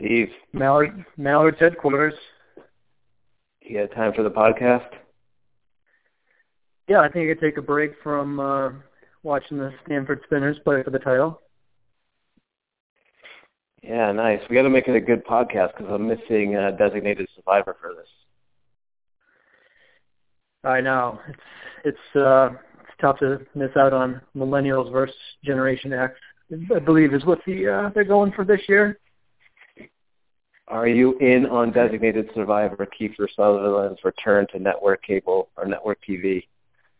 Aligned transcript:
Steve. 0.00 0.30
Mallard, 0.52 1.04
Mallard's 1.16 1.58
headquarters. 1.60 2.14
You 3.62 3.80
got 3.80 3.94
time 3.94 4.12
for 4.14 4.22
the 4.22 4.30
podcast? 4.30 4.88
Yeah, 6.88 7.00
I 7.00 7.08
think 7.08 7.30
I 7.30 7.34
could 7.34 7.40
take 7.40 7.56
a 7.58 7.62
break 7.62 7.92
from 8.02 8.40
uh, 8.40 8.70
watching 9.22 9.58
the 9.58 9.72
Stanford 9.84 10.20
Spinners 10.24 10.56
play 10.64 10.82
for 10.82 10.90
the 10.90 10.98
title. 10.98 11.40
Yeah, 13.82 14.10
nice. 14.12 14.40
We 14.48 14.56
got 14.56 14.62
to 14.62 14.70
make 14.70 14.88
it 14.88 14.96
a 14.96 15.00
good 15.00 15.24
podcast 15.24 15.76
because 15.76 15.92
I'm 15.92 16.08
missing 16.08 16.56
a 16.56 16.76
designated 16.76 17.28
survivor 17.36 17.76
for 17.80 17.94
this. 17.94 18.08
I 20.64 20.80
know 20.80 21.18
it's 21.28 21.40
it's 21.84 22.16
uh, 22.16 22.50
it's 22.80 22.92
tough 23.00 23.18
to 23.20 23.40
miss 23.54 23.70
out 23.78 23.94
on 23.94 24.20
millennials 24.36 24.92
versus 24.92 25.14
Generation 25.44 25.92
X. 25.92 26.14
I 26.74 26.78
believe 26.80 27.14
is 27.14 27.24
what 27.24 27.38
the 27.46 27.68
uh, 27.68 27.90
they're 27.94 28.04
going 28.04 28.32
for 28.32 28.44
this 28.44 28.60
year. 28.68 28.98
Are 30.70 30.86
you 30.86 31.18
in 31.18 31.46
on 31.46 31.72
designated 31.72 32.30
survivor 32.32 32.86
Kiefer 32.98 33.26
Sutherland's 33.34 33.98
return 34.04 34.46
to 34.52 34.58
network 34.60 35.02
cable 35.02 35.48
or 35.56 35.66
network 35.66 35.98
TV? 36.08 36.44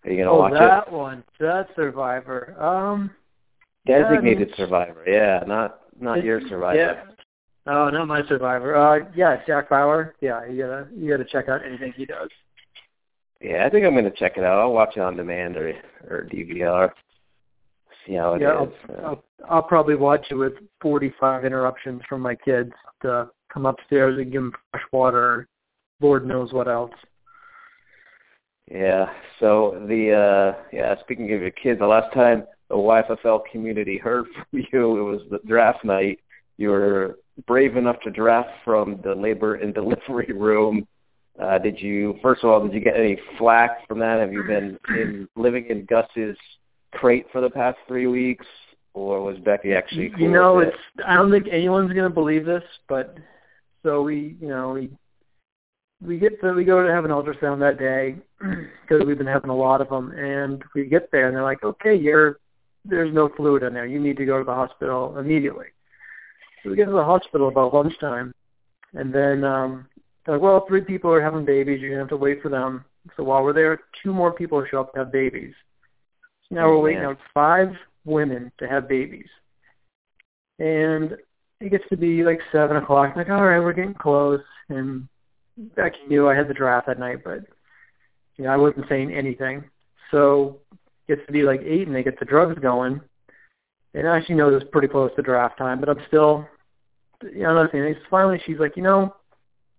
Are 0.04 0.10
you 0.10 0.24
gonna 0.24 0.36
watch 0.36 0.52
it? 0.52 0.56
oh, 0.56 0.60
watch 0.60 0.84
that 0.86 0.88
it? 0.88 0.92
one, 0.92 1.24
that 1.38 1.68
Survivor. 1.76 2.60
Um, 2.60 3.10
Designated 3.86 4.50
yeah, 4.50 4.56
survivor, 4.56 5.04
yeah, 5.06 5.40
not 5.46 5.80
not 6.00 6.24
your 6.24 6.40
survivor. 6.48 6.78
Yeah. 6.78 7.02
Oh, 7.66 7.88
not 7.90 8.08
my 8.08 8.26
Survivor. 8.26 8.76
Uh, 8.76 9.08
yeah, 9.14 9.40
Jack 9.46 9.70
Bauer. 9.70 10.14
Yeah, 10.20 10.44
you 10.46 10.62
gotta 10.62 10.88
you 10.94 11.08
gotta 11.08 11.24
check 11.24 11.48
out 11.48 11.64
anything 11.64 11.92
he 11.96 12.06
does. 12.06 12.28
Yeah, 13.40 13.64
I 13.64 13.70
think 13.70 13.86
I'm 13.86 13.94
gonna 13.94 14.10
check 14.10 14.36
it 14.36 14.44
out. 14.44 14.58
I'll 14.58 14.72
watch 14.72 14.96
it 14.96 15.00
on 15.00 15.16
demand 15.16 15.56
or 15.56 15.74
or 16.08 16.28
DVR. 16.32 16.90
See 18.06 18.14
how 18.14 18.34
it 18.34 18.42
yeah, 18.42 18.64
is. 18.64 18.68
I'll, 18.88 19.06
I'll, 19.06 19.24
I'll 19.48 19.62
probably 19.62 19.94
watch 19.94 20.26
it 20.30 20.34
with 20.34 20.54
45 20.82 21.44
interruptions 21.44 22.02
from 22.08 22.20
my 22.20 22.34
kids 22.34 22.72
to 23.02 23.28
come 23.52 23.66
upstairs 23.66 24.18
and 24.18 24.32
give 24.32 24.42
them 24.42 24.52
fresh 24.70 24.84
water. 24.92 25.48
Lord 26.00 26.26
knows 26.26 26.52
what 26.52 26.68
else. 26.68 26.92
Yeah. 28.70 29.06
So 29.40 29.84
the 29.88 30.12
uh 30.12 30.62
yeah, 30.72 30.94
speaking 31.00 31.32
of 31.32 31.40
your 31.40 31.50
kids, 31.50 31.80
the 31.80 31.86
last 31.86 32.12
time 32.14 32.44
the 32.68 32.76
YFFL 32.76 33.42
community 33.50 33.98
heard 33.98 34.26
from 34.50 34.64
you, 34.72 34.98
it 34.98 35.02
was 35.02 35.22
the 35.30 35.40
draft 35.46 35.84
night. 35.84 36.20
You 36.56 36.70
were 36.70 37.18
brave 37.46 37.76
enough 37.76 38.00
to 38.04 38.10
draft 38.10 38.50
from 38.64 39.00
the 39.02 39.14
labor 39.14 39.56
and 39.56 39.74
delivery 39.80 40.32
room. 40.32 40.86
Uh 41.40 41.58
did 41.58 41.80
you 41.80 42.18
first 42.22 42.44
of 42.44 42.50
all, 42.50 42.62
did 42.62 42.72
you 42.72 42.80
get 42.80 42.96
any 42.96 43.18
flack 43.38 43.86
from 43.88 43.98
that? 43.98 44.20
Have 44.20 44.32
you 44.32 44.44
been 44.44 44.78
in 44.90 45.28
living 45.36 45.66
in 45.68 45.84
Gus's 45.86 46.36
crate 46.92 47.26
for 47.32 47.40
the 47.40 47.50
past 47.50 47.78
three 47.88 48.06
weeks? 48.06 48.46
Or 48.92 49.22
was 49.22 49.38
Becky 49.38 49.72
actually 49.72 50.10
cool 50.10 50.20
You 50.20 50.30
know, 50.30 50.58
it's 50.58 50.76
I 51.06 51.14
don't 51.14 51.30
think 51.30 51.46
anyone's 51.50 51.92
gonna 51.92 52.10
believe 52.10 52.44
this, 52.44 52.64
but 52.88 53.16
so 53.82 54.02
we 54.02 54.36
you 54.40 54.48
know, 54.48 54.70
we 54.72 54.90
we 56.02 56.18
get 56.18 56.40
to 56.40 56.52
we 56.52 56.64
go 56.64 56.82
to 56.86 56.92
have 56.92 57.04
an 57.04 57.10
ultrasound 57.10 57.60
that 57.60 57.78
day 57.78 58.16
because 58.82 59.04
we've 59.06 59.18
been 59.18 59.26
having 59.26 59.50
a 59.50 59.56
lot 59.56 59.80
of 59.80 59.88
them, 59.88 60.12
and 60.12 60.62
we 60.74 60.86
get 60.86 61.10
there 61.10 61.26
and 61.28 61.36
they're 61.36 61.42
like, 61.42 61.62
okay, 61.62 61.94
you're 61.94 62.38
there's 62.84 63.12
no 63.12 63.28
fluid 63.36 63.62
in 63.62 63.74
there. 63.74 63.86
You 63.86 64.00
need 64.00 64.16
to 64.16 64.24
go 64.24 64.38
to 64.38 64.44
the 64.44 64.54
hospital 64.54 65.18
immediately. 65.18 65.66
So 66.62 66.70
we 66.70 66.76
get 66.76 66.86
to 66.86 66.92
the 66.92 67.04
hospital 67.04 67.48
about 67.48 67.74
lunchtime, 67.74 68.32
and 68.94 69.14
then 69.14 69.44
um, 69.44 69.86
they're 70.24 70.36
like, 70.36 70.42
well, 70.42 70.64
three 70.66 70.80
people 70.82 71.10
are 71.12 71.22
having 71.22 71.44
babies. 71.44 71.80
You're 71.80 71.90
gonna 71.90 72.02
have 72.02 72.08
to 72.10 72.16
wait 72.16 72.42
for 72.42 72.48
them. 72.48 72.84
So 73.16 73.22
while 73.24 73.42
we're 73.42 73.52
there, 73.54 73.80
two 74.02 74.12
more 74.12 74.32
people 74.32 74.64
show 74.70 74.80
up 74.80 74.92
to 74.92 75.00
have 75.00 75.12
babies. 75.12 75.54
So 76.48 76.54
now 76.54 76.66
Oh, 76.66 76.70
we're 76.78 76.84
waiting 76.84 77.02
man. 77.02 77.10
out 77.10 77.18
five 77.32 77.68
women 78.04 78.50
to 78.58 78.68
have 78.68 78.88
babies, 78.88 79.28
and 80.58 81.16
it 81.60 81.70
gets 81.70 81.84
to 81.90 81.96
be 81.96 82.22
like 82.24 82.40
seven 82.52 82.76
o'clock. 82.76 83.10
I'm 83.10 83.18
like, 83.18 83.28
all 83.30 83.44
right, 83.44 83.60
we're 83.60 83.72
getting 83.72 83.94
close, 83.94 84.42
and 84.68 85.08
Becky 85.76 85.98
knew 86.08 86.28
I 86.28 86.34
had 86.34 86.48
the 86.48 86.54
draft 86.54 86.86
that 86.86 86.98
night, 86.98 87.22
but 87.24 87.40
you 88.36 88.44
know, 88.44 88.50
I 88.50 88.56
wasn't 88.56 88.88
saying 88.88 89.12
anything. 89.12 89.64
So 90.10 90.60
it 90.72 91.16
gets 91.16 91.26
to 91.26 91.32
be 91.32 91.42
like 91.42 91.60
eight 91.62 91.86
and 91.86 91.94
they 91.94 92.02
get 92.02 92.18
the 92.18 92.24
drugs 92.24 92.58
going. 92.60 93.00
And 93.92 94.08
I 94.08 94.16
actually 94.16 94.36
know 94.36 94.50
this 94.50 94.66
pretty 94.72 94.88
close 94.88 95.10
to 95.16 95.22
draft 95.22 95.58
time, 95.58 95.80
but 95.80 95.88
I'm 95.88 96.00
still 96.06 96.46
you 97.22 97.42
know, 97.42 97.50
another 97.50 97.68
thing. 97.68 97.82
It's 97.82 98.00
finally 98.10 98.40
she's 98.46 98.58
like, 98.58 98.76
you 98.76 98.82
know, 98.82 99.14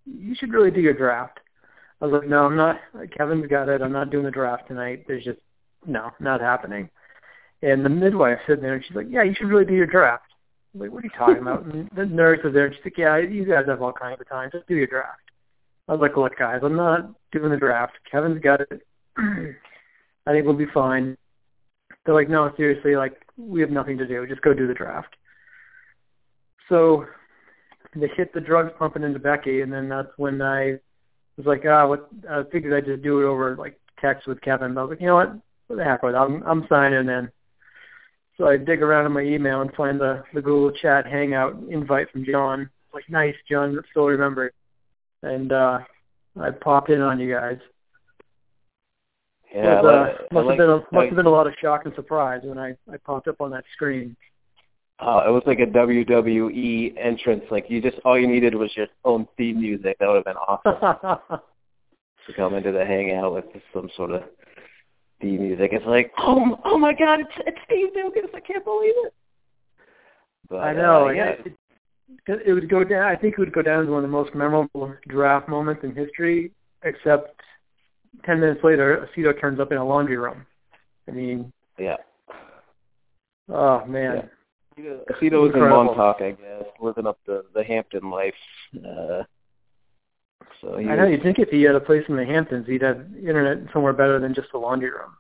you 0.06 0.36
should 0.36 0.54
really 0.54 0.72
do 0.72 0.82
your 0.82 0.94
draft. 0.94 1.40
I 2.02 2.06
was 2.06 2.20
like, 2.20 2.30
no, 2.30 2.46
I'm 2.46 2.56
not. 2.56 2.80
Kevin's 3.16 3.48
got 3.48 3.70
it. 3.70 3.82
I'm 3.82 3.92
not 3.92 4.10
doing 4.10 4.26
the 4.26 4.32
draft 4.32 4.68
tonight. 4.68 5.06
There's 5.08 5.24
just 5.24 5.40
no, 5.86 6.12
not 6.20 6.42
happening. 6.42 6.90
And 7.62 7.86
the 7.86 7.90
midwife 7.90 8.40
sitting 8.48 8.64
there, 8.64 8.74
and 8.74 8.84
she's 8.84 8.96
like, 8.96 9.08
yeah, 9.10 9.24
you 9.24 9.36
should 9.36 9.50
really 9.50 9.66
do 9.66 9.74
your 9.74 9.86
draft. 9.86 10.31
Like, 10.74 10.92
what 10.92 11.04
are 11.04 11.08
you 11.08 11.12
talking 11.18 11.42
about? 11.42 11.66
And 11.66 11.90
the 11.96 12.06
nurse 12.06 12.40
is 12.44 12.54
there, 12.54 12.66
and 12.66 12.76
she's 12.76 12.86
like, 12.86 12.98
yeah, 12.98 13.18
you 13.18 13.46
guys 13.46 13.66
have 13.68 13.82
all 13.82 13.92
kinds 13.92 14.22
of 14.22 14.30
time. 14.30 14.50
Just 14.52 14.68
do 14.68 14.76
your 14.76 14.88
draft. 14.88 15.20
I 15.88 15.94
was 15.94 16.02
like, 16.02 16.16
look, 16.16 16.38
guys, 16.38 16.62
I'm 16.64 16.76
not 16.76 17.12
doing 17.32 17.52
the 17.52 17.58
draft. 17.58 17.94
Kevin's 18.10 18.42
got 18.42 18.62
it. 18.62 18.82
I 19.18 20.32
think 20.32 20.46
we'll 20.46 20.54
be 20.54 20.68
fine. 20.74 21.18
They're 22.06 22.16
like, 22.16 22.30
no, 22.30 22.52
seriously, 22.56 22.96
like, 22.96 23.14
we 23.38 23.60
have 23.62 23.72
nothing 23.72 23.98
to 23.98 24.08
do. 24.08 24.26
Just 24.28 24.42
go 24.42 24.54
do 24.54 24.68
the 24.68 24.74
draft. 24.74 25.16
So 26.70 27.06
they 27.96 28.08
hit 28.16 28.34
the 28.34 28.40
drugs 28.40 28.72
pumping 28.80 29.04
into 29.04 29.20
Becky, 29.20 29.62
and 29.62 29.72
then 29.72 29.90
that's 29.90 30.08
when 30.18 30.42
I 30.42 30.80
was 31.38 31.46
like, 31.46 31.64
ah, 31.68 31.88
what? 31.88 32.08
I 32.30 32.44
figured 32.52 32.74
I'd 32.74 32.90
just 32.90 33.04
do 33.04 33.20
it 33.20 33.26
over 33.26 33.56
like 33.58 33.80
text 34.00 34.28
with 34.28 34.42
Kevin. 34.42 34.74
But 34.74 34.82
I 34.82 34.84
was 34.84 34.90
like, 34.92 35.02
you 35.02 35.08
know 35.08 35.16
what? 35.16 35.34
What 35.68 35.76
the 35.78 35.84
heck 35.84 36.04
with 36.04 36.16
it? 36.16 36.18
I'm 36.18 36.44
I'm 36.44 36.66
signing 36.70 37.10
in. 37.10 37.30
So 38.42 38.48
I 38.48 38.58
dig 38.58 38.82
around 38.82 39.06
in 39.06 39.12
my 39.12 39.22
email 39.22 39.62
and 39.62 39.72
find 39.76 40.00
the 40.02 40.24
the 40.34 40.42
Google 40.42 40.72
Chat 40.72 41.06
Hangout 41.06 41.56
invite 41.70 42.10
from 42.10 42.26
John. 42.26 42.68
Like, 42.92 43.08
nice, 43.08 43.36
John. 43.48 43.80
Still 43.92 44.08
remember 44.08 44.48
it. 44.48 44.56
And 45.22 45.52
uh 45.52 45.80
I 46.42 46.50
popped 46.50 46.90
in 46.90 47.02
on 47.02 47.20
you 47.20 47.32
guys. 47.36 47.60
Yeah, 49.54 49.80
It 49.80 49.84
was, 49.84 49.86
I 49.86 49.90
uh, 49.90 50.02
like- 50.02 50.32
must 50.32 50.46
I 50.48 50.50
have 50.50 50.58
been 50.58 50.70
a, 50.70 50.76
like- 50.76 50.92
must 50.92 51.06
have 51.08 51.16
been 51.18 51.26
a 51.28 51.30
lot 51.30 51.46
of 51.46 51.54
shock 51.62 51.82
and 51.86 51.94
surprise 51.94 52.42
when 52.44 52.58
I 52.58 52.70
I 52.92 52.98
popped 53.06 53.28
up 53.28 53.40
on 53.42 53.52
that 53.52 53.64
screen. 53.76 54.16
Oh, 55.00 55.20
it 55.20 55.30
was 55.32 55.44
like 55.46 55.60
a 55.60 55.68
WWE 55.68 56.96
entrance. 56.98 57.44
Like 57.52 57.70
you 57.70 57.80
just 57.80 58.00
all 58.06 58.18
you 58.20 58.28
needed 58.28 58.56
was 58.56 58.72
your 58.76 58.88
own 59.06 59.28
theme 59.38 59.60
music. 59.62 59.98
That 60.00 60.08
would 60.08 60.16
have 60.16 60.26
been 60.26 60.38
awesome 60.38 61.20
to 62.26 62.34
come 62.36 62.56
into 62.56 62.72
the 62.72 62.86
hangout 62.86 63.36
with 63.36 63.46
some 63.72 63.90
sort 63.96 64.10
of 64.12 64.24
theme 65.22 65.42
music. 65.42 65.72
It's 65.74 65.86
like, 65.86 66.12
oh, 66.18 66.60
oh 66.66 66.78
my 66.78 66.94
God, 66.94 67.20
it's 67.20 67.32
it's 67.46 67.58
Steve 67.66 67.90
Dugas. 67.96 68.34
I 68.36 68.40
can't 68.40 68.64
believe 68.64 68.94
it. 69.06 69.14
But, 70.50 70.58
I 70.58 70.74
know. 70.74 71.06
Uh, 71.06 71.08
and 71.10 71.18
yeah. 71.18 71.30
It, 71.30 71.58
it, 72.28 72.42
it 72.48 72.54
would 72.54 72.70
go 72.70 72.84
down. 72.84 73.04
I 73.04 73.16
think 73.16 73.36
it 73.36 73.40
would 73.40 73.54
go 73.54 73.62
down 73.62 73.84
as 73.84 73.90
one 73.90 73.98
of 73.98 74.04
the 74.04 74.08
most 74.10 74.36
memorable 74.36 74.94
draft 75.08 75.48
moments 75.48 75.84
in 75.84 75.96
history. 75.96 76.52
Except 76.84 77.40
ten 78.26 78.40
minutes 78.40 78.62
later, 78.64 79.08
Aceto 79.16 79.40
turns 79.40 79.60
up 79.60 79.72
in 79.72 79.78
a 79.78 79.86
laundry 79.86 80.18
room. 80.18 80.46
I 81.08 81.12
mean, 81.12 81.52
Yeah. 81.78 81.98
oh 83.50 83.86
man. 83.86 84.30
Aceto 84.80 85.42
was 85.44 85.52
in 85.54 85.60
Montauk, 85.60 86.22
I 86.22 86.32
guess, 86.32 86.66
living 86.80 87.06
up 87.06 87.20
the 87.28 87.46
the 87.54 87.64
Hampton 87.64 88.10
life. 88.10 88.34
Uh, 88.76 89.24
so 90.62 90.76
I 90.78 90.84
know. 90.84 91.04
was- 91.04 91.12
You'd 91.12 91.24
think 91.24 91.40
if 91.40 91.50
he 91.50 91.64
had 91.64 91.76
a 91.76 91.80
place 91.82 92.04
in 92.08 92.16
the 92.16 92.26
Hamptons, 92.26 92.68
he'd 92.68 92.82
have 92.84 93.02
internet 93.18 93.72
somewhere 93.74 93.94
better 93.94 94.20
than 94.20 94.34
just 94.34 94.52
the 94.52 94.58
laundry 94.60 94.92
room. 94.92 95.12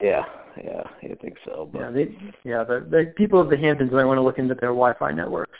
Yeah, 0.00 0.24
yeah, 0.62 0.82
I 1.02 1.14
think 1.14 1.36
so. 1.44 1.68
But 1.72 1.80
Yeah, 1.80 1.90
they, 1.90 2.18
yeah. 2.44 2.64
The, 2.64 2.86
the 2.88 3.12
people 3.16 3.40
of 3.40 3.48
the 3.48 3.56
Hamptons 3.56 3.92
might 3.92 4.04
want 4.04 4.18
to 4.18 4.22
look 4.22 4.38
into 4.38 4.54
their 4.54 4.70
Wi-Fi 4.70 5.12
networks. 5.12 5.58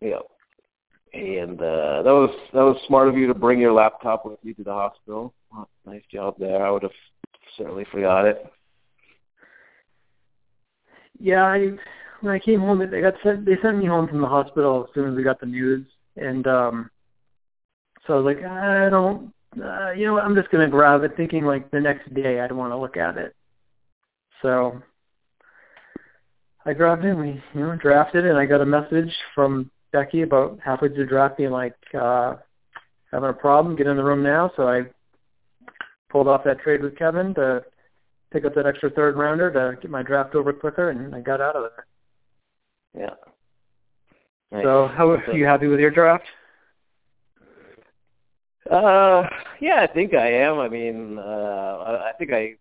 Yeah. 0.00 0.20
And 1.12 1.60
uh 1.60 2.02
that 2.02 2.12
was 2.12 2.30
that 2.52 2.60
was 2.62 2.76
smart 2.86 3.08
of 3.08 3.16
you 3.16 3.26
to 3.26 3.34
bring 3.34 3.58
your 3.58 3.72
laptop 3.72 4.26
with 4.26 4.38
you 4.42 4.52
to 4.54 4.62
the 4.64 4.72
hospital. 4.72 5.32
Well, 5.50 5.68
Nice 5.86 6.02
job 6.12 6.34
there. 6.38 6.64
I 6.64 6.70
would 6.70 6.82
have 6.82 6.92
certainly 7.56 7.86
forgot 7.90 8.26
it. 8.26 8.44
Yeah, 11.18 11.44
I 11.44 11.70
when 12.20 12.34
I 12.34 12.38
came 12.38 12.60
home, 12.60 12.78
they 12.90 13.00
got 13.00 13.14
sent. 13.22 13.44
They 13.46 13.56
sent 13.62 13.78
me 13.78 13.86
home 13.86 14.08
from 14.08 14.20
the 14.20 14.26
hospital 14.28 14.84
as 14.88 14.94
soon 14.94 15.10
as 15.10 15.16
we 15.16 15.22
got 15.22 15.40
the 15.40 15.46
news, 15.46 15.86
and 16.16 16.46
um, 16.46 16.90
so 18.06 18.14
I 18.14 18.16
was 18.16 18.24
like, 18.24 18.44
I 18.44 18.88
don't, 18.88 19.32
uh, 19.62 19.90
you 19.92 20.06
know, 20.06 20.14
what, 20.14 20.24
I'm 20.24 20.34
just 20.34 20.50
gonna 20.50 20.68
grab 20.68 21.02
it, 21.02 21.16
thinking 21.16 21.44
like 21.44 21.70
the 21.70 21.80
next 21.80 22.12
day 22.14 22.40
I'd 22.40 22.52
want 22.52 22.72
to 22.72 22.76
look 22.76 22.96
at 22.96 23.16
it. 23.16 23.34
So 24.42 24.80
I 26.64 26.72
grabbed 26.72 27.04
it, 27.04 27.10
and 27.10 27.20
we, 27.20 27.42
you 27.54 27.60
know, 27.60 27.76
drafted 27.76 28.24
it, 28.24 28.30
and 28.30 28.38
I 28.38 28.46
got 28.46 28.60
a 28.60 28.66
message 28.66 29.12
from 29.34 29.70
Becky 29.92 30.22
about 30.22 30.58
halfway 30.64 30.88
through 30.88 31.04
the 31.04 31.10
draft 31.10 31.38
being 31.38 31.50
like, 31.50 31.76
uh, 31.98 32.36
having 33.12 33.30
a 33.30 33.32
problem, 33.32 33.76
get 33.76 33.86
in 33.86 33.96
the 33.96 34.04
room 34.04 34.22
now. 34.22 34.50
So 34.56 34.68
I 34.68 34.82
pulled 36.10 36.28
off 36.28 36.44
that 36.44 36.60
trade 36.60 36.82
with 36.82 36.98
Kevin 36.98 37.34
to 37.34 37.64
pick 38.32 38.44
up 38.44 38.54
that 38.54 38.66
extra 38.66 38.90
third 38.90 39.16
rounder 39.16 39.50
to 39.52 39.80
get 39.80 39.90
my 39.90 40.02
draft 40.02 40.34
over 40.34 40.52
quicker, 40.52 40.90
and 40.90 41.14
I 41.14 41.20
got 41.20 41.40
out 41.40 41.56
of 41.56 41.70
there. 41.70 41.86
Yeah. 43.04 43.14
Nice. 44.52 44.64
So, 44.64 44.88
how 44.88 45.10
are 45.10 45.36
you 45.36 45.44
happy 45.44 45.66
with 45.66 45.80
your 45.80 45.90
draft? 45.90 46.24
Uh, 48.70 49.28
yeah, 49.60 49.80
I 49.82 49.86
think 49.86 50.14
I 50.14 50.30
am. 50.32 50.58
I 50.58 50.68
mean, 50.68 51.18
uh, 51.18 51.22
I 51.22 52.10
I 52.10 52.12
think 52.18 52.32
I 52.32 52.54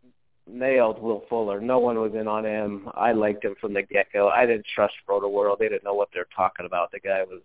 nailed 0.48 1.02
Will 1.02 1.24
Fuller. 1.30 1.60
No 1.60 1.80
one 1.80 2.00
was 2.00 2.14
in 2.14 2.28
on 2.28 2.46
him. 2.46 2.90
I 2.94 3.12
liked 3.12 3.44
him 3.44 3.56
from 3.60 3.74
the 3.74 3.82
get 3.82 4.08
go. 4.14 4.30
I 4.30 4.46
didn't 4.46 4.66
trust 4.74 4.94
Rotoworld. 5.10 5.60
They 5.60 5.70
didn't 5.70 5.84
know 5.84 5.94
what 5.94 6.10
they're 6.14 6.28
talking 6.36 6.66
about. 6.66 6.92
The 6.92 7.00
guy 7.00 7.24
was 7.24 7.42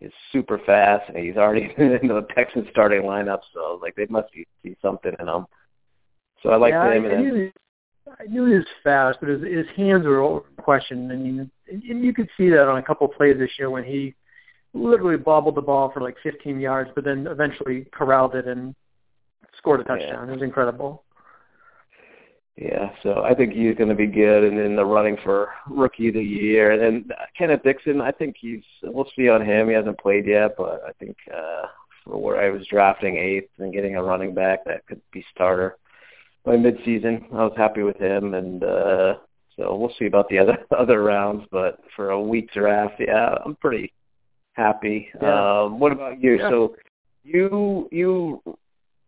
is 0.00 0.12
super 0.32 0.58
fast, 0.58 1.08
and 1.08 1.16
he's 1.16 1.36
already 1.36 1.72
in 1.78 2.08
the 2.08 2.26
Texans 2.34 2.66
starting 2.70 3.02
lineup. 3.02 3.40
So 3.54 3.78
like 3.82 3.94
they 3.94 4.06
must 4.06 4.32
be, 4.32 4.46
see 4.62 4.76
something 4.82 5.12
in 5.18 5.28
him. 5.28 5.46
So 6.42 6.50
I 6.50 6.56
like 6.56 6.72
yeah, 6.72 6.92
him. 6.92 7.04
I, 7.04 7.08
and 7.08 7.16
I 7.16 7.20
knew, 7.20 7.52
I 8.20 8.24
knew 8.26 8.46
he 8.46 8.54
was 8.56 8.66
fast, 8.82 9.18
but 9.20 9.28
his, 9.28 9.42
his 9.42 9.66
hands 9.76 10.04
were 10.04 10.20
over 10.20 10.44
questioned. 10.58 11.12
I 11.12 11.16
mean, 11.16 11.50
and 11.68 12.04
you 12.04 12.12
could 12.12 12.28
see 12.36 12.48
that 12.50 12.68
on 12.68 12.78
a 12.78 12.82
couple 12.82 13.06
of 13.06 13.14
plays 13.14 13.38
this 13.38 13.50
year 13.58 13.70
when 13.70 13.84
he 13.84 14.14
literally 14.74 15.16
bobbled 15.16 15.54
the 15.54 15.62
ball 15.62 15.90
for 15.92 16.00
like 16.00 16.16
15 16.22 16.60
yards, 16.60 16.90
but 16.94 17.04
then 17.04 17.26
eventually 17.26 17.86
corralled 17.92 18.34
it 18.34 18.46
and 18.46 18.74
scored 19.58 19.80
a 19.80 19.84
touchdown. 19.84 20.26
Yeah. 20.26 20.32
It 20.32 20.34
was 20.34 20.42
incredible. 20.42 21.04
Yeah, 22.56 22.90
so 23.02 23.22
I 23.22 23.34
think 23.34 23.54
he's 23.54 23.76
going 23.76 23.88
to 23.88 23.94
be 23.94 24.06
good, 24.06 24.44
and 24.44 24.58
in 24.58 24.76
the 24.76 24.84
running 24.84 25.16
for 25.24 25.48
rookie 25.70 26.08
of 26.08 26.14
the 26.14 26.22
year. 26.22 26.72
And 26.72 26.82
then 26.82 27.16
Kenneth 27.36 27.62
Dixon, 27.62 28.02
I 28.02 28.12
think 28.12 28.36
he's. 28.38 28.60
We'll 28.82 29.08
see 29.16 29.30
on 29.30 29.40
him. 29.42 29.68
He 29.68 29.74
hasn't 29.74 29.98
played 29.98 30.26
yet, 30.26 30.54
but 30.58 30.82
I 30.86 30.92
think 30.98 31.16
uh, 31.34 31.66
for 32.04 32.18
where 32.18 32.44
I 32.44 32.50
was 32.50 32.66
drafting 32.66 33.16
eighth 33.16 33.50
and 33.58 33.72
getting 33.72 33.96
a 33.96 34.02
running 34.02 34.34
back 34.34 34.66
that 34.66 34.86
could 34.86 35.00
be 35.12 35.24
starter 35.32 35.78
by 36.44 36.56
midseason, 36.56 37.24
I 37.32 37.44
was 37.44 37.54
happy 37.56 37.82
with 37.82 37.96
him, 37.96 38.34
and 38.34 38.62
uh, 38.62 39.14
so 39.56 39.74
we'll 39.74 39.94
see 39.98 40.06
about 40.06 40.28
the 40.28 40.38
other 40.38 40.58
other 40.78 41.02
rounds. 41.02 41.46
But 41.50 41.78
for 41.96 42.10
a 42.10 42.20
week 42.20 42.52
draft, 42.52 42.96
yeah, 42.98 43.36
I'm 43.46 43.56
pretty 43.56 43.94
happy. 44.52 45.08
Yeah. 45.20 45.62
Um, 45.62 45.78
what 45.80 45.92
about 45.92 46.20
you? 46.22 46.38
Yeah. 46.38 46.50
So 46.50 46.76
you 47.24 47.88
you 47.92 48.42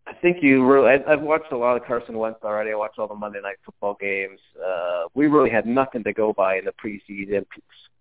I 0.06 0.12
think 0.14 0.38
you 0.42 0.64
really. 0.66 0.88
I, 0.90 1.12
I've 1.12 1.22
watched 1.22 1.52
a 1.52 1.56
lot 1.56 1.76
of 1.76 1.84
Carson 1.86 2.18
Wentz 2.18 2.40
already. 2.44 2.72
I 2.72 2.74
watched 2.74 2.98
all 2.98 3.08
the 3.08 3.14
Monday 3.14 3.40
Night 3.42 3.56
Football 3.64 3.96
games. 4.00 4.38
Uh, 4.64 5.04
we 5.14 5.26
really 5.26 5.50
had 5.50 5.66
nothing 5.66 6.04
to 6.04 6.12
go 6.12 6.32
by 6.32 6.56
in 6.58 6.64
the 6.64 6.72
preseason. 6.72 7.46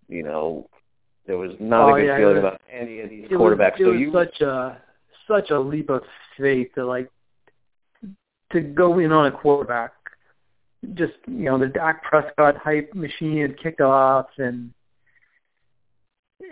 You 0.08 0.22
know, 0.22 0.68
there 1.26 1.38
was 1.38 1.52
not 1.58 1.90
Oh, 1.90 1.94
a 1.94 2.00
good 2.00 2.06
yeah, 2.06 2.16
feeling 2.18 2.34
was- 2.36 2.44
about 2.44 2.60
any 2.70 3.00
of 3.00 3.08
these 3.10 3.28
quarterbacks. 3.28 3.78
was, 3.78 3.80
it 3.80 3.84
so 3.84 3.90
was 3.92 4.00
you, 4.00 4.12
such 4.12 4.40
a 4.42 4.82
such 5.26 5.50
a 5.50 5.58
leap 5.58 5.88
of 5.88 6.02
faith 6.38 6.68
to 6.74 6.84
like 6.84 7.10
to 8.52 8.60
go 8.60 8.98
in 8.98 9.10
on 9.10 9.26
a 9.26 9.32
quarterback. 9.32 9.92
Just 10.92 11.14
you 11.26 11.44
know, 11.44 11.56
the 11.58 11.68
Dak 11.68 12.02
Prescott 12.02 12.58
hype 12.58 12.94
machine 12.94 13.40
had 13.40 13.58
kicked 13.58 13.80
off, 13.80 14.26
and 14.36 14.70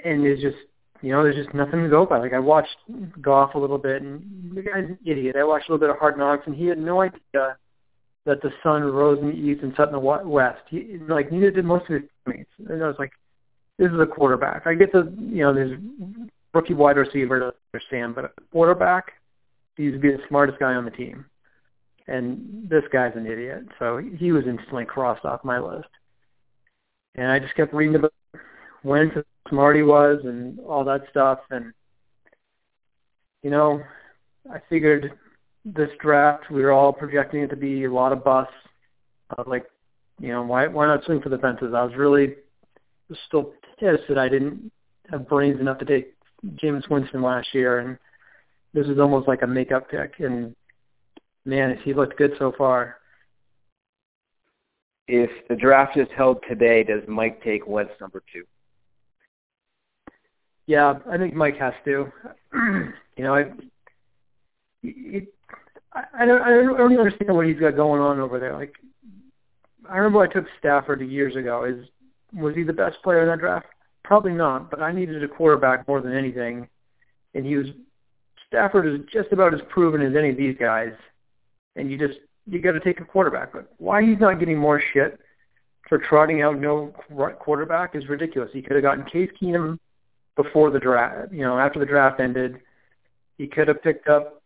and 0.05 0.25
it's 0.25 0.41
just 0.41 0.57
you 1.03 1.11
know, 1.11 1.23
there's 1.25 1.37
just 1.37 1.53
nothing 1.53 1.83
to 1.83 1.89
go 1.89 2.07
by. 2.07 2.19
Like 2.19 2.33
I 2.33 2.39
watched 2.39 2.77
Goff 3.21 3.55
a 3.55 3.59
little 3.59 3.79
bit, 3.79 4.03
and 4.03 4.53
the 4.55 4.63
guy's 4.63 4.85
an 4.85 4.99
idiot. 5.05 5.37
I 5.37 5.45
watched 5.45 5.69
a 5.69 5.73
little 5.73 5.87
bit 5.87 5.91
of 5.91 5.99
Hard 5.99 6.17
Knocks, 6.17 6.47
and 6.47 6.55
he 6.55 6.67
had 6.67 6.79
no 6.79 7.01
idea 7.01 7.57
that 8.25 8.41
the 8.41 8.53
sun 8.63 8.85
rose 8.85 9.19
in 9.19 9.29
the 9.29 9.35
east 9.35 9.63
and 9.63 9.75
set 9.77 9.89
in 9.89 9.93
the 9.93 9.99
west. 9.99 10.63
He 10.69 10.99
like 11.09 11.33
neither 11.33 11.51
did 11.51 11.65
most 11.65 11.91
of 11.91 12.01
his 12.01 12.11
teammates. 12.25 12.51
And 12.69 12.83
I 12.83 12.87
was 12.87 12.97
like, 13.01 13.11
this 13.79 13.91
is 13.91 13.99
a 13.99 14.07
quarterback. 14.07 14.67
I 14.67 14.75
get 14.75 14.93
the 14.93 15.13
you 15.19 15.43
know, 15.43 15.53
there's 15.53 15.79
rookie 16.55 16.75
wide 16.75 16.97
receiver 16.97 17.41
to 17.41 17.55
understand, 17.75 18.15
but 18.15 18.27
a 18.27 18.31
quarterback, 18.53 19.13
he's 19.77 20.01
be 20.01 20.13
the 20.13 20.21
smartest 20.29 20.61
guy 20.61 20.75
on 20.75 20.85
the 20.85 20.91
team. 20.93 21.25
And 22.07 22.69
this 22.69 22.85
guy's 22.93 23.17
an 23.17 23.27
idiot. 23.27 23.65
So 23.79 24.01
he 24.17 24.31
was 24.31 24.45
instantly 24.47 24.85
crossed 24.85 25.25
off 25.25 25.45
my 25.45 25.59
list. 25.59 25.89
And 27.17 27.27
I 27.31 27.39
just 27.41 27.55
kept 27.55 27.75
reading 27.75 27.97
about 27.97 28.13
when 28.83 29.11
how 29.11 29.23
smart 29.53 29.77
he 29.77 29.83
was 29.83 30.19
and 30.25 30.59
all 30.61 30.83
that 30.83 31.03
stuff 31.11 31.39
and 31.51 31.75
you 33.43 33.51
know, 33.51 33.83
I 34.51 34.61
figured 34.71 35.13
this 35.65 35.91
draft 36.01 36.51
we 36.51 36.63
were 36.63 36.73
all 36.73 36.93
projecting 36.93 37.43
it 37.43 37.51
to 37.51 37.57
be 37.57 37.85
a 37.85 37.93
lot 37.93 38.13
of 38.13 38.25
busts. 38.25 38.55
I 39.31 39.35
was 39.37 39.47
like, 39.47 39.67
you 40.21 40.29
know, 40.29 40.43
why 40.43 40.69
why 40.69 40.87
not 40.87 41.05
swing 41.05 41.21
for 41.21 41.29
the 41.29 41.39
fences? 41.39 41.75
I 41.75 41.85
was 41.85 41.95
really 41.97 42.37
still 43.27 43.53
pissed 43.79 44.05
that 44.09 44.17
I 44.17 44.31
didn't 44.31 44.73
have 45.11 45.29
brains 45.29 45.61
enough 45.61 45.79
to 45.81 45.85
take 45.85 46.15
Jameis 46.63 46.89
Winston 46.89 47.21
last 47.21 47.49
year 47.53 47.81
and 47.81 47.99
this 48.73 48.87
is 48.87 48.99
almost 48.99 49.29
like 49.29 49.43
a 49.43 49.47
makeup 49.47 49.91
pick 49.91 50.15
and 50.21 50.57
man, 51.45 51.77
he 51.85 51.93
looked 51.93 52.17
good 52.17 52.33
so 52.39 52.53
far. 52.57 52.97
if 55.09 55.31
the 55.49 55.57
draft 55.57 55.99
is 55.99 56.09
held 56.17 56.39
today, 56.49 56.85
does 56.85 57.03
Mike 57.07 57.43
take 57.43 57.67
Wentz 57.67 57.93
number 58.01 58.23
two? 58.33 58.45
Yeah, 60.73 60.95
I 61.07 61.19
think 61.19 61.35
Mike 61.35 61.59
has 61.59 61.75
to. 61.85 62.11
you 62.55 63.25
know, 63.25 63.35
I, 63.35 63.45
it, 64.83 65.29
I, 65.93 66.05
I 66.21 66.25
don't, 66.25 66.41
I 66.41 66.49
don't 66.49 66.99
understand 66.99 67.37
what 67.37 67.47
he's 67.47 67.61
got 67.61 67.77
going 67.77 68.01
on 68.01 68.19
over 68.21 68.41
there. 68.41 68.55
Like, 68.55 68.73
I 69.87 69.99
remember 69.99 70.21
I 70.23 70.33
took 70.33 70.47
Stafford 70.59 71.03
years 71.03 71.37
ago. 71.37 71.65
Is 71.65 71.87
was 72.35 72.55
he 72.55 72.63
the 72.63 72.73
best 72.73 72.97
player 73.03 73.21
in 73.21 73.29
that 73.29 73.41
draft? 73.41 73.67
Probably 74.03 74.33
not. 74.33 74.71
But 74.71 74.81
I 74.81 74.93
needed 74.93 75.23
a 75.23 75.29
quarterback 75.29 75.87
more 75.87 76.01
than 76.01 76.17
anything, 76.17 76.67
and 77.35 77.45
he 77.45 77.57
was. 77.57 77.67
Stafford 78.49 78.87
is 78.87 79.07
just 79.13 79.31
about 79.31 79.53
as 79.53 79.61
proven 79.69 80.01
as 80.01 80.17
any 80.17 80.31
of 80.31 80.39
these 80.39 80.57
guys, 80.59 80.95
and 81.77 81.91
you 81.91 81.99
just 81.99 82.19
you 82.47 82.61
got 82.63 82.73
to 82.73 82.81
take 82.81 83.01
a 83.01 83.05
quarterback. 83.05 83.53
But 83.53 83.71
why 83.77 84.03
he's 84.03 84.21
not 84.21 84.39
getting 84.39 84.57
more 84.57 84.83
shit 84.95 85.21
for 85.87 85.99
trotting 85.99 86.41
out 86.41 86.59
no 86.59 86.95
quarterback 87.41 87.95
is 87.95 88.09
ridiculous. 88.09 88.49
He 88.55 88.63
could 88.63 88.77
have 88.77 88.83
gotten 88.83 89.05
Case 89.05 89.29
Keenum 89.39 89.79
before 90.37 90.71
the 90.71 90.79
draft, 90.79 91.33
you 91.33 91.43
know, 91.43 91.59
after 91.59 91.79
the 91.79 91.87
draft 91.87 92.21
ended. 92.21 92.59
He 93.39 93.47
could 93.47 93.69
have 93.69 93.83
picked 93.83 94.09
up 94.09 94.43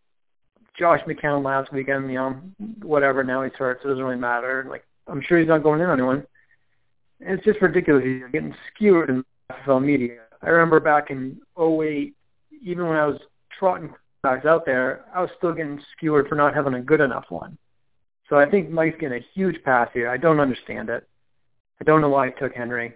Josh 0.78 1.00
McCown 1.06 1.44
last 1.44 1.72
weekend, 1.72 2.10
you 2.10 2.16
know, 2.16 2.40
whatever. 2.82 3.24
Now 3.24 3.42
he's 3.42 3.52
hurt, 3.54 3.80
so 3.82 3.88
it 3.88 3.92
doesn't 3.92 4.04
really 4.04 4.16
matter. 4.16 4.66
Like, 4.68 4.84
I'm 5.06 5.22
sure 5.22 5.38
he's 5.38 5.48
not 5.48 5.62
going 5.62 5.80
in 5.80 5.86
on 5.86 5.98
anyone. 5.98 6.26
And 7.20 7.36
it's 7.36 7.44
just 7.44 7.60
ridiculous. 7.62 8.04
He's 8.04 8.22
getting 8.32 8.54
skewered 8.74 9.10
in 9.10 9.24
NFL 9.50 9.84
media. 9.84 10.20
I 10.42 10.48
remember 10.48 10.80
back 10.80 11.10
in 11.10 11.40
'08, 11.58 12.14
even 12.62 12.86
when 12.86 12.96
I 12.96 13.06
was 13.06 13.18
trotting 13.58 13.92
guys 14.22 14.44
out 14.44 14.66
there, 14.66 15.04
I 15.14 15.20
was 15.20 15.30
still 15.38 15.54
getting 15.54 15.80
skewered 15.96 16.28
for 16.28 16.34
not 16.34 16.54
having 16.54 16.74
a 16.74 16.80
good 16.80 17.00
enough 17.00 17.24
one. 17.30 17.56
So 18.28 18.36
I 18.36 18.50
think 18.50 18.70
Mike's 18.70 18.98
getting 19.00 19.18
a 19.18 19.26
huge 19.34 19.62
pass 19.62 19.88
here. 19.94 20.10
I 20.10 20.16
don't 20.16 20.40
understand 20.40 20.90
it. 20.90 21.08
I 21.80 21.84
don't 21.84 22.00
know 22.00 22.08
why 22.08 22.26
he 22.26 22.32
took 22.32 22.54
Henry 22.54 22.94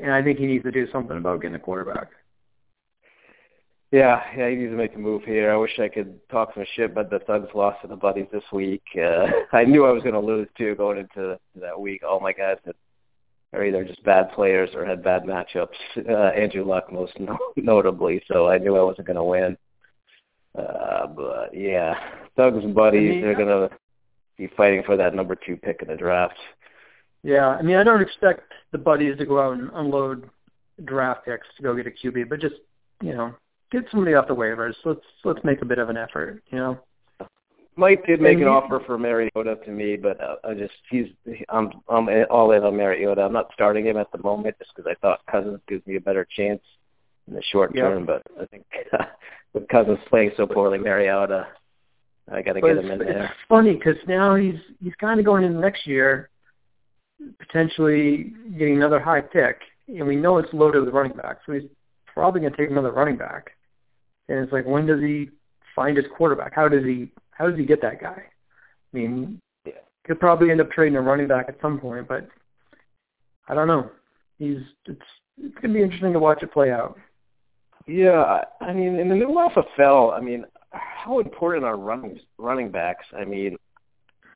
and 0.00 0.12
I 0.12 0.22
think 0.22 0.38
he 0.38 0.46
needs 0.46 0.64
to 0.64 0.70
do 0.70 0.90
something 0.90 1.16
about 1.16 1.40
getting 1.40 1.56
a 1.56 1.60
quarterback. 1.60 2.08
Yeah, 3.90 4.22
yeah, 4.36 4.50
he 4.50 4.56
needs 4.56 4.72
to 4.72 4.76
make 4.76 4.94
a 4.94 4.98
move 4.98 5.24
here. 5.24 5.50
I 5.50 5.56
wish 5.56 5.78
I 5.78 5.88
could 5.88 6.20
talk 6.28 6.52
some 6.54 6.66
shit, 6.74 6.94
but 6.94 7.08
the 7.08 7.20
Thugs 7.20 7.48
lost 7.54 7.80
to 7.80 7.88
the 7.88 7.96
Buddies 7.96 8.26
this 8.30 8.44
week. 8.52 8.82
Uh, 8.94 9.28
I 9.52 9.64
knew 9.64 9.86
I 9.86 9.92
was 9.92 10.02
going 10.02 10.14
to 10.14 10.20
lose 10.20 10.46
too 10.58 10.74
going 10.74 10.98
into 10.98 11.38
that 11.56 11.80
week. 11.80 12.02
All 12.06 12.20
my 12.20 12.32
guys 12.32 12.58
that 12.66 12.76
are 13.54 13.64
either 13.64 13.84
just 13.84 14.04
bad 14.04 14.30
players 14.32 14.68
or 14.74 14.84
had 14.84 15.02
bad 15.02 15.24
matchups. 15.24 15.68
Uh, 16.08 16.30
Andrew 16.36 16.64
Luck 16.64 16.92
most 16.92 17.12
no- 17.18 17.38
notably, 17.56 18.22
so 18.28 18.48
I 18.48 18.58
knew 18.58 18.76
I 18.76 18.82
wasn't 18.82 19.06
going 19.06 19.16
to 19.16 19.24
win. 19.24 19.56
Uh, 20.56 21.06
but 21.06 21.50
yeah, 21.54 21.94
Thugs 22.36 22.64
and 22.64 22.74
Buddies, 22.74 23.22
they're 23.22 23.34
going 23.34 23.48
to 23.48 23.70
be 24.36 24.48
fighting 24.56 24.82
for 24.84 24.96
that 24.96 25.14
number 25.14 25.34
two 25.34 25.56
pick 25.56 25.82
in 25.82 25.88
the 25.88 25.96
draft. 25.96 26.36
Yeah, 27.22 27.48
I 27.48 27.62
mean, 27.62 27.76
I 27.76 27.82
don't 27.84 28.00
expect 28.00 28.42
the 28.72 28.78
buddies 28.78 29.18
to 29.18 29.26
go 29.26 29.40
out 29.40 29.58
and 29.58 29.70
unload 29.74 30.28
draft 30.84 31.24
picks 31.24 31.46
to 31.56 31.62
go 31.62 31.74
get 31.74 31.86
a 31.86 31.90
QB, 31.90 32.28
but 32.28 32.40
just 32.40 32.54
you 33.02 33.12
know, 33.14 33.34
get 33.72 33.84
somebody 33.90 34.14
off 34.14 34.28
the 34.28 34.34
waivers. 34.34 34.74
Let's 34.84 35.00
let's 35.24 35.42
make 35.44 35.62
a 35.62 35.64
bit 35.66 35.78
of 35.78 35.88
an 35.88 35.96
effort. 35.96 36.42
You 36.50 36.58
know. 36.58 36.78
Mike 37.76 38.04
did 38.06 38.20
make 38.20 38.34
And 38.38 38.42
an 38.42 38.48
he- 38.48 38.54
offer 38.54 38.80
for 38.86 38.98
Mariota 38.98 39.56
to 39.64 39.70
me, 39.70 39.96
but 39.96 40.20
uh, 40.20 40.36
I 40.44 40.54
just 40.54 40.74
he's 40.90 41.06
I'm 41.48 41.70
I'm 41.88 42.08
all 42.30 42.50
in 42.52 42.62
on 42.64 42.76
Mariota. 42.76 43.22
I'm 43.22 43.32
not 43.32 43.50
starting 43.54 43.86
him 43.86 43.96
at 43.96 44.10
the 44.12 44.18
moment 44.22 44.56
just 44.58 44.72
because 44.74 44.90
I 44.90 44.94
thought 45.00 45.20
Cousins 45.30 45.60
gives 45.68 45.86
me 45.86 45.96
a 45.96 46.00
better 46.00 46.26
chance 46.36 46.60
in 47.28 47.34
the 47.34 47.42
short 47.52 47.72
Yeah. 47.74 47.82
term. 47.82 48.04
But 48.06 48.22
I 48.40 48.46
think 48.46 48.64
with 49.54 49.68
Cousins 49.68 49.98
playing 50.08 50.32
so 50.36 50.44
poorly, 50.46 50.78
Mariota, 50.78 51.46
I 52.32 52.42
got 52.42 52.54
to 52.54 52.60
get 52.60 52.78
him 52.78 52.90
in 52.90 52.98
there. 52.98 53.24
it's 53.26 53.34
funny 53.48 53.74
because 53.74 53.96
now 54.08 54.34
he's 54.34 54.58
he's 54.82 54.94
kind 55.00 55.20
of 55.20 55.26
going 55.26 55.44
into 55.44 55.60
next 55.60 55.86
year, 55.86 56.30
potentially 57.38 58.32
getting 58.58 58.76
another 58.76 59.00
high 59.00 59.20
pick, 59.20 59.60
and 59.88 60.06
we 60.06 60.16
know 60.16 60.38
it's 60.38 60.52
loaded 60.52 60.84
with 60.84 60.94
running 60.94 61.16
backs, 61.16 61.40
so 61.46 61.52
he's 61.52 61.68
probably 62.06 62.40
going 62.40 62.52
to 62.52 62.58
take 62.58 62.70
another 62.70 62.92
running 62.92 63.16
back. 63.16 63.50
And 64.28 64.38
it's 64.40 64.52
like, 64.52 64.66
when 64.66 64.86
does 64.86 65.00
he 65.00 65.30
find 65.74 65.96
his 65.96 66.06
quarterback? 66.16 66.54
How 66.54 66.68
does 66.68 66.84
he 66.84 67.10
how 67.30 67.48
does 67.48 67.58
he 67.58 67.64
get 67.64 67.80
that 67.82 68.00
guy? 68.00 68.22
I 68.24 68.96
mean, 68.96 69.40
Yeah. 69.64 69.74
could 70.04 70.18
probably 70.18 70.50
end 70.50 70.60
up 70.60 70.70
trading 70.72 70.96
a 70.96 71.00
running 71.00 71.28
back 71.28 71.46
at 71.48 71.60
some 71.62 71.78
point, 71.78 72.08
but 72.08 72.28
I 73.48 73.54
don't 73.54 73.68
know. 73.68 73.90
He's 74.38 74.58
it's 74.86 75.00
it's 75.40 75.54
going 75.54 75.72
to 75.72 75.78
be 75.78 75.82
interesting 75.82 76.12
to 76.12 76.18
watch 76.18 76.42
it 76.42 76.52
play 76.52 76.70
out. 76.72 76.98
Yeah, 77.86 78.20
I 78.20 78.44
I 78.60 78.72
mean, 78.72 78.96
in 78.98 79.08
the 79.08 79.14
new 79.14 79.28
FFL, 79.28 80.12
I 80.12 80.20
mean, 80.20 80.44
how 80.72 81.20
important 81.20 81.64
are 81.64 81.76
running 81.76 82.18
running 82.36 82.70
backs? 82.70 83.06
I 83.16 83.24
mean, 83.24 83.56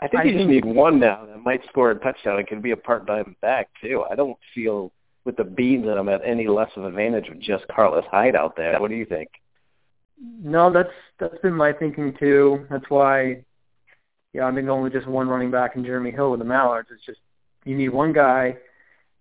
I 0.03 0.09
think 0.09 0.25
you 0.25 0.33
just 0.33 0.49
need 0.49 0.65
one 0.65 0.99
now 0.99 1.25
that 1.27 1.39
might 1.39 1.61
score 1.69 1.91
a 1.91 1.95
touchdown 1.95 2.39
and 2.39 2.47
can 2.47 2.61
be 2.61 2.73
a 2.73 2.77
part-time 2.77 3.37
back 3.41 3.69
too. 3.81 4.05
I 4.11 4.15
don't 4.15 4.37
feel 4.55 4.93
with 5.25 5.37
the 5.37 5.45
beans 5.45 5.87
that 5.87 5.97
I'm 5.97 6.09
at 6.09 6.21
any 6.25 6.49
less 6.49 6.71
of 6.77 6.83
an 6.83 6.89
advantage 6.89 7.29
with 7.29 7.41
just 7.41 7.69
Carlos 7.69 8.05
Hyde 8.11 8.35
out 8.35 8.57
there. 8.57 8.81
What 8.81 8.91
do 8.91 8.97
you 8.97 9.07
think? 9.07 9.29
No, 10.43 10.73
that's 10.73 10.91
that's 11.21 11.39
been 11.39 11.55
my 11.55 11.73
thinking 11.73 12.15
too. 12.19 12.67
That's 12.69 12.85
why, 12.89 13.45
yeah, 14.33 14.47
I 14.47 14.55
think 14.55 14.69
only 14.69 14.91
just 14.91 15.07
one 15.07 15.29
running 15.29 15.51
back 15.51 15.77
in 15.77 15.85
Jeremy 15.85 16.11
Hill 16.11 16.33
with 16.33 16.41
the 16.41 16.47
Mallards. 16.47 16.89
It's 16.93 17.05
just 17.05 17.21
you 17.65 17.77
need 17.77 17.91
one 17.91 18.13
guy. 18.13 18.57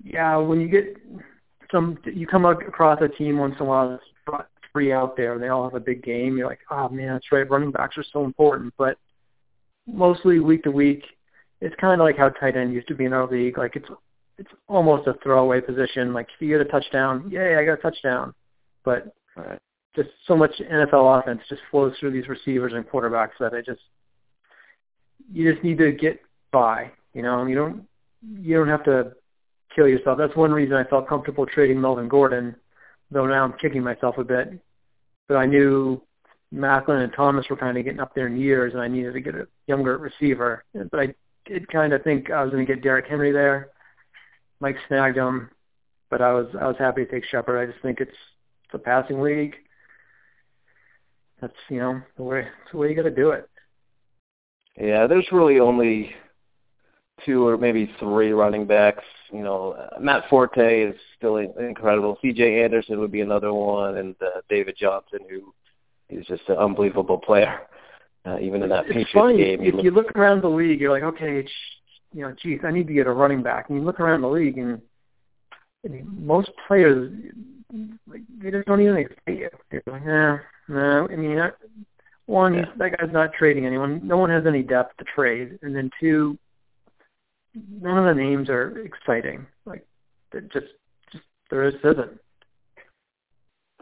Yeah, 0.03 0.37
when 0.37 0.59
you 0.59 0.67
get 0.67 0.97
some 1.71 1.97
you 2.05 2.25
come 2.25 2.45
across 2.45 2.99
a 3.01 3.07
team 3.07 3.37
once 3.37 3.55
in 3.59 3.65
a 3.65 3.69
while 3.69 3.89
that's 3.89 4.47
three 4.71 4.91
out 4.91 5.17
there 5.17 5.33
and 5.33 5.43
they 5.43 5.49
all 5.49 5.63
have 5.63 5.75
a 5.75 5.79
big 5.79 6.03
game. 6.03 6.37
You're 6.37 6.47
like, 6.47 6.61
oh 6.69 6.89
man, 6.89 7.13
that's 7.13 7.31
right. 7.31 7.49
Running 7.49 7.71
backs 7.71 7.97
are 7.97 8.05
so 8.11 8.23
important, 8.23 8.73
but 8.77 8.97
mostly 9.87 10.39
week 10.39 10.63
to 10.63 10.71
week, 10.71 11.03
it's 11.59 11.75
kind 11.79 11.99
of 11.99 12.05
like 12.05 12.17
how 12.17 12.29
tight 12.29 12.57
end 12.57 12.73
used 12.73 12.87
to 12.87 12.95
be 12.95 13.05
in 13.05 13.13
our 13.13 13.27
league. 13.27 13.57
Like 13.57 13.75
it's 13.75 13.87
it's 14.37 14.49
almost 14.67 15.07
a 15.07 15.13
throwaway 15.21 15.61
position. 15.61 16.13
Like 16.13 16.27
if 16.33 16.41
you 16.41 16.49
get 16.49 16.65
a 16.65 16.69
touchdown, 16.69 17.29
yay, 17.29 17.55
I 17.55 17.65
got 17.65 17.73
a 17.73 17.81
touchdown. 17.81 18.33
But 18.83 19.13
right. 19.35 19.59
just 19.95 20.09
so 20.27 20.35
much 20.35 20.51
NFL 20.59 21.19
offense 21.19 21.41
just 21.47 21.61
flows 21.69 21.93
through 21.99 22.11
these 22.11 22.27
receivers 22.27 22.73
and 22.73 22.83
quarterbacks 22.87 23.37
that 23.39 23.53
I 23.53 23.61
just 23.61 23.81
you 25.31 25.51
just 25.51 25.63
need 25.63 25.77
to 25.77 25.91
get 25.91 26.19
by. 26.51 26.91
You 27.13 27.21
know, 27.21 27.45
you 27.45 27.55
don't 27.55 27.85
you 28.21 28.57
don't 28.57 28.67
have 28.67 28.83
to 28.85 29.13
kill 29.75 29.87
yourself. 29.87 30.17
That's 30.17 30.35
one 30.35 30.51
reason 30.51 30.75
I 30.75 30.83
felt 30.85 31.07
comfortable 31.07 31.45
trading 31.45 31.79
Melvin 31.79 32.07
Gordon, 32.07 32.55
though 33.11 33.27
now 33.27 33.43
I'm 33.43 33.53
kicking 33.53 33.83
myself 33.83 34.17
a 34.17 34.23
bit. 34.23 34.59
But 35.27 35.37
I 35.37 35.45
knew 35.45 36.01
Maclin 36.53 37.03
and 37.03 37.13
Thomas 37.13 37.45
were 37.49 37.55
kind 37.55 37.77
of 37.77 37.85
getting 37.85 37.99
up 37.99 38.13
there 38.13 38.27
in 38.27 38.37
years, 38.37 38.73
and 38.73 38.81
I 38.81 38.87
needed 38.87 39.13
to 39.13 39.21
get 39.21 39.35
a 39.35 39.47
younger 39.67 39.97
receiver. 39.97 40.65
But 40.73 40.99
I 40.99 41.13
did 41.45 41.67
kind 41.69 41.93
of 41.93 42.03
think 42.03 42.29
I 42.29 42.43
was 42.43 42.51
going 42.51 42.65
to 42.65 42.73
get 42.73 42.83
Derrick 42.83 43.07
Henry 43.07 43.31
there. 43.31 43.69
Mike 44.59 44.77
snagged 44.87 45.17
him, 45.17 45.49
but 46.09 46.21
I 46.21 46.33
was 46.33 46.47
I 46.59 46.67
was 46.67 46.75
happy 46.77 47.05
to 47.05 47.11
take 47.11 47.25
Shepard. 47.25 47.57
I 47.57 47.71
just 47.71 47.81
think 47.81 47.99
it's 47.99 48.11
it's 48.65 48.73
a 48.73 48.77
passing 48.77 49.21
league. 49.21 49.55
That's 51.39 51.53
you 51.69 51.79
know 51.79 52.01
the 52.17 52.23
way 52.23 52.41
it's 52.41 52.71
the 52.71 52.77
way 52.77 52.89
you 52.89 52.95
got 52.95 53.03
to 53.03 53.11
do 53.11 53.31
it. 53.31 53.49
Yeah, 54.77 55.07
there's 55.07 55.27
really 55.31 55.59
only 55.59 56.15
two 57.25 57.47
or 57.47 57.57
maybe 57.57 57.91
three 57.99 58.31
running 58.31 58.65
backs. 58.65 59.03
You 59.31 59.43
know, 59.43 59.89
Matt 59.99 60.29
Forte 60.29 60.83
is 60.83 60.95
still 61.17 61.37
incredible. 61.37 62.17
C.J. 62.21 62.63
Anderson 62.63 62.99
would 62.99 63.11
be 63.11 63.21
another 63.21 63.53
one, 63.53 63.97
and 63.97 64.15
uh, 64.21 64.41
David 64.49 64.75
Johnson, 64.77 65.19
who 65.29 65.53
is 66.11 66.25
just 66.27 66.47
an 66.49 66.57
unbelievable 66.57 67.17
player. 67.17 67.59
Uh, 68.23 68.37
even 68.39 68.61
in 68.61 68.69
that 68.69 68.85
it's 68.85 68.93
Patriots 68.93 69.11
funny. 69.13 69.37
game, 69.37 69.63
if 69.63 69.83
you 69.83 69.89
look 69.89 70.11
around 70.15 70.43
the 70.43 70.49
league, 70.49 70.79
you're 70.79 70.91
like, 70.91 71.01
okay, 71.01 71.39
it's, 71.39 71.51
you 72.13 72.21
know, 72.21 72.35
geez, 72.41 72.59
I 72.63 72.71
need 72.71 72.87
to 72.87 72.93
get 72.93 73.07
a 73.07 73.11
running 73.11 73.41
back. 73.41 73.69
And 73.69 73.79
you 73.79 73.83
look 73.83 73.99
around 73.99 74.21
the 74.21 74.29
league, 74.29 74.59
and 74.59 74.79
I 75.83 75.89
mean, 75.89 76.07
most 76.19 76.51
players, 76.67 77.11
like, 78.07 78.21
they 78.37 78.51
just 78.51 78.67
don't 78.67 78.81
even 78.81 78.97
excite 78.97 79.39
you. 79.39 79.49
They're 79.71 79.81
like, 79.87 80.05
nah, 80.05 80.37
no. 80.67 81.07
I 81.11 81.15
mean, 81.15 81.41
one, 82.27 82.53
yeah. 82.53 82.65
that 82.77 82.97
guy's 82.97 83.11
not 83.11 83.33
trading 83.33 83.65
anyone. 83.65 84.01
No 84.03 84.17
one 84.17 84.29
has 84.29 84.45
any 84.45 84.61
depth 84.61 84.97
to 84.97 85.05
trade. 85.15 85.57
And 85.63 85.75
then 85.75 85.89
two, 85.99 86.37
none 87.81 87.97
of 87.97 88.05
the 88.05 88.21
names 88.21 88.49
are 88.49 88.77
exciting. 88.85 89.47
Like, 89.65 89.85
it 90.33 90.51
just, 90.51 90.67
just 91.11 91.23
there 91.49 91.69
just 91.71 91.83
isn't. 91.83 92.19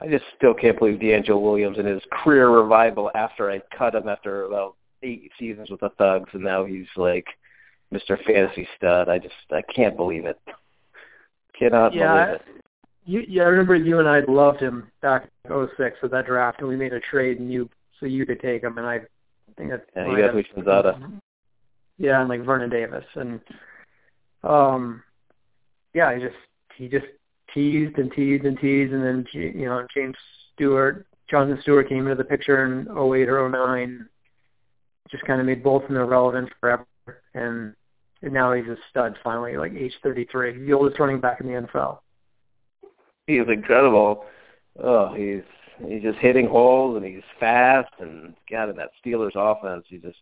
I 0.02 0.08
just 0.08 0.24
still 0.38 0.54
can't 0.54 0.80
believe 0.80 1.00
DeAngelo 1.00 1.42
Williams 1.42 1.78
and 1.78 1.88
his 1.88 2.02
career 2.12 2.50
revival 2.50 3.12
after 3.16 3.52
I 3.52 3.62
cut 3.78 3.96
him 3.96 4.08
after 4.08 4.46
about 4.46 4.76
eight 5.04 5.32
seasons 5.38 5.70
with 5.70 5.82
the 5.82 5.90
Thugs, 5.98 6.30
and 6.34 6.44
now 6.44 6.66
he's 6.66 6.88
like 6.96 7.28
Mr. 7.94 8.22
Fantasy 8.26 8.68
Stud. 8.78 9.10
I 9.10 9.20
just 9.20 9.36
I 9.52 9.62
can't 9.74 9.98
believe 9.98 10.26
it. 10.26 10.40
Cannot 11.58 11.94
yeah, 11.94 12.26
believe 12.26 12.36
it. 12.36 12.64
You, 13.06 13.24
yeah, 13.28 13.44
I 13.44 13.48
remember 13.48 13.76
you 13.76 14.00
and 14.00 14.08
I 14.08 14.22
loved 14.32 14.62
him 14.62 14.90
back 15.02 15.28
in 15.46 15.70
'06 15.78 15.98
with 16.02 16.12
that 16.12 16.28
draft, 16.28 16.60
and 16.60 16.70
we 16.70 16.76
made 16.76 16.94
a 16.94 17.00
trade, 17.00 17.40
and 17.40 17.52
you 17.52 17.70
so 18.00 18.06
you 18.06 18.26
could 18.26 18.40
take 18.40 18.64
him, 18.64 18.78
and 18.78 18.88
I, 18.88 18.96
I 18.96 19.02
think 19.58 19.72
that's 19.72 19.84
yeah, 19.96 20.08
you 20.08 20.18
got 20.18 20.34
Luis 20.34 20.46
Gonzaga. 20.56 21.00
Yeah, 21.98 22.22
and 22.22 22.30
like 22.30 22.46
Vernon 22.46 22.70
Davis, 22.70 23.04
and 23.16 23.42
um, 24.44 25.04
yeah, 25.94 26.16
he 26.16 26.22
just 26.22 26.36
he 26.78 26.88
just 26.88 27.08
teased 27.54 27.98
and 27.98 28.12
teased 28.12 28.46
and 28.46 28.60
teased, 28.60 28.94
and 28.94 29.04
then 29.04 29.26
you 29.34 29.66
know 29.66 29.86
James 29.94 30.16
Stewart, 30.54 31.08
Jonathan 31.30 31.60
Stewart 31.62 31.90
came 31.90 32.08
into 32.08 32.16
the 32.16 32.24
picture 32.24 32.66
in 32.66 32.82
08 32.84 33.30
or 33.30 33.50
09, 33.50 34.08
just 35.10 35.24
kind 35.26 35.40
of 35.40 35.46
made 35.46 35.64
both 35.64 35.84
of 35.84 35.90
them 35.90 35.98
irrelevant 35.98 36.50
forever, 36.60 36.86
and, 37.34 37.74
and 38.22 38.34
now 38.34 38.54
he's 38.54 38.68
a 38.68 38.78
stud 38.90 39.16
finally, 39.24 39.58
like 39.58 39.74
age 39.74 39.94
33, 40.04 40.66
the 40.66 40.74
oldest 40.74 41.00
running 41.00 41.20
back 41.20 41.42
in 41.42 41.48
the 41.48 41.54
NFL. 41.54 42.00
He 43.28 43.38
is 43.38 43.48
incredible. 43.48 44.26
Oh, 44.82 45.14
he's 45.14 45.44
he's 45.88 46.02
just 46.02 46.18
hitting 46.20 46.48
holes 46.48 46.98
and 46.98 47.06
he's 47.06 47.24
fast 47.40 47.94
and 48.00 48.34
God 48.50 48.70
in 48.70 48.76
that 48.78 48.90
Steelers 49.06 49.36
offense, 49.36 49.86
he 49.88 49.98
just 49.98 50.18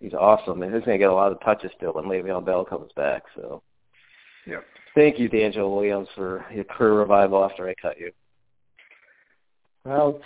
he's 0.00 0.14
awesome 0.14 0.62
and 0.62 0.74
he's 0.74 0.84
gonna 0.84 0.98
get 0.98 1.10
a 1.10 1.14
lot 1.14 1.32
of 1.32 1.40
touches 1.42 1.70
still 1.76 1.92
when 1.92 2.06
Le'Veon 2.06 2.44
Bell 2.44 2.64
comes 2.64 2.90
back. 2.96 3.22
So 3.36 3.62
Yep. 4.46 4.64
Thank 4.94 5.18
you, 5.18 5.30
DeAngelo 5.30 5.74
Williams, 5.74 6.08
for 6.14 6.44
your 6.52 6.64
career 6.64 6.94
revival 6.94 7.44
after 7.44 7.68
I 7.68 7.74
cut 7.80 7.98
you. 7.98 8.10
Well, 9.84 10.20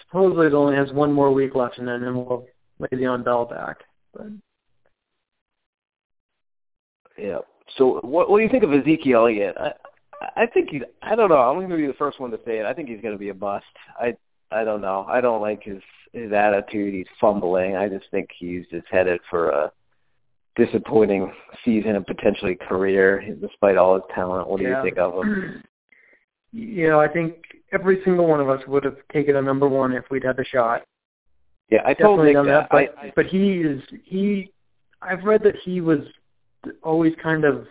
supposedly 0.00 0.46
it 0.46 0.54
only 0.54 0.76
has 0.76 0.92
one 0.92 1.12
more 1.12 1.32
week 1.32 1.54
left, 1.54 1.78
and 1.78 1.88
then 1.88 2.02
we'll 2.14 2.46
lay 2.78 2.88
Le'Veon 2.88 3.24
Bell 3.24 3.44
back. 3.44 3.78
But 4.14 4.28
yeah. 7.18 7.38
So, 7.76 8.00
what, 8.02 8.30
what 8.30 8.38
do 8.38 8.44
you 8.44 8.50
think 8.50 8.62
of 8.62 8.72
Ezekiel 8.72 9.20
Elliott? 9.20 9.56
I, 9.58 9.72
I 10.36 10.46
think 10.46 10.70
he's. 10.70 10.82
I 11.02 11.16
don't 11.16 11.28
know. 11.28 11.36
I'm 11.36 11.56
going 11.56 11.68
to 11.68 11.76
be 11.76 11.86
the 11.86 11.92
first 11.94 12.20
one 12.20 12.30
to 12.30 12.40
say 12.46 12.58
it. 12.58 12.66
I 12.66 12.72
think 12.72 12.88
he's 12.88 13.00
going 13.00 13.14
to 13.14 13.18
be 13.18 13.30
a 13.30 13.34
bust. 13.34 13.64
I. 13.98 14.16
I 14.52 14.62
don't 14.62 14.80
know. 14.80 15.04
I 15.08 15.20
don't 15.20 15.42
like 15.42 15.64
his 15.64 15.82
his 16.12 16.32
attitude. 16.32 16.94
He's 16.94 17.06
fumbling. 17.20 17.74
I 17.76 17.88
just 17.88 18.06
think 18.12 18.28
he's 18.38 18.64
just 18.70 18.86
headed 18.88 19.20
for 19.28 19.50
a 19.50 19.72
disappointing 20.56 21.32
season 21.64 21.96
and 21.96 22.06
potentially 22.06 22.56
career, 22.68 23.22
despite 23.40 23.76
all 23.76 23.94
his 23.94 24.04
talent. 24.14 24.48
What 24.48 24.58
do 24.58 24.64
yeah. 24.64 24.78
you 24.78 24.84
think 24.84 24.98
of 24.98 25.14
him? 25.14 25.62
You 26.52 26.88
know, 26.88 27.00
I 27.00 27.08
think 27.08 27.34
every 27.70 28.00
single 28.02 28.26
one 28.26 28.40
of 28.40 28.48
us 28.48 28.62
would 28.66 28.82
have 28.84 28.96
taken 29.12 29.36
a 29.36 29.42
number 29.42 29.68
one 29.68 29.92
if 29.92 30.04
we'd 30.10 30.24
had 30.24 30.38
the 30.38 30.44
shot. 30.44 30.84
Yeah, 31.70 31.80
I 31.84 31.92
told 31.92 32.20
Definitely 32.20 32.26
Nick 32.26 32.34
done 32.34 32.46
that. 32.46 32.52
that. 32.52 32.68
But, 32.70 32.98
I, 32.98 33.06
I, 33.08 33.12
but 33.14 33.26
he 33.26 33.56
is 33.58 33.82
he. 34.04 34.52
I've 35.02 35.24
read 35.24 35.42
that 35.42 35.56
he 35.64 35.82
was 35.82 35.98
always 36.82 37.12
kind 37.22 37.44
of 37.44 37.66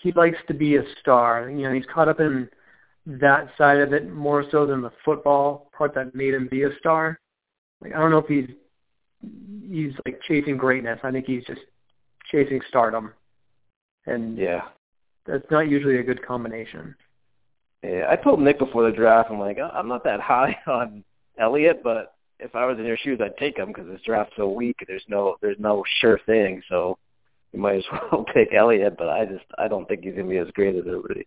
he 0.00 0.10
likes 0.12 0.38
to 0.48 0.54
be 0.54 0.76
a 0.76 0.82
star. 1.00 1.48
You 1.48 1.68
know, 1.68 1.72
he's 1.72 1.86
caught 1.92 2.08
up 2.08 2.18
in 2.18 2.48
that 3.06 3.48
side 3.56 3.78
of 3.78 3.92
it 3.92 4.12
more 4.12 4.44
so 4.50 4.66
than 4.66 4.82
the 4.82 4.92
football 5.04 5.70
part 5.76 5.94
that 5.94 6.14
made 6.14 6.34
him 6.34 6.48
be 6.50 6.64
a 6.64 6.76
star. 6.78 7.20
Like 7.80 7.94
I 7.94 7.98
don't 7.98 8.10
know 8.10 8.18
if 8.18 8.26
he's 8.26 8.48
he's 9.70 9.92
like 10.04 10.20
chasing 10.26 10.56
greatness. 10.56 10.98
I 11.02 11.10
think 11.10 11.26
he's 11.26 11.44
just 11.44 11.60
chasing 12.30 12.60
stardom, 12.68 13.12
and 14.06 14.36
yeah, 14.38 14.62
that's 15.26 15.50
not 15.50 15.68
usually 15.68 15.98
a 15.98 16.02
good 16.02 16.24
combination. 16.24 16.94
Yeah, 17.82 18.06
I 18.10 18.16
told 18.16 18.40
Nick 18.40 18.58
before 18.58 18.88
the 18.90 18.96
draft, 18.96 19.30
I'm 19.30 19.38
like, 19.38 19.58
I'm 19.58 19.88
not 19.88 20.04
that 20.04 20.20
high 20.20 20.56
on 20.66 21.04
Elliott, 21.38 21.82
but 21.82 22.14
if 22.40 22.54
I 22.54 22.66
was 22.66 22.78
in 22.78 22.84
your 22.84 22.96
shoes, 22.96 23.20
I'd 23.22 23.36
take 23.36 23.58
him 23.58 23.68
because 23.68 23.86
this 23.86 24.00
draft's 24.04 24.34
so 24.36 24.48
weak. 24.48 24.76
There's 24.86 25.04
no, 25.08 25.36
there's 25.40 25.58
no 25.58 25.84
sure 26.00 26.20
thing, 26.26 26.62
so 26.68 26.98
you 27.52 27.60
might 27.60 27.76
as 27.76 27.84
well 28.12 28.24
take 28.34 28.52
Elliott. 28.54 28.96
But 28.96 29.08
I 29.08 29.24
just, 29.24 29.44
I 29.58 29.68
don't 29.68 29.86
think 29.88 30.02
he's 30.02 30.14
gonna 30.14 30.28
be 30.28 30.38
as 30.38 30.50
great 30.54 30.74
as 30.74 30.84
everybody 30.86 31.26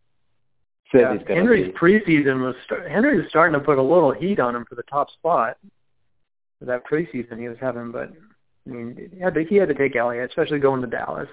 says 0.92 1.02
yeah, 1.02 1.14
he's 1.14 1.28
gonna 1.28 1.40
Henry's 1.40 1.68
be. 1.68 1.74
preseason 1.74 2.42
was 2.44 2.56
start, 2.66 2.90
Henry 2.90 3.18
was 3.18 3.30
starting 3.30 3.58
to 3.58 3.66
put 3.66 3.78
a 3.78 3.82
little 3.82 4.12
heat 4.12 4.40
on 4.40 4.56
him 4.56 4.66
for 4.68 4.76
the 4.76 4.84
top 4.84 5.10
spot. 5.12 5.58
For 6.60 6.66
that 6.66 6.86
preseason 6.86 7.40
he 7.40 7.50
was 7.50 7.58
having, 7.60 7.92
but 7.92 8.12
I 8.68 8.70
mean, 8.70 9.10
he 9.14 9.20
had 9.20 9.34
to, 9.34 9.44
he 9.44 9.56
had 9.56 9.70
to 9.70 9.74
take 9.74 9.96
Elliott, 9.96 10.30
especially 10.30 10.60
going 10.60 10.82
to 10.82 10.88
Dallas. 10.88 11.30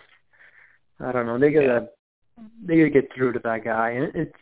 I 1.00 1.12
don't 1.12 1.26
know. 1.26 1.38
They 1.38 1.50
gotta 1.50 1.88
yeah. 2.36 2.44
they 2.64 2.76
gotta 2.78 2.90
get 2.90 3.12
through 3.14 3.32
to 3.32 3.40
that 3.44 3.64
guy, 3.64 3.90
and 3.90 4.14
it's 4.14 4.38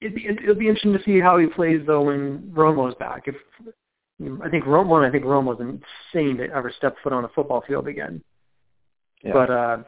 it'd 0.00 0.14
be 0.14 0.26
it'll 0.26 0.54
be 0.54 0.68
interesting 0.68 0.92
to 0.92 1.02
see 1.04 1.20
how 1.20 1.38
he 1.38 1.46
plays 1.46 1.80
though 1.86 2.02
when 2.02 2.52
Romo's 2.54 2.94
back. 2.96 3.26
If 3.26 3.36
I 4.42 4.48
think 4.50 4.64
Romo, 4.64 5.06
I 5.06 5.10
think 5.10 5.24
Romo's 5.24 5.60
insane 5.60 6.36
to 6.38 6.50
ever 6.54 6.72
step 6.76 6.96
foot 7.02 7.12
on 7.12 7.24
a 7.24 7.28
football 7.28 7.62
field 7.66 7.88
again. 7.88 8.22
Yeah. 9.22 9.32
But 9.32 9.50
uh, 9.50 9.78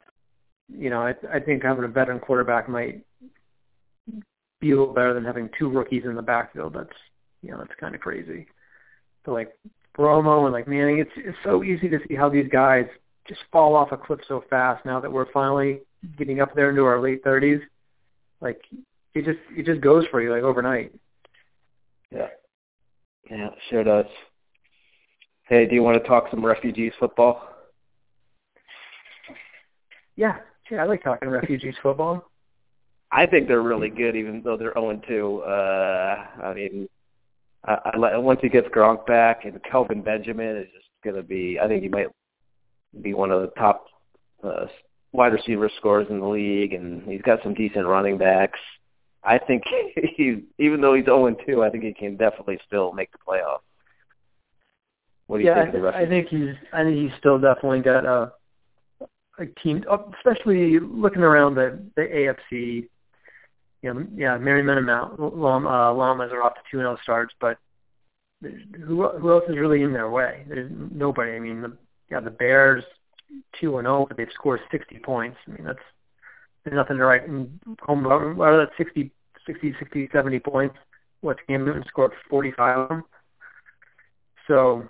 you 0.68 0.90
know, 0.90 1.02
I 1.02 1.14
I 1.32 1.40
think 1.40 1.62
having 1.62 1.84
a 1.84 1.88
veteran 1.88 2.20
quarterback 2.20 2.68
might 2.68 3.04
be 4.60 4.70
a 4.70 4.78
little 4.78 4.94
better 4.94 5.12
than 5.12 5.24
having 5.24 5.50
two 5.58 5.68
rookies 5.68 6.04
in 6.04 6.14
the 6.14 6.22
backfield. 6.22 6.74
That's 6.74 6.96
you 7.42 7.50
know 7.50 7.58
that's 7.58 7.78
kind 7.78 7.94
of 7.94 8.00
crazy. 8.00 8.46
But 9.24 9.32
like 9.32 9.58
Romo 9.98 10.44
and 10.44 10.52
like 10.52 10.66
Manning, 10.68 10.98
it's 10.98 11.10
it's 11.16 11.36
so 11.44 11.62
easy 11.62 11.88
to 11.88 11.98
see 12.08 12.14
how 12.14 12.28
these 12.28 12.48
guys 12.50 12.86
just 13.28 13.40
fall 13.50 13.74
off 13.74 13.92
a 13.92 13.96
cliff 13.96 14.20
so 14.26 14.44
fast 14.50 14.84
now 14.84 15.00
that 15.00 15.12
we're 15.12 15.30
finally 15.32 15.80
getting 16.16 16.40
up 16.40 16.54
there 16.54 16.70
into 16.70 16.84
our 16.84 17.00
late 17.00 17.22
thirties. 17.22 17.60
Like 18.40 18.62
it 19.14 19.24
just 19.24 19.38
it 19.56 19.66
just 19.66 19.80
goes 19.80 20.04
for 20.10 20.22
you 20.22 20.32
like 20.32 20.42
overnight. 20.42 20.92
Yeah. 22.10 22.28
Yeah, 23.30 23.50
sure 23.70 23.84
does. 23.84 24.06
Hey, 25.48 25.66
do 25.66 25.74
you 25.74 25.82
want 25.82 26.02
to 26.02 26.08
talk 26.08 26.24
some 26.30 26.44
refugees 26.44 26.92
football? 26.98 27.48
Yeah, 30.16 30.38
yeah, 30.70 30.82
I 30.82 30.86
like 30.86 31.02
talking 31.02 31.28
refugees 31.28 31.74
football. 31.82 32.24
I 33.10 33.26
think 33.26 33.48
they're 33.48 33.62
really 33.62 33.90
good, 33.90 34.16
even 34.16 34.42
though 34.42 34.56
they're 34.56 34.72
0 34.72 35.00
2. 35.06 35.38
Uh, 35.40 36.26
I 36.42 36.54
mean, 36.54 36.88
I, 37.64 37.92
I, 37.94 38.16
once 38.18 38.40
he 38.42 38.48
gets 38.48 38.68
Gronk 38.68 39.06
back, 39.06 39.44
and 39.44 39.62
Kelvin 39.64 40.02
Benjamin 40.02 40.56
is 40.56 40.66
just 40.74 40.86
going 41.04 41.16
to 41.16 41.22
be. 41.22 41.58
I 41.60 41.68
think 41.68 41.82
he 41.82 41.88
might 41.88 42.08
be 43.00 43.14
one 43.14 43.30
of 43.30 43.42
the 43.42 43.48
top 43.48 43.86
uh, 44.42 44.66
wide 45.12 45.32
receiver 45.32 45.70
scorers 45.78 46.08
in 46.10 46.20
the 46.20 46.26
league, 46.26 46.72
and 46.72 47.02
he's 47.02 47.22
got 47.22 47.42
some 47.42 47.54
decent 47.54 47.86
running 47.86 48.18
backs. 48.18 48.58
I 49.24 49.38
think 49.38 49.62
he, 50.16 50.42
even 50.58 50.80
though 50.80 50.94
he's 50.94 51.04
0 51.04 51.34
2, 51.46 51.62
I 51.62 51.70
think 51.70 51.84
he 51.84 51.94
can 51.94 52.16
definitely 52.16 52.58
still 52.66 52.92
make 52.92 53.12
the 53.12 53.18
playoffs. 53.18 53.60
What 55.26 55.38
do 55.38 55.44
you 55.44 55.50
yeah, 55.50 55.62
think? 55.62 55.74
of 55.76 55.82
the 55.82 55.88
I, 55.88 56.00
I 56.02 56.08
think 56.08 56.28
he's. 56.28 56.54
I 56.72 56.82
think 56.82 56.96
he's 56.96 57.18
still 57.18 57.38
definitely 57.38 57.80
got 57.80 58.04
a, 58.04 58.32
a 59.38 59.46
team, 59.62 59.84
especially 60.18 60.80
looking 60.80 61.22
around 61.22 61.54
the 61.54 61.82
the 61.96 62.02
AFC. 62.02 62.88
You 63.82 63.94
know, 63.94 64.06
yeah, 64.14 64.38
Merriman 64.38 64.78
and 64.78 64.86
Mount, 64.86 65.18
uh, 65.18 65.92
Llamas 65.92 66.30
are 66.32 66.42
off 66.42 66.54
to 66.54 66.60
two 66.70 66.78
0 66.78 66.96
starts, 67.02 67.34
but 67.40 67.58
who 68.42 69.08
who 69.08 69.30
else 69.30 69.44
is 69.48 69.56
really 69.56 69.82
in 69.82 69.92
their 69.92 70.10
way? 70.10 70.44
There's 70.48 70.70
nobody. 70.92 71.32
I 71.32 71.38
mean, 71.38 71.62
the, 71.62 71.76
yeah, 72.10 72.20
the 72.20 72.30
Bears 72.30 72.84
two 73.60 73.78
and 73.78 73.86
zero, 73.86 74.06
but 74.06 74.16
they've 74.16 74.28
scored 74.34 74.60
sixty 74.70 74.98
points. 74.98 75.36
I 75.46 75.52
mean, 75.52 75.64
that's 75.64 75.78
there's 76.64 76.76
nothing 76.76 76.98
to 76.98 77.04
write 77.04 77.26
home 77.80 78.06
about. 78.06 78.22
Out 78.22 78.60
of 78.60 78.68
that 78.68 78.76
60, 78.76 79.10
60, 79.46 79.74
60, 79.80 80.08
70 80.12 80.38
points, 80.38 80.76
what 81.20 81.44
Cam 81.46 81.64
Newton 81.64 81.84
scored 81.88 82.12
45 82.30 82.78
of 82.78 82.88
them. 82.88 83.04
So, 84.46 84.84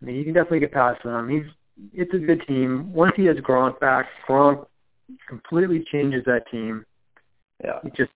I 0.00 0.04
mean, 0.04 0.16
you 0.16 0.24
can 0.24 0.32
definitely 0.32 0.60
get 0.60 0.72
past 0.72 1.02
them. 1.02 1.28
He's 1.28 1.44
it's 1.92 2.12
a 2.14 2.18
good 2.18 2.42
team. 2.46 2.92
Once 2.92 3.12
he 3.16 3.24
has 3.26 3.36
Gronk 3.36 3.78
back, 3.78 4.06
Gronk 4.26 4.66
completely 5.28 5.84
changes 5.90 6.24
that 6.24 6.50
team. 6.50 6.84
Yeah. 7.62 7.78
It 7.84 7.94
just 7.94 8.10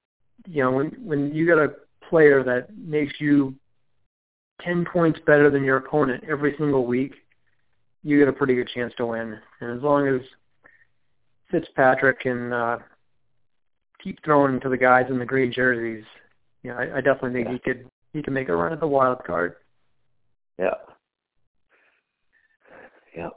you 0.47 0.63
know 0.63 0.71
when 0.73 0.89
when 1.03 1.35
you 1.35 1.47
got 1.47 1.59
a 1.59 1.75
player 2.09 2.43
that 2.43 2.77
makes 2.77 3.15
you 3.21 3.55
ten 4.61 4.85
points 4.85 5.19
better 5.27 5.51
than 5.51 5.65
your 5.65 5.79
opponent 5.79 6.25
every 6.29 6.55
single 6.59 6.87
week, 6.87 7.15
you 8.03 8.19
get 8.19 8.29
a 8.29 8.33
pretty 8.33 8.55
good 8.55 8.69
chance 8.75 8.93
to 8.97 9.07
win. 9.07 9.39
And 9.61 9.77
as 9.77 9.83
long 9.83 10.09
as 10.09 10.21
Fitzpatrick 11.51 12.21
can 12.21 12.53
uh, 12.53 12.79
keep 14.03 14.19
throwing 14.25 14.61
to 14.61 14.69
the 14.69 14.77
guys 14.77 15.07
in 15.09 15.19
the 15.19 15.25
green 15.25 15.53
jerseys, 15.53 16.05
you 16.63 16.71
know, 16.71 16.77
I, 16.77 16.99
I 16.99 17.01
definitely 17.01 17.33
think 17.33 17.47
yeah. 17.47 17.53
he 17.53 17.59
could 17.59 17.89
he 18.13 18.23
can 18.23 18.35
make 18.35 18.49
a 18.49 18.57
run 18.57 18.73
at 18.73 18.81
the 18.81 18.87
wild 18.87 19.25
card. 19.25 19.57
Yeah. 20.59 20.75
Yeah. 23.17 23.29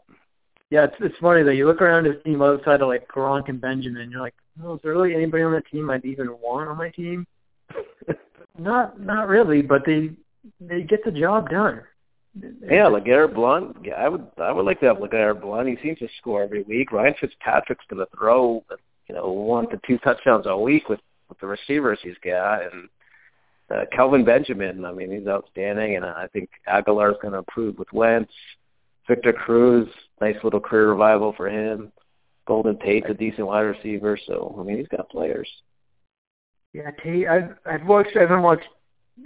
Yeah, 0.70 0.86
it's 0.86 0.96
it's 1.00 1.18
funny 1.20 1.44
though. 1.44 1.52
you 1.52 1.68
look 1.68 1.82
around 1.82 2.06
his 2.06 2.22
team 2.24 2.42
outside 2.42 2.82
of 2.82 2.88
like 2.88 3.08
Gronk 3.08 3.50
and 3.50 3.62
Benjamin, 3.62 4.12
you're 4.12 4.22
like, 4.22 4.36
oh, 4.64 4.76
is 4.76 4.80
there 4.84 4.94
really 4.94 5.14
anybody 5.14 5.44
on 5.44 5.54
that 5.54 5.68
team 5.68 5.90
I'd 5.90 6.06
even 6.06 6.30
want 6.42 6.70
on 6.70 6.78
my 6.78 6.90
team? 6.90 7.26
not 8.60 9.00
not 9.00 9.28
really, 9.28 9.62
but 9.62 9.84
they 9.86 10.12
they 10.60 10.82
get 10.82 11.04
the 11.04 11.12
job 11.12 11.50
done. 11.50 11.82
Yeah, 12.38 12.90
LeGarrette 12.90 13.34
Blunt. 13.34 13.78
Yeah, 13.84 13.94
I 13.94 14.10
would 14.10 14.28
I 14.38 14.52
would 14.52 14.66
like 14.66 14.80
to 14.82 14.88
have 14.88 14.98
LeGarrette 14.98 15.42
Blunt. 15.42 15.70
He 15.70 15.78
seems 15.82 16.00
to 16.00 16.08
score 16.20 16.44
every 16.44 16.64
week. 16.64 16.92
Ryan 16.92 17.16
Fitzpatrick's 17.20 17.86
going 17.90 18.06
to 18.06 18.18
throw, 18.18 18.64
you 19.08 19.16
know, 19.16 19.30
one 19.30 19.70
to 19.70 19.80
two 19.88 19.98
touchdowns 20.00 20.46
a 20.48 20.58
week 20.58 20.90
with 20.90 21.00
with 21.30 21.40
the 21.40 21.48
receivers 21.48 22.00
he's 22.04 22.18
got, 22.24 22.62
and 22.62 22.90
uh, 23.72 23.86
Kelvin 23.96 24.26
Benjamin. 24.26 24.86
I 24.86 24.92
mean, 24.92 25.12
he's 25.12 25.28
outstanding, 25.28 25.96
and 25.96 26.06
I 26.06 26.28
think 26.34 26.50
Agholor's 26.68 27.18
going 27.22 27.32
to 27.34 27.40
improve 27.40 27.80
with 27.80 27.92
Wentz. 27.94 28.32
Victor 29.08 29.34
Cruz, 29.34 29.88
nice 30.20 30.36
little 30.44 30.60
career 30.60 30.90
revival 30.90 31.34
for 31.38 31.48
him. 31.48 31.92
Golden 32.46 32.78
Tate's 32.80 33.10
a 33.10 33.14
decent 33.14 33.48
wide 33.48 33.62
receiver, 33.62 34.20
so 34.28 34.56
I 34.60 34.64
mean, 34.64 34.78
he's 34.78 34.88
got 34.88 35.10
players. 35.10 35.50
Yeah, 36.74 36.92
Tate. 37.04 37.28
I've 37.28 37.56
I've 37.66 37.86
watched. 37.86 38.16
I 38.16 38.22
haven't 38.22 38.42
watched 38.42 38.68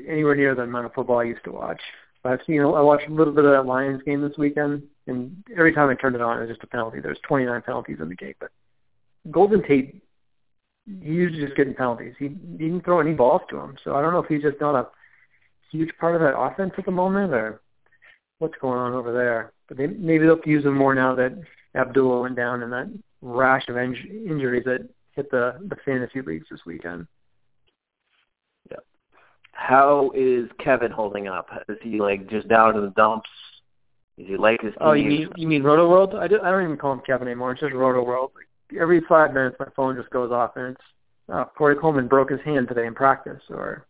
anywhere 0.07 0.35
near 0.35 0.55
the 0.55 0.61
amount 0.61 0.85
of 0.85 0.93
football 0.93 1.19
I 1.19 1.23
used 1.23 1.43
to 1.45 1.51
watch. 1.51 1.81
But 2.23 2.33
I've 2.33 2.45
seen. 2.45 2.61
I 2.61 2.81
watched 2.81 3.07
a 3.07 3.13
little 3.13 3.33
bit 3.33 3.45
of 3.45 3.51
that 3.51 3.65
Lions 3.65 4.03
game 4.03 4.21
this 4.21 4.37
weekend, 4.37 4.83
and 5.07 5.43
every 5.57 5.73
time 5.73 5.89
I 5.89 5.95
turned 5.95 6.15
it 6.15 6.21
on, 6.21 6.37
it 6.37 6.41
was 6.41 6.49
just 6.49 6.63
a 6.63 6.67
penalty. 6.67 6.99
There's 6.99 7.19
29 7.27 7.61
penalties 7.63 7.97
in 7.99 8.09
the 8.09 8.15
game, 8.15 8.35
but 8.39 8.51
Golden 9.31 9.63
Tate, 9.63 10.01
he 11.01 11.19
was 11.21 11.33
just 11.33 11.55
getting 11.55 11.73
penalties. 11.73 12.13
He, 12.19 12.27
he 12.27 12.57
didn't 12.57 12.85
throw 12.85 12.99
any 12.99 13.13
balls 13.13 13.41
to 13.49 13.57
him, 13.57 13.77
so 13.83 13.95
I 13.95 14.01
don't 14.01 14.13
know 14.13 14.19
if 14.19 14.27
he's 14.27 14.43
just 14.43 14.61
not 14.61 14.75
a 14.75 14.87
huge 15.71 15.91
part 15.99 16.15
of 16.15 16.21
that 16.21 16.37
offense 16.37 16.73
at 16.77 16.85
the 16.85 16.91
moment, 16.91 17.33
or 17.33 17.61
what's 18.37 18.57
going 18.61 18.79
on 18.79 18.93
over 18.93 19.11
there. 19.11 19.53
But 19.67 19.77
they, 19.77 19.87
maybe 19.87 20.25
they'll 20.25 20.39
use 20.45 20.65
him 20.65 20.75
more 20.75 20.93
now 20.95 21.15
that 21.15 21.37
Abdullah 21.75 22.21
went 22.21 22.35
down 22.35 22.63
and 22.63 22.71
that 22.73 22.89
rash 23.21 23.67
of 23.67 23.77
in- 23.77 24.25
injuries 24.29 24.63
that 24.65 24.87
hit 25.15 25.29
the 25.31 25.55
the 25.67 25.75
fantasy 25.85 26.21
leagues 26.21 26.47
this 26.49 26.61
weekend. 26.65 27.07
How 29.59 30.09
is 30.15 30.49
Kevin 30.57 30.89
holding 30.89 31.27
up? 31.27 31.49
Is 31.67 31.77
he 31.81 31.99
like 31.99 32.29
just 32.29 32.47
down 32.47 32.77
in 32.77 32.81
the 32.81 32.91
dumps? 32.91 33.29
Is 34.17 34.25
he 34.25 34.37
like 34.37 34.61
his? 34.61 34.73
Oh, 34.79 34.93
you 34.93 35.09
mean 35.09 35.29
you 35.35 35.47
mean 35.47 35.63
Rotoworld? 35.63 36.15
I, 36.15 36.29
do, 36.29 36.39
I 36.41 36.49
don't 36.49 36.63
even 36.63 36.77
call 36.77 36.93
him 36.93 37.01
Kevin 37.05 37.27
anymore. 37.27 37.51
It's 37.51 37.59
just 37.59 37.73
Rotoworld. 37.73 38.29
Every 38.79 39.01
five 39.01 39.33
minutes, 39.33 39.57
my 39.59 39.65
phone 39.75 39.97
just 39.97 40.09
goes 40.11 40.31
off, 40.31 40.51
and 40.55 40.75
it's 40.75 40.81
oh, 41.27 41.51
Corey 41.57 41.75
Coleman 41.75 42.07
broke 42.07 42.31
his 42.31 42.39
hand 42.45 42.69
today 42.69 42.85
in 42.85 42.95
practice, 42.95 43.41
or 43.49 43.85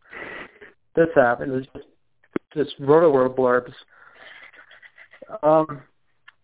this 0.95 1.09
happened. 1.13 1.53
It's 1.53 1.67
just 1.73 1.85
just 2.55 2.81
Rotoworld 2.81 3.35
blurbs. 3.37 3.73
Um, 5.43 5.83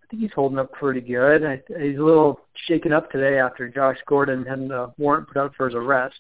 I 0.06 0.12
think 0.12 0.22
he's 0.22 0.34
holding 0.36 0.60
up 0.60 0.72
pretty 0.72 1.02
good. 1.02 1.44
I, 1.44 1.62
he's 1.68 1.98
a 1.98 2.04
little 2.04 2.40
shaken 2.68 2.94
up 2.94 3.10
today 3.10 3.40
after 3.40 3.68
Josh 3.68 3.98
Gordon 4.08 4.46
had 4.46 4.60
a 4.72 4.94
warrant 4.98 5.28
put 5.28 5.38
out 5.38 5.56
for 5.56 5.68
his 5.68 5.76
arrest. 5.76 6.20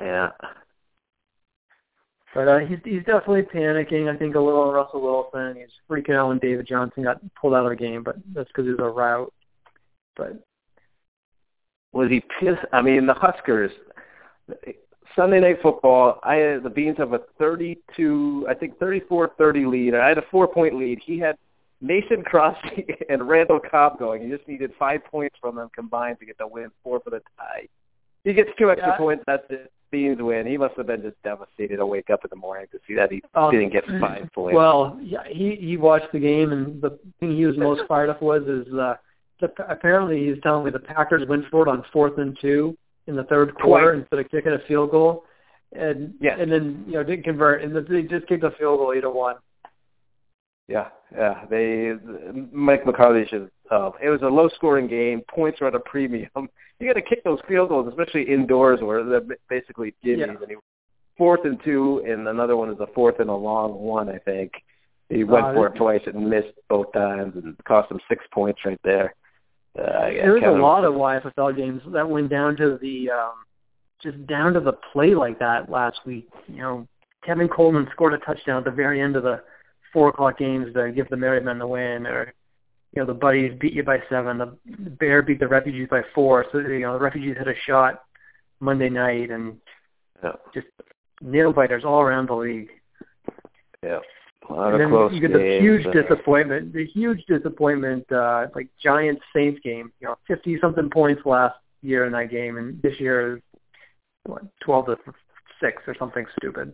Yeah. 0.00 0.30
But 2.34 2.48
uh, 2.48 2.58
he's 2.60 2.78
he's 2.84 3.04
definitely 3.04 3.42
panicking. 3.42 4.12
I 4.12 4.16
think 4.16 4.34
a 4.34 4.40
little 4.40 4.72
Russell 4.72 5.02
Wilson. 5.02 5.56
He's 5.56 5.68
freaking 5.88 6.16
out 6.16 6.28
when 6.28 6.38
David 6.38 6.66
Johnson 6.66 7.04
got 7.04 7.20
pulled 7.34 7.54
out 7.54 7.64
of 7.64 7.70
the 7.70 7.76
game, 7.76 8.02
but 8.02 8.16
that's 8.34 8.48
because 8.48 8.64
he 8.64 8.70
was 8.70 8.80
a 8.80 8.88
route. 8.88 9.32
But 10.16 10.42
was 11.92 12.10
he 12.10 12.22
pissed? 12.40 12.64
I 12.72 12.82
mean, 12.82 13.06
the 13.06 13.14
Huskers. 13.14 13.70
Sunday 15.14 15.38
night 15.38 15.58
football. 15.62 16.18
I 16.24 16.36
had 16.36 16.62
the 16.64 16.70
Beans 16.70 16.98
have 16.98 17.12
a 17.12 17.20
32, 17.38 18.46
I 18.48 18.54
think 18.54 18.78
34-30 18.78 19.70
lead. 19.70 19.94
I 19.94 20.08
had 20.08 20.18
a 20.18 20.24
four-point 20.30 20.76
lead. 20.76 20.98
He 21.04 21.20
had 21.20 21.36
Mason 21.84 22.22
Crosby 22.22 22.86
and 23.08 23.28
Randall 23.28 23.60
Cobb 23.60 23.98
going. 23.98 24.22
He 24.22 24.28
just 24.28 24.48
needed 24.48 24.72
five 24.78 25.04
points 25.04 25.36
from 25.40 25.56
them 25.56 25.68
combined 25.74 26.18
to 26.20 26.26
get 26.26 26.38
the 26.38 26.46
win, 26.46 26.70
four 26.82 27.00
for 27.00 27.10
the 27.10 27.20
tie. 27.36 27.68
He 28.24 28.32
gets 28.32 28.48
two 28.58 28.70
extra 28.70 28.88
yeah. 28.88 28.96
points. 28.96 29.24
That's 29.26 29.44
it. 29.50 29.70
Beans 29.90 30.18
win. 30.20 30.46
He 30.46 30.56
must 30.56 30.74
have 30.76 30.86
been 30.86 31.02
just 31.02 31.22
devastated 31.22 31.76
to 31.76 31.86
wake 31.86 32.10
up 32.10 32.24
in 32.24 32.30
the 32.30 32.36
morning 32.36 32.66
to 32.72 32.78
see 32.88 32.94
that 32.94 33.12
he 33.12 33.22
um, 33.34 33.52
didn't 33.52 33.72
get 33.72 33.84
five 34.00 34.28
points. 34.34 34.56
Well, 34.56 34.98
yeah, 35.00 35.22
he 35.28 35.56
he 35.60 35.76
watched 35.76 36.10
the 36.12 36.18
game, 36.18 36.50
and 36.52 36.82
the 36.82 36.98
thing 37.20 37.36
he 37.36 37.44
was 37.44 37.56
most 37.56 37.82
fired 37.88 38.10
up 38.10 38.20
was 38.20 38.42
is 38.42 38.66
uh, 38.74 38.94
the, 39.40 39.52
apparently 39.68 40.26
he's 40.26 40.42
telling 40.42 40.64
me 40.64 40.70
the 40.72 40.80
Packers 40.80 41.28
went 41.28 41.44
for 41.48 41.68
it 41.68 41.70
on 41.70 41.84
fourth 41.92 42.18
and 42.18 42.36
two 42.40 42.76
in 43.06 43.14
the 43.14 43.24
third 43.24 43.54
quarter 43.54 43.92
Twice. 43.92 44.02
instead 44.02 44.18
of 44.18 44.30
kicking 44.30 44.52
a 44.52 44.66
field 44.66 44.90
goal, 44.90 45.24
and 45.72 46.14
yeah. 46.20 46.40
and 46.40 46.50
then 46.50 46.82
you 46.88 46.94
know 46.94 47.04
didn't 47.04 47.24
convert, 47.24 47.62
and 47.62 47.76
they 47.76 48.02
just 48.02 48.26
kicked 48.26 48.42
a 48.42 48.50
field 48.52 48.80
goal, 48.80 48.92
eight 48.96 49.02
to 49.02 49.10
one. 49.10 49.36
Yeah, 50.68 50.88
yeah. 51.14 51.44
They 51.50 51.92
Mike 52.52 52.86
McCarthy 52.86 53.26
should. 53.28 53.50
Uh, 53.70 53.90
it 54.02 54.10
was 54.10 54.20
a 54.22 54.26
low-scoring 54.26 54.88
game. 54.88 55.22
Points 55.28 55.60
were 55.60 55.68
at 55.68 55.74
a 55.74 55.80
premium. 55.80 56.30
You 56.80 56.88
got 56.88 56.98
to 56.98 57.02
kick 57.02 57.22
those 57.22 57.38
field 57.46 57.68
goals, 57.68 57.86
especially 57.88 58.24
indoors, 58.24 58.80
where 58.82 59.04
they're 59.04 59.22
basically 59.48 59.94
gimmies. 60.04 60.18
Yeah. 60.18 60.24
And 60.24 60.38
he, 60.48 60.56
fourth 61.16 61.44
and 61.44 61.58
two, 61.64 62.02
and 62.04 62.26
another 62.26 62.56
one 62.56 62.68
is 62.68 62.80
a 62.80 62.88
fourth 62.88 63.20
and 63.20 63.30
a 63.30 63.34
long 63.34 63.74
one. 63.74 64.08
I 64.08 64.18
think 64.18 64.52
he 65.08 65.22
went 65.22 65.46
uh, 65.46 65.52
for 65.54 65.68
it 65.68 65.76
twice 65.76 66.00
and 66.06 66.28
missed 66.28 66.52
both 66.68 66.92
times, 66.92 67.34
and 67.36 67.56
cost 67.64 67.92
him 67.92 68.00
six 68.08 68.24
points 68.32 68.60
right 68.64 68.80
there. 68.82 69.14
Uh, 69.78 70.10
was 70.10 70.42
a 70.44 70.50
lot 70.50 70.84
of 70.84 70.94
YFL 70.94 71.56
games 71.56 71.80
that 71.92 72.08
went 72.08 72.28
down 72.28 72.56
to 72.56 72.78
the 72.82 73.10
um, 73.10 73.32
just 74.02 74.26
down 74.26 74.52
to 74.52 74.60
the 74.60 74.72
play 74.92 75.14
like 75.14 75.38
that 75.38 75.70
last 75.70 75.98
week. 76.06 76.28
You 76.48 76.58
know, 76.58 76.88
Tevin 77.26 77.50
Coleman 77.50 77.88
scored 77.92 78.14
a 78.14 78.18
touchdown 78.18 78.58
at 78.58 78.64
the 78.64 78.70
very 78.70 79.00
end 79.00 79.16
of 79.16 79.22
the 79.22 79.42
four 79.94 80.08
o'clock 80.08 80.36
games 80.36 80.74
to 80.74 80.92
give 80.92 81.08
the 81.08 81.16
married 81.16 81.44
Men 81.44 81.58
the 81.58 81.66
win, 81.66 82.06
or 82.06 82.34
you 82.92 83.00
know 83.00 83.06
the 83.06 83.14
Buddies 83.14 83.56
beat 83.58 83.72
you 83.72 83.82
by 83.82 83.98
seven, 84.10 84.36
the 84.36 84.58
Bear 84.90 85.22
beat 85.22 85.40
the 85.40 85.48
Refugees 85.48 85.88
by 85.90 86.02
four. 86.14 86.44
So 86.52 86.58
you 86.58 86.80
know 86.80 86.92
the 86.92 87.04
Refugees 87.04 87.36
had 87.38 87.48
a 87.48 87.54
shot 87.66 88.02
Monday 88.60 88.90
night, 88.90 89.30
and 89.30 89.56
yeah. 90.22 90.32
just 90.52 90.66
nail 91.22 91.52
biters 91.52 91.84
all 91.84 92.02
around 92.02 92.28
the 92.28 92.34
league. 92.34 92.68
Yeah. 93.82 94.00
and 94.50 94.80
then 94.80 95.14
you 95.14 95.20
get 95.20 95.32
the 95.32 95.58
huge 95.60 95.84
disappointment, 95.92 96.74
the 96.74 96.86
huge 96.86 97.24
disappointment, 97.26 98.10
uh, 98.12 98.48
like 98.54 98.68
Giants 98.82 99.22
Saints 99.34 99.60
game. 99.64 99.92
You 100.00 100.08
know, 100.08 100.16
fifty 100.26 100.58
something 100.60 100.90
points 100.90 101.22
last 101.24 101.54
year 101.80 102.04
in 102.04 102.12
that 102.12 102.30
game, 102.30 102.58
and 102.58 102.82
this 102.82 102.98
year 102.98 103.36
is 103.36 103.42
what 104.26 104.42
twelve 104.60 104.86
to 104.86 104.96
six 105.62 105.82
or 105.86 105.94
something 105.98 106.26
stupid. 106.38 106.72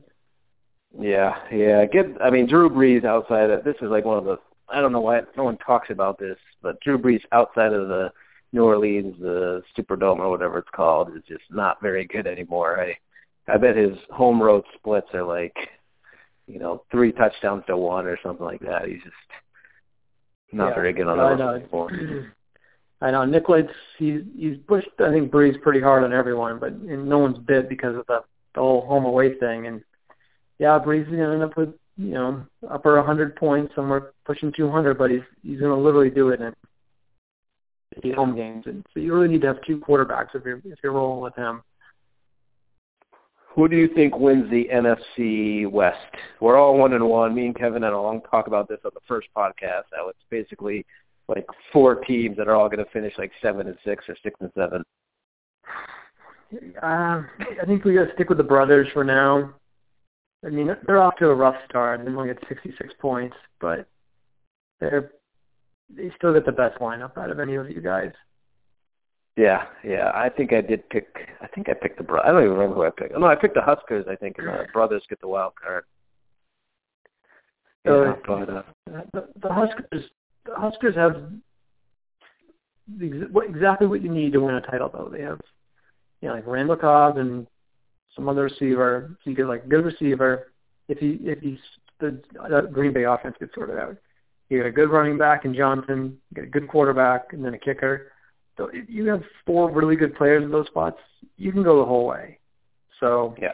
Yeah, 0.99 1.37
yeah. 1.53 1.85
Get. 1.87 2.07
I 2.23 2.31
mean, 2.31 2.47
Drew 2.47 2.69
Brees 2.69 3.05
outside. 3.05 3.51
Of, 3.51 3.65
this 3.65 3.77
is 3.81 3.91
like 3.91 4.05
one 4.05 4.19
of 4.19 4.25
the. 4.25 4.39
I 4.69 4.81
don't 4.81 4.93
know 4.93 5.01
why 5.01 5.21
no 5.37 5.45
one 5.45 5.59
talks 5.59 5.91
about 5.91 6.19
this, 6.19 6.37
but 6.63 6.81
Drew 6.81 6.99
Brees 6.99 7.23
outside 7.33 7.73
of 7.73 7.89
the 7.89 8.13
New 8.53 8.65
Orleans, 8.65 9.15
the 9.21 9.63
Superdome 9.77 10.19
or 10.19 10.31
whatever 10.31 10.59
it's 10.59 10.69
called, 10.75 11.17
is 11.17 11.23
just 11.29 11.45
not 11.51 11.81
very 11.81 12.07
good 12.07 12.27
anymore. 12.27 12.81
I, 12.81 13.53
I 13.53 13.57
bet 13.57 13.77
his 13.77 13.97
home 14.11 14.43
road 14.43 14.65
splits 14.75 15.09
are 15.15 15.25
like, 15.25 15.57
you 16.47 16.59
know, 16.59 16.85
three 16.91 17.13
touchdowns 17.13 17.65
to 17.67 17.77
one 17.77 18.07
or 18.07 18.19
something 18.23 18.45
like 18.45 18.61
that. 18.61 18.87
He's 18.87 19.03
just 19.03 19.15
not 20.53 20.69
yeah, 20.69 20.75
very 20.75 20.93
good 20.93 21.07
on 21.07 21.21
I 21.21 21.35
know. 21.37 21.55
anymore. 21.55 21.91
I 23.03 23.11
know 23.11 23.25
Nick 23.25 23.49
Lights, 23.49 23.73
he's 23.99 24.21
he's 24.37 24.59
pushed 24.67 24.89
I 24.99 25.11
think 25.11 25.31
Brees 25.31 25.61
pretty 25.63 25.81
hard 25.81 26.05
on 26.05 26.13
everyone, 26.13 26.59
but 26.59 26.73
and 26.73 27.09
no 27.09 27.19
one's 27.19 27.39
bit 27.39 27.69
because 27.69 27.97
of 27.97 28.07
the 28.07 28.21
the 28.55 28.61
whole 28.61 28.87
home 28.87 29.05
away 29.05 29.39
thing. 29.39 29.67
And 29.69 29.83
yeah, 30.61 30.79
Brees 30.79 31.07
is 31.07 31.09
gonna 31.09 31.33
end 31.33 31.43
up 31.43 31.57
with 31.57 31.71
you 31.97 32.15
know 32.15 32.47
upper 32.71 32.95
100 32.97 33.35
points, 33.35 33.75
somewhere 33.75 34.13
pushing 34.27 34.53
200, 34.53 34.99
but 34.99 35.11
he's 35.11 35.23
he's 35.43 35.59
gonna 35.59 35.77
literally 35.77 36.11
do 36.11 36.29
it 36.29 36.41
in 36.41 36.55
the 38.03 38.13
home 38.13 38.37
games. 38.37 38.65
And 38.67 38.85
so 38.93 39.01
you 39.01 39.15
really 39.15 39.29
need 39.29 39.41
to 39.41 39.47
have 39.49 39.63
two 39.67 39.79
quarterbacks 39.79 40.35
if 40.35 40.45
you're 40.45 40.61
if 40.67 40.79
you're 40.83 40.93
rolling 40.93 41.23
with 41.23 41.35
him. 41.35 41.63
Who 43.55 43.69
do 43.69 43.77
you 43.77 43.89
think 43.89 44.17
wins 44.17 44.49
the 44.51 44.69
NFC 44.73 45.69
West? 45.69 45.97
We're 46.41 46.57
all 46.57 46.79
one 46.79 46.93
and 46.93 47.09
one. 47.09 47.35
Me 47.35 47.47
and 47.47 47.57
Kevin 47.57 47.83
had 47.83 47.95
a 47.95 48.01
long 48.01 48.21
talk 48.31 48.47
about 48.47 48.69
this 48.69 48.79
on 48.85 48.93
the 48.95 49.01
first 49.09 49.29
podcast. 49.37 49.85
How 49.97 50.07
was 50.07 50.15
basically 50.29 50.87
like 51.27 51.47
four 51.73 51.97
teams 51.97 52.37
that 52.37 52.49
are 52.49 52.55
all 52.55 52.69
going 52.69 52.85
to 52.85 52.91
finish 52.93 53.15
like 53.19 53.33
seven 53.43 53.67
and 53.67 53.77
six 53.85 54.05
or 54.09 54.17
six 54.23 54.39
and 54.41 54.51
seven. 54.55 54.85
Uh, 56.83 57.23
I 57.63 57.67
think 57.67 57.85
we 57.85 57.95
got 57.95 58.07
to 58.07 58.15
stick 58.15 58.29
with 58.29 58.39
the 58.39 58.45
brothers 58.45 58.89
for 58.93 59.05
now. 59.05 59.55
I 60.45 60.49
mean, 60.49 60.75
they're 60.87 61.03
off 61.03 61.17
to 61.17 61.29
a 61.29 61.35
rough 61.35 61.57
start. 61.69 62.05
They 62.05 62.11
only 62.11 62.33
got 62.33 62.49
66 62.49 62.95
points, 62.99 63.37
but 63.61 63.87
they're 64.81 65.13
they 65.95 66.11
still 66.17 66.33
get 66.33 66.47
the 66.47 66.53
best 66.53 66.79
lineup 66.79 67.19
out 67.19 67.31
of 67.31 67.41
any 67.41 67.57
of 67.57 67.69
you 67.69 67.81
guys. 67.81 68.13
Yeah, 69.37 69.65
yeah. 69.85 70.11
I 70.15 70.29
think 70.29 70.53
I 70.53 70.61
did 70.61 70.89
pick. 70.91 71.07
I 71.41 71.47
think 71.49 71.69
I 71.69 71.75
picked 71.75 71.99
the. 71.99 72.05
Bro- 72.05 72.23
I 72.23 72.29
don't 72.29 72.43
even 72.43 72.53
remember 72.53 72.75
who 72.75 72.85
I 72.85 72.91
picked. 72.91 73.19
No, 73.19 73.27
I 73.27 73.35
picked 73.35 73.55
the 73.55 73.63
Huskers. 73.63 74.07
I 74.09 74.17
think 74.17 74.37
and 74.39 74.47
the 74.47 74.67
brothers 74.73 75.03
get 75.09 75.21
the 75.21 75.29
wild 75.29 75.55
card. 75.55 75.85
Yeah, 77.85 77.93
uh, 77.93 78.15
but 78.27 78.51
uh, 78.51 78.63
the, 79.13 79.29
the 79.41 79.53
Huskers. 79.53 80.05
The 80.47 80.55
Huskers 80.55 80.95
have 80.97 81.33
the, 82.99 83.29
what, 83.31 83.49
exactly 83.49 83.87
what 83.87 84.03
you 84.03 84.11
need 84.11 84.33
to 84.33 84.41
win 84.41 84.55
a 84.55 84.61
title, 84.61 84.91
though. 84.93 85.11
They 85.13 85.23
have, 85.23 85.41
you 86.21 86.29
know, 86.29 86.35
like 86.35 86.47
Randall 86.47 86.77
Cobb 86.77 87.19
and 87.19 87.47
some 88.15 88.29
other 88.29 88.45
receiver. 88.45 89.17
So 89.23 89.31
you 89.31 89.37
get 89.37 89.47
like 89.47 89.65
a 89.65 89.69
good 89.69 89.85
receiver. 89.85 90.53
If 90.89 90.99
he 90.99 91.19
if 91.23 91.41
he's 91.41 91.59
the, 92.01 92.21
the 92.33 92.69
Green 92.73 92.93
Bay 92.93 93.05
offense 93.05 93.37
gets 93.39 93.55
sorted 93.55 93.79
out, 93.79 93.97
you 94.49 94.59
get 94.59 94.67
a 94.67 94.73
good 94.73 94.91
running 94.91 95.19
back 95.19 95.45
in 95.45 95.55
Johnson. 95.55 96.19
You 96.31 96.35
get 96.35 96.45
a 96.45 96.51
good 96.51 96.69
quarterback, 96.69 97.33
and 97.33 97.45
then 97.45 97.55
a 97.55 97.59
kicker 97.59 98.13
so 98.61 98.69
if 98.75 98.91
you 98.91 99.07
have 99.07 99.23
four 99.47 99.71
really 99.71 99.97
good 99.97 100.15
players 100.15 100.45
in 100.45 100.51
those 100.51 100.67
spots, 100.67 100.99
you 101.39 101.51
can 101.51 101.63
go 101.63 101.79
the 101.79 101.85
whole 101.87 102.07
way. 102.07 102.39
So 103.01 103.35
yeah, 103.41 103.53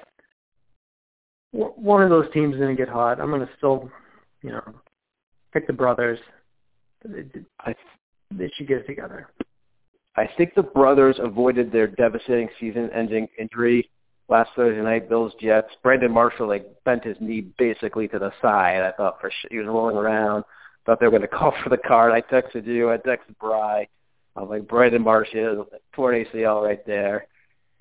one 1.53 2.03
of 2.03 2.11
those 2.11 2.27
teams 2.35 2.55
is 2.55 2.61
going 2.61 2.77
to 2.77 2.83
get 2.83 2.93
hot. 2.93 3.21
I'm 3.21 3.31
going 3.31 3.41
to 3.41 3.49
still, 3.57 3.89
you 4.43 4.51
know, 4.51 4.75
pick 5.53 5.69
the 5.69 5.73
brothers. 5.73 6.19
They, 7.05 7.25
I, 7.61 7.73
they 8.33 8.51
should 8.57 8.67
get 8.67 8.79
it 8.79 8.87
together. 8.89 9.29
I 10.17 10.29
think 10.37 10.55
the 10.57 10.65
brothers 10.65 11.21
avoided 11.21 11.71
their 11.71 11.87
devastating 11.87 12.49
season-ending 12.59 13.29
injury 13.39 13.89
last 14.29 14.51
Thursday 14.57 14.83
night. 14.83 15.09
Bills 15.09 15.33
Jets. 15.41 15.69
Brandon 15.83 16.13
Marshall 16.13 16.49
like 16.49 16.67
bent 16.85 17.05
his 17.05 17.17
knee 17.21 17.43
basically 17.59 18.09
to 18.09 18.19
the 18.19 18.33
side. 18.43 18.83
I 18.83 18.93
thought 18.93 19.21
for 19.21 19.31
sure 19.31 19.49
he 19.51 19.59
was 19.59 19.67
rolling 19.67 19.97
around. 19.97 20.45
Thought 20.85 21.01
they 21.01 21.07
were 21.07 21.11
going 21.11 21.23
to 21.23 21.29
call 21.29 21.55
for 21.63 21.71
the 21.71 21.79
card. 21.79 22.13
I 22.13 22.21
texted 22.21 22.67
you. 22.67 22.91
I 22.91 22.97
texted 22.99 23.39
Bry. 23.41 23.89
I'm 24.37 24.49
like 24.49 24.69
Brandon 24.69 25.03
Marsh 25.03 25.33
is 25.35 25.59
torn 25.95 26.25
ACL 26.25 26.63
right 26.63 26.85
there. 26.87 27.27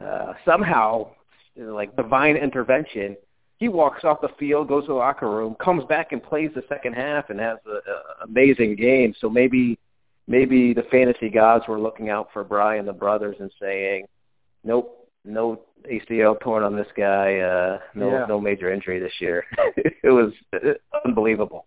Uh, 0.03 0.33
somehow, 0.45 1.09
like 1.57 1.95
divine 1.95 2.37
intervention, 2.37 3.15
he 3.57 3.69
walks 3.69 4.03
off 4.03 4.21
the 4.21 4.29
field, 4.39 4.67
goes 4.67 4.83
to 4.83 4.87
the 4.89 4.93
locker 4.93 5.29
room, 5.29 5.55
comes 5.55 5.83
back 5.85 6.11
and 6.11 6.21
plays 6.21 6.51
the 6.55 6.63
second 6.67 6.93
half, 6.93 7.29
and 7.29 7.39
has 7.39 7.57
an 7.65 7.79
amazing 8.23 8.75
game. 8.75 9.13
So 9.19 9.29
maybe, 9.29 9.79
maybe 10.27 10.73
the 10.73 10.83
fantasy 10.83 11.29
gods 11.29 11.65
were 11.67 11.79
looking 11.79 12.09
out 12.09 12.29
for 12.33 12.43
Brian 12.43 12.79
and 12.79 12.87
the 12.87 12.93
brothers 12.93 13.37
and 13.39 13.51
saying, 13.59 14.05
"Nope, 14.63 15.04
no 15.25 15.61
ACL 15.91 16.39
torn 16.39 16.63
on 16.63 16.75
this 16.75 16.87
guy. 16.95 17.39
Uh, 17.39 17.79
no, 17.93 18.11
yeah. 18.11 18.25
no 18.27 18.39
major 18.39 18.71
injury 18.71 18.99
this 18.99 19.13
year." 19.19 19.43
it 19.77 20.11
was 20.11 20.31
unbelievable. 21.05 21.65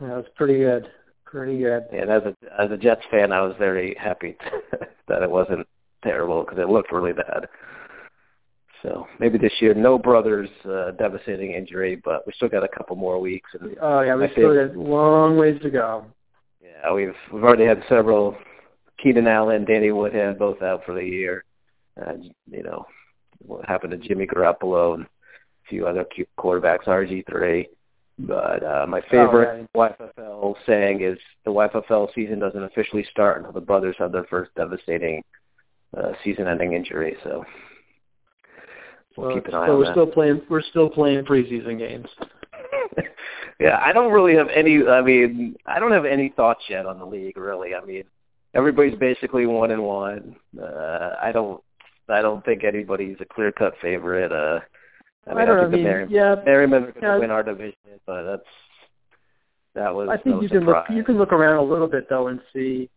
That 0.00 0.16
was 0.16 0.26
pretty 0.36 0.58
good. 0.58 0.88
Pretty 1.24 1.58
good. 1.58 1.84
And 1.92 2.10
as 2.10 2.22
a 2.24 2.34
as 2.60 2.70
a 2.70 2.76
Jets 2.76 3.02
fan, 3.10 3.32
I 3.32 3.42
was 3.42 3.54
very 3.58 3.94
happy 4.00 4.36
that 5.08 5.22
it 5.22 5.30
wasn't 5.30 5.66
terrible 6.02 6.42
because 6.42 6.58
it 6.58 6.68
looked 6.68 6.92
really 6.92 7.12
bad. 7.12 7.48
So 8.82 9.06
maybe 9.18 9.36
this 9.36 9.52
year, 9.60 9.74
no 9.74 9.98
brothers 9.98 10.48
uh, 10.64 10.92
devastating 10.92 11.52
injury, 11.52 12.00
but 12.02 12.26
we 12.26 12.32
still 12.32 12.48
got 12.48 12.64
a 12.64 12.68
couple 12.68 12.96
more 12.96 13.20
weeks. 13.20 13.50
And 13.58 13.76
oh 13.80 14.00
yeah, 14.00 14.16
we 14.16 14.28
still 14.32 14.54
got 14.54 14.74
a 14.74 14.80
long 14.80 15.36
ways 15.36 15.60
to 15.62 15.70
go. 15.70 16.06
Yeah, 16.62 16.92
we've 16.92 17.14
we've 17.32 17.44
already 17.44 17.66
had 17.66 17.82
several. 17.88 18.36
Keenan 19.02 19.26
Allen, 19.26 19.64
Danny 19.64 19.92
Woodhead, 19.92 20.38
both 20.38 20.60
out 20.60 20.84
for 20.84 20.94
the 20.94 21.02
year. 21.02 21.44
Uh, 22.00 22.14
you 22.50 22.62
know, 22.62 22.86
what 23.38 23.64
happened 23.66 23.92
to 23.92 24.08
Jimmy 24.08 24.26
Garoppolo 24.26 24.94
and 24.94 25.04
a 25.04 25.68
few 25.68 25.86
other 25.86 26.04
quarterbacks, 26.38 26.84
RG 26.84 27.26
three. 27.28 27.68
But 28.18 28.62
uh, 28.62 28.86
my 28.86 29.00
favorite 29.10 29.68
oh, 29.74 29.80
right. 29.80 29.98
YFFL 29.98 30.54
saying 30.66 31.00
is 31.00 31.18
the 31.44 31.50
YFFL 31.50 32.14
season 32.14 32.38
doesn't 32.38 32.62
officially 32.62 33.06
start 33.10 33.38
until 33.38 33.52
the 33.52 33.60
brothers 33.60 33.96
have 33.98 34.12
their 34.12 34.24
first 34.24 34.50
devastating 34.56 35.22
uh, 35.96 36.12
season-ending 36.22 36.74
injury. 36.74 37.16
So 37.24 37.44
we'll 39.16 39.34
keep 39.34 39.46
an 39.46 39.54
eye 39.54 39.66
so 39.66 39.72
on 39.72 39.78
we're 39.78 39.84
that. 39.86 39.92
still 39.92 40.06
playing. 40.06 40.42
We're 40.50 40.62
still 40.62 40.90
playing 40.90 41.24
preseason 41.24 41.78
games. 41.78 42.08
yeah, 43.60 43.78
I 43.82 43.92
don't 43.92 44.12
really 44.12 44.34
have 44.34 44.48
any. 44.54 44.86
I 44.86 45.00
mean, 45.00 45.56
I 45.64 45.78
don't 45.78 45.92
have 45.92 46.04
any 46.04 46.28
thoughts 46.30 46.64
yet 46.68 46.86
on 46.86 46.98
the 46.98 47.06
league. 47.06 47.36
Really, 47.38 47.74
I 47.74 47.82
mean, 47.84 48.04
everybody's 48.54 48.98
basically 48.98 49.46
one 49.46 49.70
and 49.70 49.82
one. 49.82 50.36
Uh, 50.60 51.14
I 51.20 51.32
don't. 51.32 51.62
I 52.10 52.22
don't 52.22 52.44
think 52.44 52.64
anybody's 52.64 53.16
a 53.20 53.24
clear-cut 53.24 53.74
favorite. 53.80 54.32
Uh, 54.32 54.60
I, 55.26 55.34
mean, 55.34 55.38
I 55.38 55.44
don't 55.44 55.56
I 55.56 55.60
know. 55.60 55.66
I 55.66 55.70
mean, 55.70 55.82
Merriman, 55.84 56.10
yeah, 56.14 56.34
Merriman 56.44 56.84
are 56.84 56.92
going 56.92 57.14
to 57.14 57.18
win 57.20 57.30
our 57.30 57.42
division, 57.42 57.74
but 58.06 58.22
that's 58.24 58.42
that 59.74 59.94
was. 59.94 60.08
I 60.10 60.16
think 60.16 60.42
you 60.42 60.48
surprise. 60.48 60.86
can 60.86 60.96
look. 60.96 60.98
You 60.98 61.04
can 61.04 61.18
look 61.18 61.32
around 61.32 61.56
a 61.56 61.62
little 61.62 61.88
bit 61.88 62.08
though 62.08 62.28
and 62.28 62.40
see. 62.52 62.88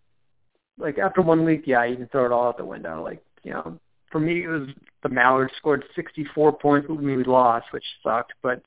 Like 0.78 0.98
after 0.98 1.22
one 1.22 1.46
week, 1.46 1.64
yeah, 1.66 1.86
you 1.86 1.96
can 1.96 2.08
throw 2.08 2.26
it 2.26 2.32
all 2.32 2.48
out 2.48 2.58
the 2.58 2.66
window. 2.66 3.04
Like 3.04 3.24
you 3.44 3.52
know, 3.52 3.80
for 4.12 4.20
me, 4.20 4.44
it 4.44 4.48
was 4.48 4.70
the 5.04 5.10
Mallards 5.10 5.54
scored 5.58 5.84
64 5.96 6.54
points. 6.54 6.88
I 6.90 6.94
mean, 6.94 7.18
we 7.18 7.24
lost, 7.24 7.66
which 7.72 7.84
sucked, 8.02 8.34
but 8.42 8.64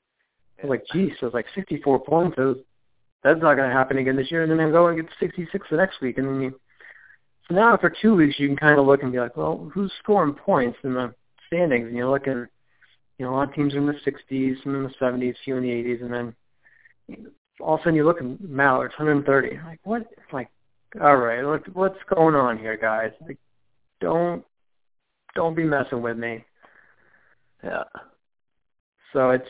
I 0.61 0.67
was 0.67 0.69
like, 0.69 0.83
geez, 0.93 1.13
so 1.19 1.25
it 1.25 1.27
was 1.27 1.33
like 1.33 1.47
64 1.55 1.99
points. 1.99 2.37
It 2.37 2.41
was, 2.41 2.57
that's 3.23 3.41
not 3.41 3.55
going 3.55 3.69
to 3.69 3.75
happen 3.75 3.97
again 3.97 4.15
this 4.15 4.31
year. 4.31 4.43
And 4.43 4.51
then 4.51 4.59
I 4.59 4.69
go 4.69 4.87
and 4.87 5.01
get 5.01 5.11
66 5.19 5.67
the 5.69 5.77
next 5.77 6.01
week, 6.01 6.17
and 6.17 6.27
then 6.27 6.41
you. 6.41 6.59
Now 7.49 7.73
after 7.73 7.93
two 8.01 8.15
weeks, 8.15 8.39
you 8.39 8.47
can 8.47 8.57
kind 8.57 8.79
of 8.79 8.85
look 8.85 9.03
and 9.03 9.11
be 9.11 9.19
like, 9.19 9.37
well, 9.37 9.69
who's 9.73 9.91
scoring 10.03 10.33
points 10.33 10.77
in 10.83 10.93
the 10.93 11.13
standings? 11.47 11.87
And 11.87 11.95
you're 11.95 12.09
looking 12.09 12.47
you 13.17 13.25
know, 13.25 13.33
a 13.33 13.35
lot 13.35 13.49
of 13.49 13.55
teams 13.55 13.73
are 13.73 13.79
in 13.79 13.87
the 13.87 13.93
60s, 13.93 14.63
some 14.63 14.75
in 14.75 14.83
the 14.83 14.93
70s, 15.01 15.35
few 15.43 15.57
in 15.57 15.63
the 15.63 15.69
80s, 15.69 16.01
and 16.01 16.13
then 16.13 17.27
all 17.59 17.75
of 17.75 17.79
a 17.79 17.83
sudden 17.83 17.95
you 17.95 18.05
look 18.05 18.19
at 18.19 18.41
Mallards, 18.41 18.93
130. 18.97 19.59
Like 19.65 19.79
what? 19.83 20.07
Like, 20.31 20.49
all 21.01 21.17
right, 21.17 21.43
look, 21.43 21.65
what's 21.73 21.97
going 22.13 22.35
on 22.35 22.57
here, 22.57 22.77
guys? 22.77 23.11
Like, 23.21 23.37
don't 23.99 24.43
don't 25.35 25.55
be 25.55 25.63
messing 25.63 26.01
with 26.01 26.17
me. 26.17 26.43
Yeah. 27.63 27.83
So 29.13 29.31
it's. 29.31 29.49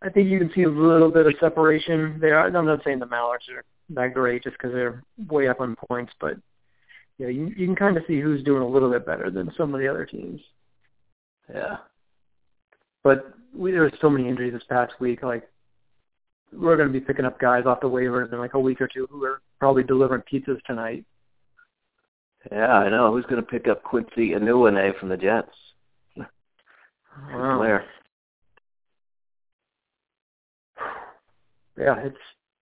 I 0.00 0.08
think 0.08 0.28
you 0.28 0.38
can 0.38 0.50
see 0.52 0.64
a 0.64 0.68
little 0.68 1.10
bit 1.10 1.26
of 1.26 1.34
separation 1.38 2.18
there. 2.20 2.40
I'm 2.40 2.66
not 2.66 2.82
saying 2.84 2.98
the 2.98 3.06
Mallards 3.06 3.48
are 3.48 3.64
that 3.90 4.14
great 4.14 4.42
just 4.42 4.56
because 4.56 4.72
they're 4.72 5.02
way 5.28 5.46
up 5.46 5.60
on 5.60 5.76
points, 5.76 6.12
but 6.20 6.36
yeah, 7.22 7.28
you 7.28 7.52
you 7.56 7.66
can 7.66 7.76
kind 7.76 7.96
of 7.96 8.02
see 8.08 8.20
who's 8.20 8.42
doing 8.42 8.62
a 8.62 8.68
little 8.68 8.90
bit 8.90 9.06
better 9.06 9.30
than 9.30 9.52
some 9.56 9.72
of 9.72 9.80
the 9.80 9.86
other 9.86 10.04
teams. 10.04 10.40
Yeah. 11.48 11.76
But 13.04 13.32
we, 13.54 13.70
there 13.70 13.82
were 13.82 13.92
so 14.00 14.10
many 14.10 14.28
injuries 14.28 14.52
this 14.52 14.64
past 14.68 14.94
week. 14.98 15.22
Like 15.22 15.48
we're 16.52 16.76
going 16.76 16.92
to 16.92 16.92
be 16.92 17.04
picking 17.04 17.24
up 17.24 17.38
guys 17.38 17.64
off 17.64 17.80
the 17.80 17.88
waivers 17.88 18.32
in 18.32 18.40
like 18.40 18.54
a 18.54 18.60
week 18.60 18.80
or 18.80 18.88
two 18.88 19.06
who 19.08 19.22
are 19.24 19.40
probably 19.60 19.84
delivering 19.84 20.22
pizzas 20.22 20.60
tonight. 20.66 21.04
Yeah, 22.50 22.72
I 22.72 22.88
know. 22.88 23.12
Who's 23.12 23.26
going 23.26 23.40
to 23.40 23.48
pick 23.48 23.68
up 23.68 23.84
Quincy 23.84 24.30
Enunwa 24.30 24.98
from 24.98 25.08
the 25.08 25.16
Jets? 25.16 25.54
Wow. 26.16 27.58
Blair. 27.58 27.84
Yeah, 31.78 31.96
it's 32.00 32.18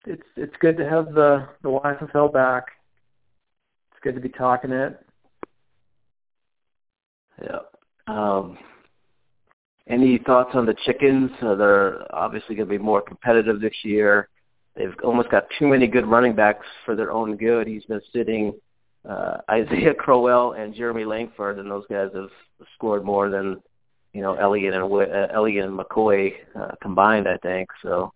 it's 0.06 0.22
it's 0.36 0.54
good 0.60 0.76
to 0.76 0.88
have 0.88 1.06
the 1.14 1.48
the 1.62 1.68
YFL 1.68 2.32
back. 2.32 2.66
It's 4.00 4.04
good 4.04 4.14
to 4.14 4.26
be 4.26 4.30
talking 4.34 4.70
it. 4.70 4.98
Yeah. 7.42 7.58
Um, 8.06 8.56
any 9.88 10.16
thoughts 10.24 10.52
on 10.54 10.64
the 10.64 10.74
chickens? 10.86 11.30
Uh, 11.42 11.54
they're 11.54 12.14
obviously 12.14 12.54
going 12.54 12.66
to 12.66 12.78
be 12.78 12.82
more 12.82 13.02
competitive 13.02 13.60
this 13.60 13.74
year. 13.82 14.30
They've 14.74 14.94
almost 15.04 15.30
got 15.30 15.48
too 15.58 15.66
many 15.66 15.86
good 15.86 16.06
running 16.06 16.34
backs 16.34 16.64
for 16.86 16.96
their 16.96 17.12
own 17.12 17.36
good. 17.36 17.66
He's 17.66 17.84
been 17.84 18.00
sitting 18.10 18.54
uh, 19.06 19.38
Isaiah 19.50 19.92
Crowell 19.92 20.52
and 20.52 20.74
Jeremy 20.74 21.04
Langford, 21.04 21.58
and 21.58 21.70
those 21.70 21.84
guys 21.90 22.08
have 22.14 22.30
scored 22.76 23.04
more 23.04 23.28
than 23.28 23.60
you 24.14 24.22
know 24.22 24.32
Elliott 24.32 24.72
and 24.72 24.84
uh, 24.84 25.26
Elliott 25.34 25.66
and 25.66 25.78
McCoy 25.78 26.32
uh, 26.58 26.70
combined. 26.80 27.28
I 27.28 27.36
think 27.36 27.68
so. 27.82 28.14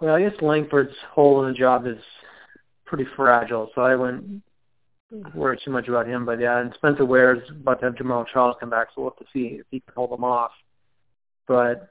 Well, 0.00 0.14
I 0.14 0.22
guess 0.22 0.40
Langford's 0.40 0.96
hole 1.12 1.44
in 1.44 1.52
the 1.52 1.58
job 1.58 1.86
is 1.86 1.98
pretty 2.86 3.06
fragile, 3.16 3.70
so 3.74 3.82
I 3.82 3.94
wouldn't 3.94 4.42
mm-hmm. 5.12 5.38
worry 5.38 5.58
too 5.62 5.70
much 5.70 5.88
about 5.88 6.06
him. 6.06 6.24
But 6.24 6.40
yeah, 6.40 6.60
and 6.60 6.72
Spencer 6.74 7.04
Ware's 7.04 7.48
about 7.50 7.80
to 7.80 7.86
have 7.86 7.94
Jamaal 7.94 8.26
Charles 8.32 8.56
come 8.60 8.70
back, 8.70 8.88
so 8.94 9.02
we'll 9.02 9.10
have 9.10 9.18
to 9.18 9.32
see 9.32 9.56
if 9.60 9.66
he 9.70 9.80
can 9.80 9.94
hold 9.94 10.10
them 10.10 10.24
off. 10.24 10.52
But 11.46 11.90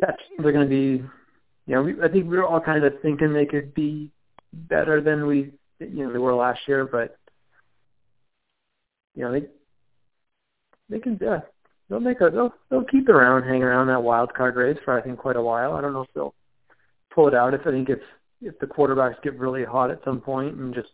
yeah, 0.00 0.12
are 0.38 0.52
going 0.52 0.64
to 0.64 0.70
be. 0.70 1.04
You 1.66 1.76
know, 1.76 1.82
we, 1.82 2.02
I 2.02 2.08
think 2.08 2.28
we 2.28 2.36
were 2.36 2.46
all 2.46 2.60
kind 2.60 2.84
of 2.84 2.94
thinking 3.02 3.32
they 3.32 3.46
could 3.46 3.74
be 3.74 4.10
better 4.52 5.00
than 5.00 5.26
we, 5.26 5.52
you 5.78 6.04
know, 6.04 6.12
they 6.12 6.18
were 6.18 6.34
last 6.34 6.60
year. 6.66 6.86
But 6.86 7.16
you 9.14 9.24
know, 9.24 9.32
they 9.32 9.46
they 10.88 10.98
can. 10.98 11.18
Yeah, 11.20 11.40
they'll 11.88 12.00
make 12.00 12.20
a. 12.20 12.30
They'll 12.30 12.54
they'll 12.70 12.84
keep 12.84 13.08
around, 13.08 13.44
hang 13.44 13.62
around 13.62 13.88
that 13.88 14.02
wild 14.02 14.34
card 14.34 14.56
race 14.56 14.78
for 14.84 14.98
I 14.98 15.02
think 15.02 15.18
quite 15.18 15.36
a 15.36 15.42
while. 15.42 15.74
I 15.74 15.80
don't 15.80 15.92
know 15.92 16.02
if 16.02 16.12
they'll 16.14 16.34
pull 17.14 17.28
it 17.28 17.34
out. 17.34 17.54
If 17.54 17.66
I 17.66 17.70
think 17.70 17.88
if 17.88 18.00
if 18.40 18.58
the 18.58 18.66
quarterbacks 18.66 19.22
get 19.22 19.38
really 19.38 19.64
hot 19.64 19.90
at 19.90 20.02
some 20.04 20.20
point 20.20 20.56
and 20.56 20.74
just 20.74 20.88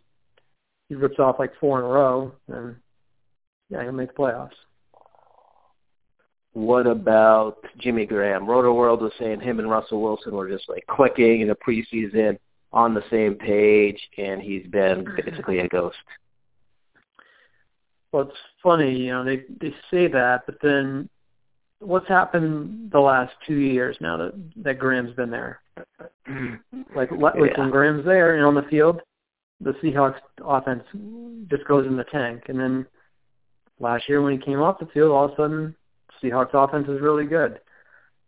he 0.89 0.95
rips 0.95 1.19
off 1.19 1.37
like 1.39 1.51
four 1.59 1.79
in 1.79 1.85
a 1.85 1.87
row, 1.87 2.31
then 2.47 2.77
yeah, 3.69 3.83
he'll 3.83 3.91
make 3.91 4.09
the 4.09 4.21
playoffs. 4.21 4.49
What 6.53 6.87
about 6.87 7.57
Jimmy 7.77 8.05
Graham? 8.05 8.45
Rotoworld 8.45 9.01
was 9.01 9.11
saying 9.19 9.41
him 9.41 9.59
and 9.59 9.69
Russell 9.69 10.01
Wilson 10.01 10.33
were 10.33 10.49
just 10.49 10.67
like 10.69 10.85
clicking 10.87 11.41
in 11.41 11.47
the 11.47 11.55
preseason 11.55 12.39
on 12.71 12.93
the 12.93 13.03
same 13.11 13.35
page, 13.35 13.99
and 14.17 14.41
he's 14.41 14.65
been 14.67 15.05
basically 15.23 15.59
a 15.59 15.67
ghost. 15.67 15.97
Well, 18.11 18.23
it's 18.23 18.37
funny, 18.63 18.95
you 18.95 19.11
know, 19.11 19.23
they 19.23 19.43
they 19.61 19.75
say 19.91 20.07
that, 20.07 20.43
but 20.45 20.57
then 20.61 21.09
what's 21.79 22.07
happened 22.07 22.91
the 22.91 22.99
last 22.99 23.33
two 23.45 23.57
years 23.57 23.97
now 23.99 24.17
that 24.17 24.33
that 24.63 24.79
Graham's 24.79 25.15
been 25.15 25.29
there? 25.29 25.61
like, 26.95 27.11
like 27.11 27.35
yeah. 27.35 27.59
when 27.59 27.69
Graham's 27.69 28.05
there 28.05 28.35
and 28.35 28.45
on 28.45 28.55
the 28.55 28.63
field, 28.63 29.01
the 29.61 29.73
Seahawks 29.83 30.19
offense 30.43 30.83
just 31.49 31.65
goes 31.67 31.85
in 31.87 31.97
the 31.97 32.03
tank. 32.05 32.43
And 32.47 32.59
then 32.59 32.85
last 33.79 34.07
year 34.09 34.21
when 34.21 34.37
he 34.37 34.43
came 34.43 34.61
off 34.61 34.79
the 34.79 34.87
field, 34.87 35.11
all 35.11 35.25
of 35.25 35.31
a 35.31 35.35
sudden 35.35 35.75
Seahawks 36.21 36.53
offense 36.53 36.87
is 36.87 37.01
really 37.01 37.25
good. 37.25 37.59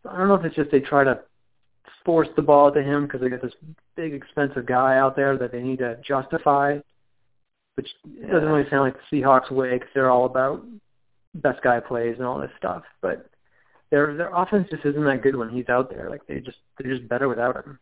So 0.04 0.10
I 0.10 0.18
don't 0.18 0.28
know 0.28 0.36
if 0.36 0.46
it's 0.46 0.56
just 0.56 0.72
they 0.72 0.80
try 0.80 1.04
to 1.04 1.20
force 2.06 2.30
the 2.36 2.42
ball 2.42 2.72
to 2.72 2.82
him 2.82 3.06
because 3.06 3.22
they 3.22 3.30
got 3.30 3.42
this 3.42 3.54
big 3.96 4.14
expensive 4.14 4.66
guy 4.66 4.98
out 4.98 5.16
there 5.16 5.38
that 5.38 5.52
they 5.52 5.62
need 5.62 5.80
to 5.80 5.98
justify, 6.08 6.78
which 7.76 7.88
yeah. 8.06 8.32
doesn't 8.32 8.48
really 8.48 8.70
sound 8.70 8.84
like 8.84 8.96
the 9.10 9.18
Seahawks 9.18 9.52
way 9.52 9.74
because 9.74 9.90
they're 9.94 10.10
all 10.10 10.26
about 10.26 10.64
best 11.36 11.62
guy 11.62 11.80
plays 11.80 12.16
and 12.18 12.26
all 12.26 12.40
this 12.40 12.52
stuff. 12.58 12.84
But 13.02 13.30
their 13.92 14.16
their 14.16 14.34
offense 14.34 14.68
just 14.70 14.86
isn't 14.86 15.04
that 15.06 15.22
good 15.22 15.36
when 15.36 15.50
he's 15.50 15.70
out 15.70 15.90
there. 15.90 16.10
Like 16.10 16.26
they 16.28 16.40
just 16.40 16.58
they're 16.78 16.96
just 16.96 17.08
better 17.10 17.28
without 17.28 17.56
him. 17.56 17.80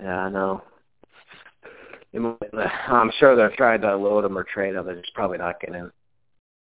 Yeah, 0.00 0.20
I 0.20 0.30
know. 0.30 0.62
I'm 2.14 3.10
sure 3.18 3.36
they're 3.36 3.54
trying 3.56 3.82
to 3.82 3.96
load 3.96 4.24
him 4.24 4.38
or 4.38 4.44
trade 4.44 4.74
him. 4.74 4.86
They're 4.86 4.96
just 4.96 5.14
probably 5.14 5.38
not 5.38 5.60
getting 5.60 5.90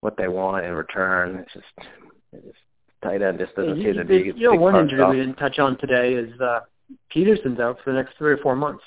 what 0.02 0.18
they 0.18 0.28
want 0.28 0.66
in 0.66 0.74
return. 0.74 1.38
It's 1.38 1.54
just, 1.54 1.90
it's 2.34 2.46
just 2.46 2.58
tight 3.04 3.22
end 3.22 3.40
just 3.40 3.56
doesn't 3.56 3.82
seem 3.82 3.96
to 3.96 4.06
be. 4.06 4.34
You 4.36 4.52
know, 4.52 4.60
one 4.60 4.76
injury 4.76 5.02
off. 5.02 5.12
we 5.12 5.18
didn't 5.18 5.36
touch 5.36 5.60
on 5.60 5.78
today 5.78 6.14
is 6.14 6.40
uh, 6.42 6.62
Peterson's 7.10 7.60
out 7.60 7.78
for 7.84 7.92
the 7.92 7.98
next 7.98 8.18
three 8.18 8.32
or 8.32 8.38
four 8.38 8.56
months. 8.56 8.84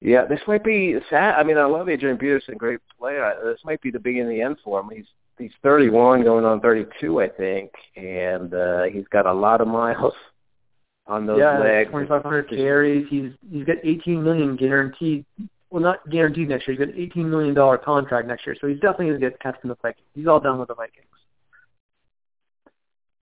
Yeah, 0.00 0.26
this 0.26 0.40
might 0.46 0.64
be 0.64 0.96
sad. 1.08 1.34
I 1.34 1.44
mean, 1.44 1.56
I 1.56 1.64
love 1.64 1.88
Adrian 1.88 2.18
Peterson, 2.18 2.56
great 2.56 2.80
player. 2.98 3.34
This 3.44 3.60
might 3.64 3.80
be 3.80 3.90
the 3.90 3.98
beginning 3.98 4.28
of 4.28 4.36
the 4.36 4.42
end 4.42 4.56
for 4.62 4.80
him. 4.80 4.90
He's 4.94 5.06
he's 5.38 5.52
31, 5.62 6.22
going 6.22 6.44
on 6.44 6.60
32, 6.60 7.20
I 7.20 7.28
think, 7.28 7.70
and 7.96 8.52
uh, 8.54 8.84
he's 8.84 9.06
got 9.10 9.26
a 9.26 9.32
lot 9.32 9.60
of 9.60 9.68
miles 9.68 10.14
on 11.06 11.26
those 11.26 11.38
yeah, 11.38 11.58
legs. 11.58 11.90
2,500 11.90 12.48
carries. 12.48 13.06
He's 13.10 13.32
he's 13.50 13.64
got 13.64 13.76
18 13.82 14.22
million 14.22 14.56
guaranteed. 14.56 15.24
Well, 15.70 15.82
not 15.82 16.08
guaranteed 16.08 16.48
next 16.48 16.68
year. 16.68 16.76
He's 16.76 16.86
got 16.86 16.94
an 16.94 17.00
18 17.00 17.28
million 17.28 17.54
dollar 17.54 17.78
contract 17.78 18.28
next 18.28 18.46
year, 18.46 18.56
so 18.60 18.68
he's 18.68 18.78
definitely 18.78 19.06
going 19.06 19.20
to 19.20 19.30
get 19.30 19.40
cut 19.40 19.60
from 19.60 19.70
the 19.70 19.76
Vikings. 19.82 20.06
He's 20.14 20.26
all 20.26 20.40
done 20.40 20.58
with 20.58 20.68
the 20.68 20.74
Vikings. 20.74 21.06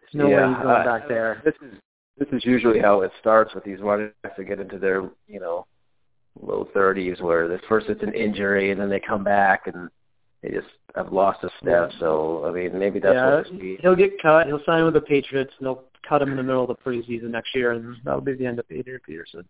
There's 0.02 0.14
no 0.16 0.30
yeah, 0.30 0.48
way 0.48 0.54
he's 0.54 0.64
going 0.64 0.82
uh, 0.82 0.84
back 0.84 1.08
there. 1.08 1.42
This 1.46 1.56
is 1.62 1.78
this 2.18 2.28
is 2.34 2.46
usually 2.46 2.80
how 2.80 3.02
it 3.02 3.12
starts 3.20 3.56
with 3.56 3.64
these 3.64 3.80
running 3.80 4.12
backs 4.22 4.36
that 4.38 4.44
get 4.44 4.60
into 4.60 4.78
their 4.78 5.10
you 5.28 5.40
know 5.40 5.66
low 6.42 6.68
30s, 6.76 7.22
where 7.22 7.48
the 7.48 7.60
first 7.70 7.88
it's 7.90 8.04
an 8.04 8.14
injury 8.14 8.72
and 8.72 8.80
then 8.80 8.90
they 8.90 9.00
come 9.00 9.24
back 9.24 9.68
and 9.68 9.90
they 10.42 10.50
just 10.50 10.68
have 10.96 11.12
lost 11.12 11.44
a 11.44 11.50
step. 11.62 11.92
So 12.00 12.46
I 12.46 12.52
mean, 12.52 12.78
maybe 12.78 13.00
that's 13.00 13.16
yeah, 13.16 13.36
what 13.36 13.80
he'll 13.82 13.96
get 13.96 14.22
cut. 14.22 14.48
He'll 14.48 14.64
sign 14.66 14.84
with 14.86 14.94
the 14.94 15.02
Patriots, 15.02 15.54
and 15.58 15.66
they'll 15.66 15.84
cut 16.08 16.22
him 16.22 16.32
in 16.32 16.38
the 16.38 16.44
middle 16.44 16.64
of 16.64 16.68
the 16.68 16.76
preseason 16.76 17.30
next 17.30 17.56
year, 17.56 17.72
and 17.72 17.96
that'll 18.04 18.22
be 18.22 18.34
the 18.34 18.46
end 18.46 18.60
of 18.60 18.66
Adrian 18.70 19.00
Peterson. 19.06 19.46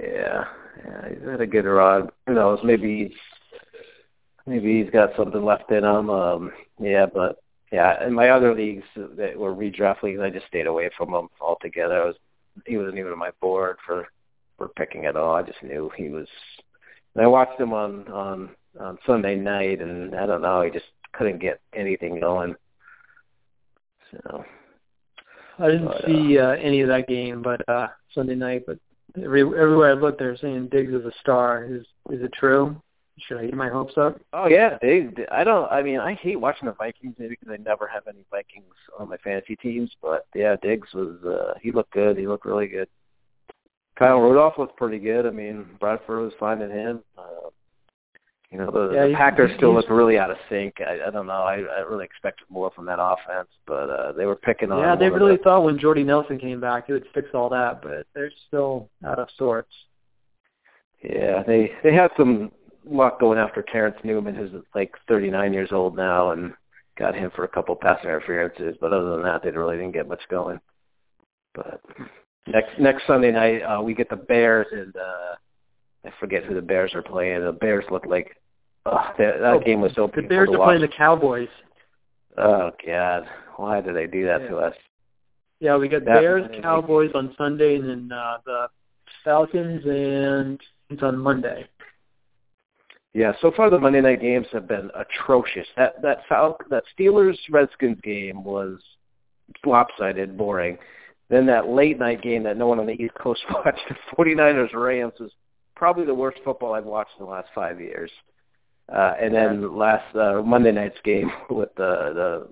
Yeah, 0.00 0.44
yeah, 0.84 1.08
he's 1.08 1.28
had 1.28 1.40
a 1.40 1.46
good 1.46 1.64
run. 1.64 2.08
Who 2.26 2.34
knows? 2.34 2.60
Maybe, 2.62 3.14
maybe 4.46 4.82
he's 4.82 4.90
got 4.90 5.10
something 5.16 5.44
left 5.44 5.70
in 5.70 5.84
him. 5.84 6.08
Um, 6.08 6.52
yeah, 6.80 7.06
but 7.06 7.42
yeah, 7.72 8.06
in 8.06 8.14
my 8.14 8.30
other 8.30 8.54
leagues 8.54 8.84
that 8.96 9.36
were 9.36 9.54
redraft 9.54 10.02
leagues, 10.02 10.20
I 10.20 10.30
just 10.30 10.46
stayed 10.46 10.66
away 10.66 10.90
from 10.96 11.12
him 11.12 11.28
altogether. 11.40 12.02
I 12.02 12.06
was 12.06 12.16
he 12.66 12.76
wasn't 12.76 12.98
even 12.98 13.12
on 13.12 13.18
my 13.18 13.30
board 13.40 13.76
for 13.86 14.08
for 14.56 14.68
picking 14.68 15.06
at 15.06 15.16
all. 15.16 15.34
I 15.34 15.42
just 15.42 15.62
knew 15.62 15.90
he 15.96 16.08
was. 16.08 16.26
And 17.14 17.24
I 17.24 17.28
watched 17.28 17.60
him 17.60 17.72
on 17.72 18.08
on 18.08 18.50
on 18.80 18.98
Sunday 19.06 19.36
night, 19.36 19.80
and 19.80 20.14
I 20.14 20.26
don't 20.26 20.42
know, 20.42 20.62
he 20.62 20.70
just 20.70 20.86
couldn't 21.12 21.40
get 21.40 21.60
anything 21.74 22.20
going. 22.20 22.54
So 24.10 24.44
I 25.58 25.66
didn't 25.68 25.86
but, 25.86 26.04
see 26.06 26.38
uh, 26.38 26.48
uh, 26.48 26.52
any 26.52 26.80
of 26.80 26.88
that 26.88 27.08
game, 27.08 27.42
but 27.42 27.66
uh 27.68 27.88
Sunday 28.14 28.34
night. 28.34 28.64
But 28.66 28.78
every, 29.16 29.42
everywhere 29.42 29.90
I 29.90 29.94
looked, 29.94 30.18
they're 30.18 30.36
saying 30.36 30.68
Diggs 30.68 30.92
is 30.92 31.04
a 31.04 31.12
star. 31.20 31.64
Is 31.64 31.82
is 32.10 32.22
it 32.22 32.32
true? 32.32 32.80
Should 33.26 33.38
I 33.38 33.46
get 33.46 33.54
my 33.54 33.68
hopes 33.68 33.94
up? 33.96 34.20
Oh 34.32 34.46
yeah, 34.48 34.78
Diggs. 34.80 35.20
I 35.32 35.44
don't. 35.44 35.70
I 35.70 35.82
mean, 35.82 35.98
I 35.98 36.14
hate 36.14 36.40
watching 36.40 36.66
the 36.66 36.74
Vikings 36.74 37.16
maybe 37.18 37.36
because 37.38 37.52
I 37.52 37.62
never 37.62 37.88
have 37.88 38.06
any 38.06 38.24
Vikings 38.30 38.74
on 38.98 39.08
my 39.08 39.16
fantasy 39.18 39.56
teams. 39.56 39.90
But 40.00 40.26
yeah, 40.34 40.56
Diggs 40.62 40.88
was. 40.94 41.16
uh 41.24 41.58
He 41.60 41.72
looked 41.72 41.92
good. 41.92 42.16
He 42.16 42.26
looked 42.26 42.46
really 42.46 42.68
good. 42.68 42.88
Kyle 43.98 44.20
Rudolph 44.20 44.58
looked 44.58 44.76
pretty 44.76 45.00
good. 45.00 45.26
I 45.26 45.30
mean, 45.30 45.66
Bradford 45.80 46.22
was 46.22 46.32
finding 46.38 46.70
him. 46.70 47.00
Uh, 47.16 47.50
you 48.50 48.56
know, 48.56 48.70
the, 48.70 48.94
yeah, 48.94 49.06
the 49.08 49.14
Packers 49.14 49.50
still 49.56 49.74
look 49.74 49.90
really 49.90 50.16
out 50.16 50.30
of 50.30 50.38
sync. 50.48 50.76
I, 50.80 51.08
I 51.08 51.10
don't 51.10 51.26
know. 51.26 51.32
I, 51.32 51.56
I 51.56 51.80
really 51.80 52.06
expected 52.06 52.46
more 52.48 52.70
from 52.74 52.86
that 52.86 52.98
offense, 52.98 53.48
but 53.66 53.90
uh, 53.90 54.12
they 54.12 54.24
were 54.24 54.36
picking 54.36 54.72
on. 54.72 54.80
Yeah, 54.80 54.96
they 54.96 55.10
really 55.10 55.36
the, 55.36 55.42
thought 55.42 55.64
when 55.64 55.78
Jordy 55.78 56.02
Nelson 56.02 56.38
came 56.38 56.58
back, 56.58 56.88
it 56.88 56.94
would 56.94 57.06
fix 57.12 57.28
all 57.34 57.50
that, 57.50 57.82
but 57.82 58.06
they're 58.14 58.32
still 58.46 58.88
out 59.04 59.18
of 59.18 59.28
sorts. 59.36 59.72
Yeah, 61.04 61.42
they 61.46 61.72
they 61.84 61.92
had 61.92 62.10
some 62.16 62.50
luck 62.88 63.20
going 63.20 63.38
after 63.38 63.62
Terrence 63.62 63.98
Newman, 64.02 64.34
who's 64.34 64.50
like 64.74 64.94
39 65.08 65.52
years 65.52 65.68
old 65.70 65.94
now, 65.94 66.30
and 66.30 66.54
got 66.98 67.14
him 67.14 67.30
for 67.36 67.44
a 67.44 67.48
couple 67.48 67.76
pass 67.76 68.02
interferences. 68.02 68.76
But 68.80 68.94
other 68.94 69.10
than 69.10 69.24
that, 69.24 69.42
they 69.42 69.50
really 69.50 69.76
didn't 69.76 69.92
get 69.92 70.08
much 70.08 70.22
going. 70.30 70.58
But 71.54 71.82
next 72.46 72.80
next 72.80 73.06
Sunday 73.06 73.30
night, 73.30 73.60
uh, 73.60 73.82
we 73.82 73.92
get 73.92 74.08
the 74.08 74.16
Bears 74.16 74.68
and. 74.72 74.96
uh 74.96 75.34
I 76.04 76.10
forget 76.20 76.44
who 76.44 76.54
the 76.54 76.62
Bears 76.62 76.94
are 76.94 77.02
playing. 77.02 77.44
The 77.44 77.52
Bears 77.52 77.84
look 77.90 78.06
like 78.06 78.36
oh, 78.86 79.12
that, 79.18 79.40
that 79.40 79.54
oh, 79.54 79.60
game 79.60 79.80
was 79.80 79.92
so 79.94 80.10
The 80.14 80.22
Bears 80.22 80.48
are 80.52 80.64
playing 80.64 80.80
the 80.80 80.88
Cowboys. 80.88 81.48
Oh 82.36 82.70
God, 82.86 83.26
why 83.56 83.80
did 83.80 83.96
they 83.96 84.06
do 84.06 84.24
that 84.26 84.42
yeah. 84.42 84.48
to 84.48 84.56
us? 84.58 84.74
Yeah, 85.60 85.76
we 85.76 85.88
got 85.88 86.04
that 86.04 86.20
Bears, 86.20 86.48
Cowboys 86.62 87.10
on 87.14 87.34
Sunday, 87.36 87.76
and 87.76 87.88
then 87.88 88.12
uh, 88.16 88.38
the 88.46 88.68
Falcons, 89.24 89.84
and 89.84 90.60
it's 90.88 91.02
on 91.02 91.18
Monday. 91.18 91.66
Yeah, 93.12 93.32
so 93.40 93.50
far 93.56 93.70
the 93.70 93.78
Monday 93.78 94.00
night 94.00 94.20
games 94.20 94.46
have 94.52 94.68
been 94.68 94.90
atrocious. 94.94 95.66
That 95.76 96.00
that 96.02 96.18
Fal- 96.28 96.58
that 96.70 96.84
Steelers 96.96 97.36
Redskins 97.50 98.00
game 98.02 98.44
was 98.44 98.78
lopsided, 99.64 100.36
boring. 100.38 100.78
Then 101.28 101.46
that 101.46 101.68
late 101.68 101.98
night 101.98 102.22
game 102.22 102.44
that 102.44 102.56
no 102.56 102.66
one 102.66 102.78
on 102.78 102.86
the 102.86 102.92
East 102.92 103.14
Coast 103.14 103.40
watched, 103.50 103.80
the 103.88 103.96
49ers 104.16 104.72
Rams 104.72 105.14
was 105.20 105.32
probably 105.78 106.04
the 106.04 106.14
worst 106.14 106.38
football 106.44 106.74
I've 106.74 106.84
watched 106.84 107.12
in 107.18 107.24
the 107.24 107.30
last 107.30 107.48
five 107.54 107.80
years. 107.80 108.10
Uh, 108.92 109.14
and 109.20 109.34
then 109.34 109.76
last 109.76 110.14
uh, 110.16 110.42
Monday 110.42 110.72
night's 110.72 110.98
game 111.04 111.30
with 111.50 111.74
the 111.76 112.12
the 112.14 112.48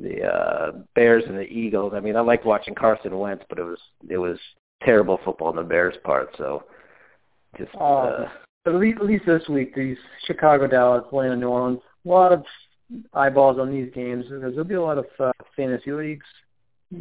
the 0.00 0.22
uh, 0.22 0.72
Bears 0.94 1.24
and 1.26 1.36
the 1.36 1.42
Eagles. 1.42 1.92
I 1.94 2.00
mean, 2.00 2.16
I 2.16 2.20
liked 2.20 2.44
watching 2.44 2.74
Carson 2.74 3.18
Wentz, 3.18 3.44
but 3.48 3.58
it 3.58 3.64
was 3.64 3.78
it 4.08 4.18
was 4.18 4.38
terrible 4.82 5.18
football 5.24 5.48
on 5.48 5.56
the 5.56 5.62
Bears' 5.62 5.96
part. 6.04 6.30
So 6.36 6.64
just 7.56 7.74
uh, 7.74 7.78
uh, 7.78 8.28
at 8.66 8.74
least 8.74 8.98
at 9.00 9.06
least 9.06 9.24
this 9.26 9.48
week, 9.48 9.74
these 9.74 9.96
Chicago, 10.26 10.66
Dallas, 10.66 11.04
Atlanta, 11.06 11.36
New 11.36 11.48
Orleans, 11.48 11.80
a 12.04 12.08
lot 12.08 12.32
of 12.32 12.44
eyeballs 13.14 13.58
on 13.58 13.70
these 13.70 13.92
games 13.94 14.24
because 14.24 14.52
there'll 14.52 14.64
be 14.64 14.74
a 14.74 14.82
lot 14.82 14.98
of 14.98 15.06
uh, 15.20 15.32
fantasy 15.56 15.92
leagues 15.92 16.26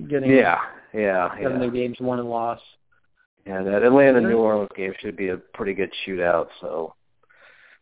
getting 0.10 0.30
yeah 0.30 0.60
yeah 0.94 1.30
having 1.30 1.54
yeah. 1.54 1.60
their 1.60 1.72
games 1.72 1.98
won 2.00 2.20
and 2.20 2.30
lost. 2.30 2.62
Yeah, 3.48 3.64
that 3.64 3.84
Atlanta 3.84 4.20
New 4.20 4.38
Orleans 4.38 4.70
game 4.76 4.94
should 5.00 5.16
be 5.16 5.30
a 5.30 5.38
pretty 5.38 5.74
good 5.74 5.92
shootout. 6.06 6.48
So 6.60 6.94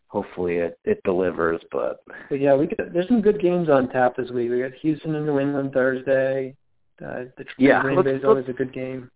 hopefully 0.08 0.58
it 0.58 0.78
it 0.86 1.01
delivers. 1.04 1.62
But, 1.71 2.01
but 2.30 2.39
yeah, 2.39 2.56
we 2.56 2.67
got 2.67 2.93
there's 2.93 3.08
some 3.08 3.21
good 3.21 3.41
games 3.41 3.69
on 3.69 3.89
tap 3.89 4.15
this 4.15 4.30
week. 4.30 4.51
We 4.51 4.62
got 4.62 4.73
Houston 4.82 5.15
and 5.15 5.25
New 5.25 5.39
England 5.39 5.73
Thursday. 5.73 6.56
Uh, 7.04 7.25
the 7.38 7.45
yeah, 7.58 7.82
Green 7.82 8.04
Bay 8.04 8.12
is 8.12 8.23
always 8.23 8.47
a 8.47 8.54
good 8.54 8.73
game. 8.73 9.10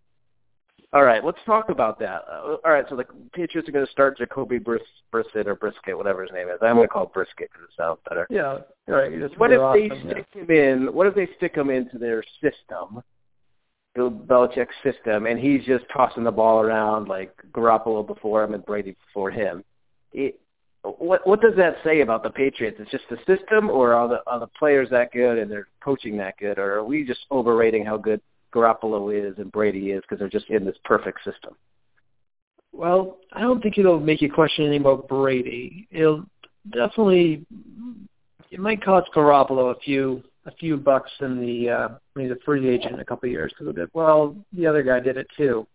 All 0.91 1.03
right, 1.03 1.23
let's 1.23 1.37
talk 1.45 1.69
about 1.69 1.99
that. 1.99 2.23
Uh, 2.27 2.57
all 2.65 2.71
right, 2.71 2.85
so 2.89 2.95
the 2.95 3.05
Patriots 3.31 3.69
are 3.69 3.71
going 3.71 3.85
to 3.85 3.91
start 3.91 4.17
Jacoby 4.17 4.57
Bris- 4.57 4.81
Brissett 5.13 5.45
or 5.45 5.53
Brisket, 5.53 5.95
whatever 5.95 6.23
his 6.23 6.31
name 6.33 6.49
is. 6.49 6.57
I'm 6.63 6.77
going 6.77 6.87
to 6.87 6.91
call 6.91 7.03
it 7.03 7.13
Brisket 7.13 7.51
because 7.51 7.69
it 7.69 7.77
sounds 7.77 7.99
better. 8.09 8.25
Yeah, 8.31 8.57
right. 8.87 9.11
what 9.37 9.51
if 9.51 9.59
awesome, 9.59 9.89
they 10.07 10.11
stick 10.11 10.25
him 10.33 10.49
in? 10.49 10.91
What 10.91 11.05
if 11.05 11.13
they 11.13 11.29
stick 11.37 11.55
him 11.55 11.69
into 11.69 11.99
their 11.99 12.23
system, 12.41 13.03
Bill 13.99 14.11
Belichick's 14.11 14.75
system, 14.81 15.25
and 15.25 15.37
he's 15.37 15.65
just 15.65 15.83
tossing 15.91 16.23
the 16.23 16.31
ball 16.31 16.61
around 16.61 17.09
like 17.09 17.35
Garoppolo 17.51 18.07
before 18.07 18.43
him 18.43 18.53
and 18.53 18.65
Brady 18.65 18.95
before 19.07 19.29
him? 19.29 19.63
It, 20.13 20.39
what 20.83 21.27
what 21.27 21.41
does 21.41 21.55
that 21.57 21.75
say 21.83 21.99
about 21.99 22.23
the 22.23 22.29
Patriots? 22.29 22.77
It's 22.79 22.91
just 22.91 23.03
the 23.09 23.17
system, 23.27 23.69
or 23.69 23.93
are 23.93 24.07
the 24.07 24.21
are 24.25 24.39
the 24.39 24.47
players 24.47 24.89
that 24.91 25.11
good 25.11 25.37
and 25.37 25.51
they're 25.51 25.67
coaching 25.83 26.15
that 26.17 26.37
good, 26.37 26.57
or 26.57 26.75
are 26.75 26.83
we 26.85 27.03
just 27.03 27.19
overrating 27.29 27.85
how 27.85 27.97
good 27.97 28.21
Garoppolo 28.53 29.13
is 29.13 29.37
and 29.37 29.51
Brady 29.51 29.91
is 29.91 30.01
because 30.01 30.19
they're 30.19 30.29
just 30.29 30.49
in 30.49 30.63
this 30.63 30.77
perfect 30.85 31.19
system? 31.25 31.55
Well, 32.71 33.17
I 33.33 33.41
don't 33.41 33.61
think 33.61 33.77
it'll 33.77 33.99
make 33.99 34.21
you 34.21 34.31
question 34.31 34.65
anything 34.65 34.81
about 34.81 35.09
Brady. 35.09 35.89
It'll 35.91 36.23
definitely 36.71 37.45
it 38.49 38.61
might 38.61 38.81
cost 38.81 39.09
Garoppolo 39.13 39.75
a 39.75 39.79
few 39.79 40.23
a 40.49 40.55
few 40.57 40.77
bucks 40.77 41.11
in 41.21 41.39
the 41.39 41.69
uh 41.69 41.89
he's 42.17 42.31
a 42.31 42.37
free 42.45 42.67
agent 42.67 42.95
in 42.95 42.99
a 42.99 43.05
couple 43.05 43.27
of 43.27 43.31
years 43.31 43.53
because 43.57 43.75
it. 43.77 43.89
Well, 43.93 44.35
the 44.53 44.67
other 44.67 44.83
guy 44.83 44.99
did 44.99 45.17
it 45.17 45.27
too. 45.37 45.67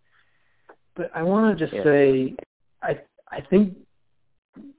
But 0.96 1.10
I 1.14 1.22
want 1.22 1.56
to 1.56 1.64
just 1.64 1.74
Yeah. 1.76 1.84
say, 1.84 2.36
I 2.82 3.00
I 3.30 3.40
think 3.50 3.76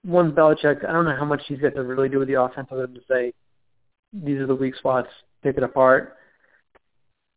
one 0.03 0.31
Belichick. 0.31 0.87
I 0.87 0.91
don't 0.91 1.05
know 1.05 1.15
how 1.15 1.25
much 1.25 1.41
he's 1.47 1.59
got 1.59 1.75
to 1.75 1.83
really 1.83 2.09
do 2.09 2.19
with 2.19 2.27
the 2.27 2.41
offense 2.41 2.67
other 2.71 2.87
than 2.87 2.95
to 2.95 3.01
say 3.09 3.33
these 4.13 4.39
are 4.39 4.47
the 4.47 4.55
weak 4.55 4.75
spots, 4.75 5.09
pick 5.43 5.57
it 5.57 5.63
apart. 5.63 6.17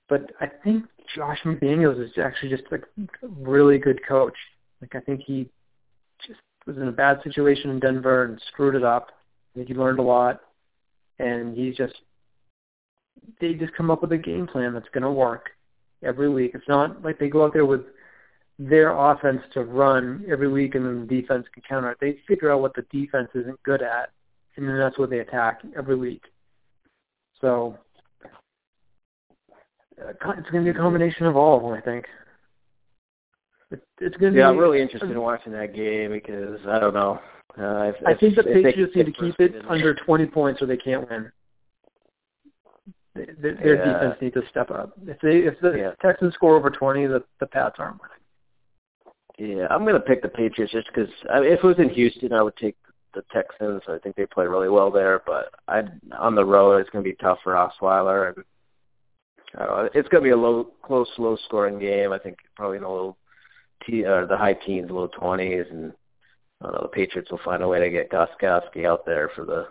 But 0.09 0.33
I 0.41 0.47
think 0.47 0.85
Josh 1.15 1.39
McDaniels 1.45 2.03
is 2.03 2.13
actually 2.19 2.51
just 2.51 2.65
like 2.71 2.85
a 2.99 3.29
really 3.29 3.79
good 3.79 4.01
coach. 4.07 4.37
Like 4.81 4.95
I 4.95 5.01
think 5.01 5.21
he 5.27 5.49
just 6.27 6.41
was 6.67 6.77
in 6.77 6.89
a 6.89 6.93
bad 6.93 7.21
situation 7.23 7.71
in 7.71 7.81
Denver 7.81 8.25
and 8.25 8.41
screwed 8.49 8.75
it 8.75 8.85
up. 8.85 9.09
I 9.11 9.59
think 9.59 9.69
he 9.69 9.75
learned 9.75 9.99
a 9.99 10.03
lot, 10.03 10.41
and 11.19 11.57
he's 11.57 11.77
just 11.77 11.95
they 13.41 13.55
just 13.55 13.75
come 13.75 13.91
up 13.91 14.03
with 14.03 14.13
a 14.13 14.19
game 14.19 14.47
plan 14.47 14.73
that's 14.73 14.89
going 14.93 15.03
to 15.03 15.11
work 15.11 15.51
every 16.03 16.29
week. 16.29 16.53
It's 16.55 16.69
not 16.69 17.03
like 17.03 17.19
they 17.19 17.29
go 17.29 17.45
out 17.45 17.53
there 17.53 17.67
with 17.67 17.83
their 18.59 18.91
offense 18.91 19.41
to 19.55 19.65
run 19.65 20.25
every 20.31 20.49
week 20.49 20.75
and 20.75 20.85
then 20.85 21.07
the 21.07 21.21
defense 21.21 21.47
can 21.53 21.63
counter 21.69 21.91
it. 21.93 21.99
They 22.01 22.19
figure 22.27 22.53
out 22.53 22.61
what 22.61 22.75
the 22.75 22.83
defense 22.91 23.29
isn't 23.35 23.63
good 23.63 23.83
at, 23.83 24.11
and 24.57 24.69
then 24.69 24.79
that's 24.79 24.99
what 24.99 25.11
they 25.11 25.21
attack 25.21 25.61
every 25.77 25.97
week. 25.97 26.23
So 27.41 27.79
uh, 28.25 30.09
it's 30.11 30.51
going 30.51 30.65
to 30.65 30.73
be 30.73 30.77
a 30.77 30.81
combination 30.81 31.27
of 31.27 31.37
all 31.37 31.57
of 31.57 31.63
them, 31.63 31.73
I 31.73 31.81
think. 31.81 32.05
It, 33.71 33.83
it's 34.01 34.17
going 34.17 34.33
to 34.33 34.39
Yeah, 34.39 34.47
be. 34.47 34.55
I'm 34.55 34.59
really 34.59 34.81
interested 34.81 35.11
in 35.11 35.21
watching 35.21 35.53
that 35.53 35.75
game 35.75 36.11
because 36.13 36.59
I 36.67 36.81
don't 36.81 36.95
know. 36.95 37.21
Uh, 37.57 37.93
if, 37.93 37.97
I 38.07 38.15
think 38.15 38.35
the 38.35 38.41
if 38.41 38.47
they 38.47 38.63
Patriots 38.63 38.95
need 38.97 39.07
to 39.07 39.13
keep 39.13 39.41
it 39.41 39.55
under 39.69 39.95
20 39.95 40.27
points 40.27 40.63
or 40.63 40.67
they 40.67 40.77
can't 40.77 41.09
win. 41.09 41.31
They- 43.27 43.53
Their 43.53 43.77
Yeah. 43.77 43.93
defense 43.93 44.21
needs 44.21 44.35
to 44.35 44.47
step 44.49 44.71
up. 44.71 44.93
If 45.07 45.21
they 45.21 45.39
if 45.39 45.59
the 45.61 45.77
Yeah. 45.79 45.93
Texans 46.01 46.35
score 46.35 46.55
over 46.57 46.71
20, 46.71 47.07
the 47.07 47.23
the 47.41 47.47
Pats 47.47 47.79
aren't 47.79 48.01
winning. 48.01 48.15
Yeah, 49.59 49.69
I'm 49.71 49.83
going 49.85 49.95
to 49.95 50.01
pick 50.01 50.21
the 50.23 50.29
Patriots 50.29 50.73
just 50.73 50.89
because 50.89 51.09
I 51.31 51.41
mean, 51.41 51.53
if 51.53 51.61
it 51.63 51.67
was 51.67 51.79
in 51.79 51.89
Houston, 51.91 52.33
I 52.33 52.43
would 52.43 52.57
take 52.57 52.77
the 53.15 53.23
Texans. 53.33 53.83
I 53.89 53.99
think 53.99 54.17
they 54.17 54.27
play 54.27 54.47
really 54.47 54.69
well 54.69 54.91
there, 54.91 55.23
but 55.27 55.55
I 55.69 55.85
on 56.17 56.35
the 56.35 56.45
road 56.45 56.79
it's 56.81 56.91
going 56.91 57.05
to 57.05 57.11
be 57.11 57.17
tough 57.17 57.39
for 57.43 57.55
Osweiler, 57.55 58.35
and 58.35 58.45
I 59.57 59.65
don't 59.67 59.77
know, 59.85 59.91
it's 59.95 60.09
going 60.09 60.23
to 60.23 60.27
be 60.29 60.33
a 60.33 60.37
low, 60.37 60.65
close, 60.83 61.09
low 61.19 61.37
scoring 61.37 61.79
game. 61.79 62.13
I 62.13 62.19
think 62.19 62.37
probably 62.57 62.77
in 62.79 62.83
the 62.83 62.89
low, 62.89 63.17
t- 63.87 64.05
uh, 64.05 64.27
the 64.27 64.37
high 64.37 64.53
teens, 64.55 64.91
low 64.91 65.07
twenties, 65.07 65.67
and 65.71 65.93
I 66.61 66.65
don't 66.65 66.75
know 66.75 66.83
the 66.83 66.89
Patriots 66.89 67.31
will 67.31 67.39
find 67.45 67.63
a 67.63 67.69
way 67.69 67.79
to 67.81 67.91
get 67.91 68.11
Gostkowski 68.11 68.85
out 68.87 69.07
there 69.07 69.29
for 69.35 69.45
the 69.45 69.69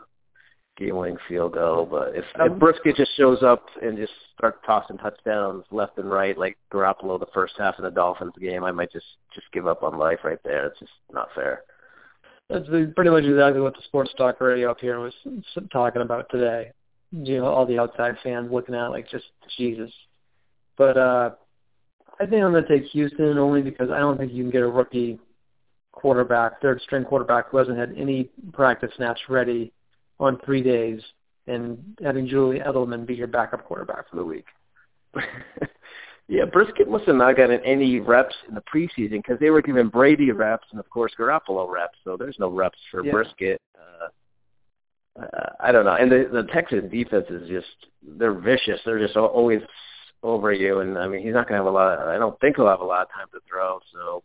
game-winning 0.78 1.18
field 1.28 1.54
goal. 1.54 1.86
But 1.86 2.16
if, 2.16 2.26
if 2.36 2.52
Um, 2.52 2.60
Brisket 2.60 2.96
just 2.96 3.16
shows 3.18 3.44
up 3.44 3.66
and 3.82 3.98
just 3.98 4.13
start 4.38 4.63
tossing 4.66 4.98
touchdowns 4.98 5.66
left 5.72 5.98
and 5.98 6.10
right 6.10 6.38
like 6.38 6.58
Garoppolo 6.72 7.20
the 7.20 7.28
first 7.34 7.56
half 7.58 7.78
of 7.78 7.84
the 7.84 7.92
Dolphins 7.92 8.34
game, 8.40 8.63
I 8.63 8.72
might 8.72 8.92
just 8.92 9.06
just 9.34 9.52
give 9.52 9.68
up 9.68 9.84
on 9.84 9.98
life 9.98 10.20
right 10.24 10.40
there. 10.44 10.68
It's 10.68 10.80
just 10.80 10.92
not 11.12 11.30
fair. 11.36 11.63
That's 12.50 12.68
pretty 12.96 13.10
much 13.10 13.26
exactly 13.26 13.60
what 13.60 13.76
the 13.76 13.82
sports 13.84 14.13
talk 14.18 14.40
radio 14.40 14.72
up 14.72 14.80
here 14.80 15.00
was 15.00 15.13
talking 15.72 16.02
about 16.02 16.30
today. 16.30 16.72
You 17.12 17.40
know, 17.40 17.48
all 17.48 17.66
the 17.66 17.80
outside 17.80 18.16
fans 18.24 18.52
looking 18.52 18.76
at 18.76 18.86
it 18.86 18.90
like 18.90 19.10
just 19.10 19.26
Jesus. 19.58 19.92
But 20.78 20.98
uh 20.98 21.32
I 22.20 22.26
think 22.26 22.44
I'm 22.44 22.52
going 22.52 22.63
to 22.63 22.68
take 22.68 22.90
Houston 22.90 23.38
only 23.38 23.62
because 23.62 23.92
I 23.92 24.00
don't 24.00 24.18
think 24.18 24.34
you 24.34 24.44
can 24.44 24.52
get 24.52 24.63
a 24.63 24.68
rookie 24.68 25.20
quarterback, 25.92 26.62
third 26.62 26.82
string 26.82 27.04
quarterback 27.04 27.50
who 27.50 27.58
hasn't 27.58 27.78
had 27.78 27.94
any 27.96 28.30
practice 28.54 28.92
snaps 28.98 29.22
ready 29.30 29.72
on 30.19 30.39
three 30.45 30.63
days 30.63 31.01
and 31.47 31.77
having 32.03 32.27
Julian 32.27 32.65
Edelman 32.65 33.06
be 33.06 33.15
your 33.15 33.27
backup 33.27 33.65
quarterback 33.65 34.10
for 34.10 34.17
the 34.17 34.23
week. 34.23 34.45
yeah, 36.27 36.45
Brisket 36.45 36.89
must 36.89 37.06
have 37.06 37.15
not 37.15 37.38
gotten 37.38 37.62
any 37.62 37.99
reps 37.99 38.36
in 38.47 38.56
the 38.56 38.62
preseason 38.62 39.23
because 39.23 39.39
they 39.39 39.49
were 39.49 39.62
giving 39.62 39.88
Brady 39.88 40.32
reps 40.32 40.67
and 40.71 40.80
of 40.80 40.89
course 40.89 41.13
Garoppolo 41.17 41.69
reps, 41.69 41.97
so 42.03 42.17
there's 42.17 42.38
no 42.39 42.49
reps 42.49 42.80
for 42.91 43.03
Yeah. 43.06 43.12
Brisket. 43.12 43.62
Uh, 43.77 45.21
uh, 45.21 45.49
I 45.60 45.71
don't 45.71 45.86
know, 45.86 45.95
and 45.95 46.12
the 46.12 46.30
the 46.32 46.43
Texas 46.53 46.84
defense 46.91 47.25
is 47.30 47.49
just 47.49 47.67
they're 48.19 48.34
vicious. 48.34 48.80
They're 48.86 48.99
just 48.99 49.17
always 49.17 49.62
over 50.21 50.51
you, 50.51 50.82
and 50.82 50.97
I 50.97 51.08
mean 51.08 51.23
he's 51.23 51.34
not 51.34 51.47
gonna 51.47 51.58
have 51.60 51.65
a 51.65 51.71
lot. 51.71 51.97
Of, 51.99 52.08
I 52.08 52.17
don't 52.17 52.39
think 52.39 52.58
he'll 52.58 52.67
have 52.67 52.82
a 52.82 52.86
lot 52.86 53.03
of 53.03 53.12
time 53.12 53.27
to 53.32 53.39
throw, 53.49 53.80
so 53.93 54.23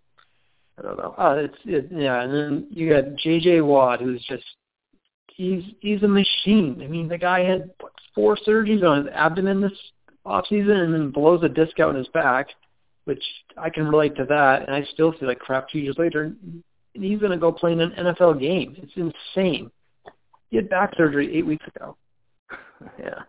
I 0.79 0.83
don't 0.83 0.99
know. 0.99 1.15
Oh, 1.17 1.33
it's 1.33 1.57
it, 1.65 1.89
yeah, 1.91 2.21
and 2.23 2.35
then 2.35 2.67
you 2.71 2.91
got 2.91 3.17
J.J. 3.17 3.63
Watt, 3.63 4.01
who's 4.01 4.23
just 4.29 4.45
he's 5.37 5.63
he's 5.81 6.03
a 6.03 6.09
machine. 6.09 6.81
I 6.83 6.87
mean, 6.87 7.09
the 7.09 7.19
guy 7.19 7.45
had 7.45 7.71
what, 7.81 7.93
four 8.15 8.37
surgeries 8.47 8.85
on 8.85 9.05
his 9.05 9.15
abdomen 9.15 9.61
this 9.61 9.73
off 10.25 10.47
season, 10.49 10.71
and 10.71 10.95
then 10.95 11.11
blows 11.11 11.43
a 11.43 11.49
disc 11.49 11.79
out 11.81 11.91
in 11.91 11.97
his 11.97 12.09
back, 12.09 12.49
which 13.05 13.23
I 13.57 13.71
can 13.71 13.89
relate 13.89 14.17
to 14.17 14.25
that, 14.27 14.67
and 14.67 14.75
I 14.75 14.85
still 14.93 15.13
feel 15.13 15.29
like 15.29 15.39
crap 15.39 15.69
two 15.69 15.79
years 15.79 15.97
later. 15.99 16.25
And 16.25 16.63
he's 17.05 17.19
going 17.19 17.33
to 17.33 17.39
go 17.39 17.51
play 17.51 17.73
in 17.73 17.81
an 17.81 17.93
NFL 17.93 18.39
game. 18.39 18.77
It's 18.77 18.93
insane. 18.97 19.71
He 20.51 20.57
had 20.57 20.69
back 20.69 20.95
surgery 20.97 21.35
eight 21.37 21.47
weeks 21.47 21.67
ago. 21.75 21.97
yeah. 22.99 23.23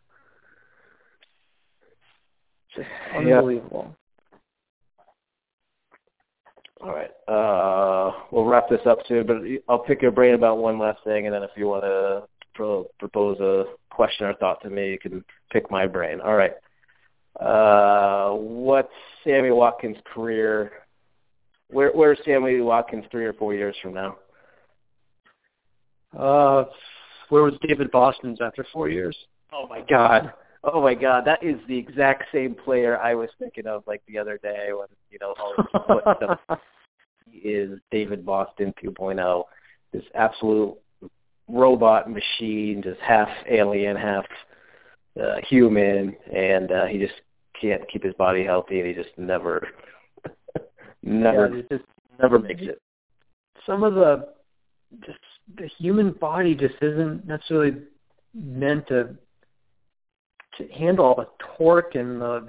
Yeah. 2.78 3.38
Unbelievable. 3.38 3.96
All 6.84 6.94
right. 6.94 7.12
Uh, 7.30 8.12
we'll 8.32 8.44
wrap 8.44 8.68
this 8.70 8.82
up 8.86 9.00
soon, 9.08 9.26
but 9.26 9.38
I'll 9.70 9.80
pick 9.80 10.02
your 10.02 10.12
brain 10.12 10.34
about 10.34 10.58
one 10.58 10.78
last 10.78 11.00
thing, 11.06 11.26
and 11.26 11.34
then 11.34 11.42
if 11.42 11.52
you 11.56 11.68
want 11.68 11.84
to 11.84 12.24
pro- 12.54 12.90
propose 13.00 13.40
a 13.40 13.66
question 13.90 14.26
or 14.26 14.34
thought 14.34 14.62
to 14.64 14.70
me, 14.70 14.90
you 14.90 15.00
can 15.00 15.24
pick 15.50 15.72
my 15.72 15.88
brain. 15.88 16.20
All 16.20 16.36
right. 16.36 16.52
Uh, 17.40 18.36
what's 18.36 18.92
Sammy 19.24 19.52
Watkins' 19.52 19.98
career? 20.14 20.72
Where 21.70 21.92
Where's 21.92 22.20
Sammy 22.26 22.60
Watkins 22.60 23.06
three 23.10 23.26
or 23.26 23.34
four 23.34 23.54
years 23.56 23.76
from 23.82 23.94
now? 23.94 24.18
Uh, 26.18 26.66
where 27.30 27.44
was 27.44 27.54
David 27.66 27.90
Boston's 27.92 28.40
after 28.42 28.66
four 28.74 28.90
years? 28.90 29.16
Oh 29.54 29.68
my 29.68 29.82
God. 29.90 30.34
Oh 30.64 30.82
my 30.82 30.94
God, 30.96 31.26
that 31.26 31.44
is 31.44 31.60
the 31.68 31.78
exact 31.78 32.24
same 32.34 32.56
player 32.56 32.98
I 32.98 33.16
was 33.16 33.30
thinking 33.38 33.68
of 33.68 33.84
like 33.86 34.02
the 34.08 34.18
other 34.18 34.40
day 34.42 34.70
when 34.72 34.88
you 35.10 35.20
know 35.20 35.34
all 35.40 35.54
this 35.58 35.82
foot 35.88 36.04
stuff 36.18 36.60
he 37.30 37.40
is 37.40 37.80
David 37.92 38.26
Boston 38.26 38.74
2.0, 38.84 39.44
this 39.92 40.04
absolute 40.16 40.78
robot 41.48 42.10
machine, 42.10 42.82
just 42.84 43.00
half 43.02 43.30
alien, 43.50 43.96
half 43.96 44.26
uh, 45.22 45.36
human, 45.48 46.16
and 46.34 46.72
uh, 46.72 46.86
he 46.86 46.98
just 46.98 47.14
can't 47.60 47.82
keep 47.92 48.04
his 48.04 48.14
body 48.16 48.44
healthy, 48.44 48.80
and 48.80 48.88
he 48.88 48.94
just 48.94 49.16
never, 49.18 49.68
never, 51.04 51.56
Yeah, 51.56 51.62
just 51.78 51.86
never 52.22 52.40
makes 52.40 52.62
it. 52.62 52.82
some 53.66 53.84
of 53.84 53.96
the 53.96 54.30
just 55.06 55.20
the 55.58 55.68
human 55.80 56.12
body 56.12 56.56
just 56.56 56.76
isn't 56.82 57.26
necessarily 57.26 57.82
meant 58.34 58.88
to 58.88 59.16
to 60.58 60.68
handle 60.70 61.06
all 61.06 61.16
the 61.16 61.28
torque 61.58 61.96
and 61.96 62.22
the 62.22 62.48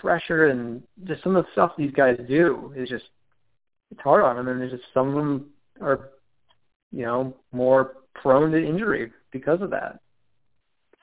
pressure 0.00 0.48
and 0.48 0.82
just 1.04 1.22
some 1.22 1.36
of 1.36 1.44
the 1.44 1.52
stuff 1.52 1.72
these 1.76 1.92
guys 1.92 2.18
do 2.28 2.72
is 2.76 2.88
just 2.88 3.04
it's 3.90 4.00
hard 4.00 4.24
on 4.24 4.36
them 4.36 4.48
and 4.48 4.60
there's 4.60 4.72
just 4.72 4.84
some 4.94 5.08
of 5.08 5.14
them 5.14 5.50
are 5.80 6.10
you 6.90 7.04
know 7.04 7.34
more 7.52 7.96
prone 8.14 8.50
to 8.50 8.66
injury 8.66 9.12
because 9.32 9.60
of 9.60 9.70
that 9.70 10.00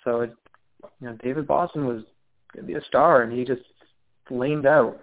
so 0.04 0.22
it 0.22 0.34
you 1.00 1.08
know 1.08 1.16
david 1.24 1.46
boston 1.46 1.86
was 1.86 2.04
going 2.54 2.66
to 2.66 2.74
be 2.74 2.74
a 2.74 2.84
star 2.86 3.22
and 3.22 3.32
he 3.32 3.46
just 3.46 3.62
flamed 4.28 4.66
out 4.66 5.00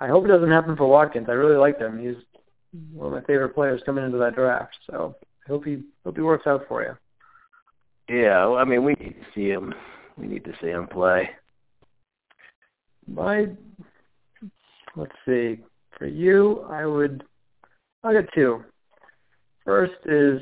i 0.00 0.06
hope 0.06 0.24
it 0.24 0.28
doesn't 0.28 0.50
happen 0.50 0.76
for 0.76 0.86
watkins 0.86 1.26
i 1.30 1.32
really 1.32 1.56
liked 1.56 1.80
him 1.80 1.98
he's 1.98 2.22
one 2.92 3.06
of 3.06 3.12
my 3.12 3.26
favorite 3.26 3.54
players 3.54 3.82
coming 3.86 4.04
into 4.04 4.18
that 4.18 4.34
draft. 4.34 4.76
So 4.86 5.16
I 5.46 5.48
hope 5.48 5.64
he 5.64 5.82
hope 6.04 6.16
he 6.16 6.22
works 6.22 6.46
out 6.46 6.64
for 6.68 6.82
you. 6.82 6.96
Yeah, 8.08 8.46
I 8.48 8.64
mean, 8.64 8.84
we 8.84 8.94
need 8.94 9.14
to 9.14 9.26
see 9.34 9.48
him. 9.48 9.74
We 10.16 10.26
need 10.26 10.44
to 10.44 10.52
see 10.60 10.68
him 10.68 10.86
play. 10.86 11.30
My 13.06 13.48
let's 14.96 15.12
see. 15.26 15.60
For 15.98 16.06
you, 16.06 16.66
I 16.70 16.86
would. 16.86 17.24
I 18.02 18.12
got 18.12 18.24
two. 18.34 18.64
First 19.64 19.94
is. 20.06 20.40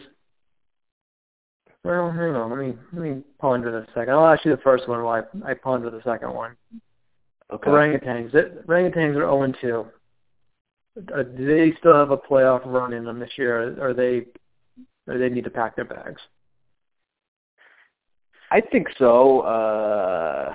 Well, 1.85 2.11
hang 2.11 2.35
on. 2.35 2.51
Let 2.51 2.59
me 2.59 2.75
let 2.93 3.03
me 3.03 3.23
ponder 3.41 3.73
this 3.73 3.89
a 3.91 3.99
second. 3.99 4.15
I'll 4.15 4.27
ask 4.27 4.45
you 4.45 4.55
the 4.55 4.63
first 4.63 4.89
one 4.89 5.03
while 5.03 5.25
I, 5.45 5.51
I 5.51 5.55
ponder 5.55 5.91
the 5.91 6.03
second 6.05 6.33
one. 6.33 6.57
Okay. 7.53 7.71
Orangutans. 7.71 8.33
Orangutans 8.67 9.17
are 9.17 9.53
0 9.53 9.53
2. 9.61 9.87
Uh, 11.15 11.23
do 11.23 11.47
they 11.47 11.77
still 11.79 11.95
have 11.95 12.11
a 12.11 12.17
playoff 12.17 12.65
run 12.67 12.93
in 12.93 13.05
them 13.05 13.19
this 13.19 13.31
year, 13.37 13.83
or 13.83 13.95
they, 13.95 14.27
or 15.07 15.19
they 15.19 15.29
need 15.29 15.45
to 15.45 15.51
pack 15.51 15.75
their 15.75 15.85
bags? 15.87 16.21
I 18.53 18.61
think 18.61 18.89
so. 18.99 19.41
Uh, 19.41 20.53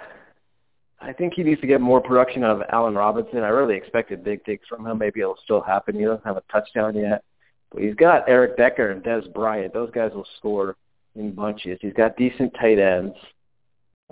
I 1.01 1.13
think 1.13 1.33
he 1.33 1.41
needs 1.41 1.59
to 1.61 1.67
get 1.67 1.81
more 1.81 1.99
production 1.99 2.43
out 2.43 2.61
of 2.61 2.67
Allen 2.71 2.93
Robinson. 2.93 3.39
I 3.39 3.47
really 3.47 3.75
expected 3.75 4.23
big 4.23 4.45
things 4.45 4.61
from 4.69 4.85
him. 4.85 4.99
Maybe 4.99 5.21
it'll 5.21 5.39
still 5.43 5.61
happen. 5.61 5.95
He 5.97 6.05
doesn't 6.05 6.23
have 6.23 6.37
a 6.37 6.43
touchdown 6.51 6.95
yet. 6.95 7.23
But 7.71 7.81
he's 7.81 7.95
got 7.95 8.29
Eric 8.29 8.55
Decker 8.55 8.91
and 8.91 9.03
Dez 9.03 9.33
Bryant. 9.33 9.73
Those 9.73 9.89
guys 9.89 10.11
will 10.13 10.27
score 10.37 10.75
in 11.15 11.31
bunches. 11.31 11.79
He's 11.81 11.93
got 11.93 12.15
decent 12.17 12.53
tight 12.61 12.77
ends. 12.77 13.15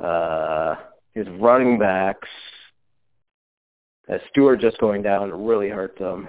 Uh, 0.04 0.78
his 1.14 1.28
running 1.40 1.78
backs. 1.78 2.28
As 4.10 4.20
Stewart 4.32 4.62
just 4.62 4.80
going 4.80 5.04
down 5.04 5.32
really 5.46 5.70
hurt 5.70 5.96
them. 6.00 6.28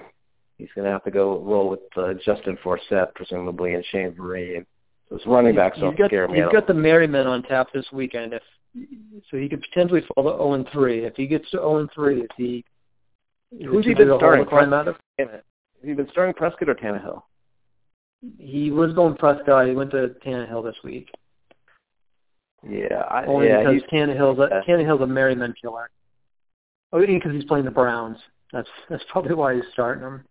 He's 0.59 0.69
going 0.75 0.85
to 0.85 0.91
have 0.91 1.03
to 1.05 1.11
go 1.11 1.39
roll 1.39 1.69
with 1.69 1.79
uh, 1.97 2.13
Justin 2.23 2.55
Forsett, 2.63 3.15
presumably, 3.15 3.73
and 3.73 3.83
Shane 3.91 4.11
Vereen. 4.11 4.63
Those 5.09 5.21
running 5.25 5.55
backs 5.55 5.79
don't 5.79 5.97
got, 5.97 6.09
scare 6.09 6.27
me. 6.27 6.39
He's 6.39 6.51
got 6.51 6.67
the 6.67 6.73
Merriman 6.73 7.27
on 7.27 7.43
tap 7.43 7.67
this 7.73 7.85
weekend. 7.93 8.33
If 8.33 8.43
so, 9.31 9.37
he 9.37 9.47
could 9.47 9.61
potentially 9.61 10.01
fall 10.13 10.25
to 10.25 10.37
0 10.37 10.53
and 10.53 10.67
3. 10.71 11.05
If 11.05 11.15
he 11.15 11.27
gets 11.27 11.49
to 11.51 11.57
0 11.57 11.77
and 11.77 11.89
3, 11.93 12.21
if 12.21 12.27
he 12.35 12.65
who's 13.65 13.85
he 13.85 13.93
been 13.93 14.13
starting? 14.17 14.45
Has 14.45 14.95
he 15.83 15.93
been 15.93 16.09
starting 16.11 16.33
Prescott 16.33 16.69
or 16.69 16.75
Tannehill? 16.75 17.21
He 18.39 18.71
was 18.71 18.93
going 18.93 19.15
Prescott. 19.15 19.67
He 19.67 19.73
went 19.73 19.91
to 19.91 20.15
Tannehill 20.25 20.63
this 20.63 20.75
week. 20.83 21.09
Yeah, 22.67 23.03
I, 23.09 23.25
only 23.25 23.47
yeah, 23.47 23.63
because 23.63 23.83
Tannehill's 23.91 24.39
a, 24.39 24.69
Tannehill's 24.69 25.01
a 25.01 25.07
Merriman 25.07 25.53
killer. 25.61 25.89
Oh, 26.91 27.05
because 27.05 27.31
he's 27.31 27.45
playing 27.45 27.65
the 27.65 27.71
Browns. 27.71 28.17
That's 28.51 28.67
that's 28.89 29.03
probably 29.09 29.35
why 29.35 29.55
he's 29.55 29.63
starting 29.73 30.03
him. 30.03 30.25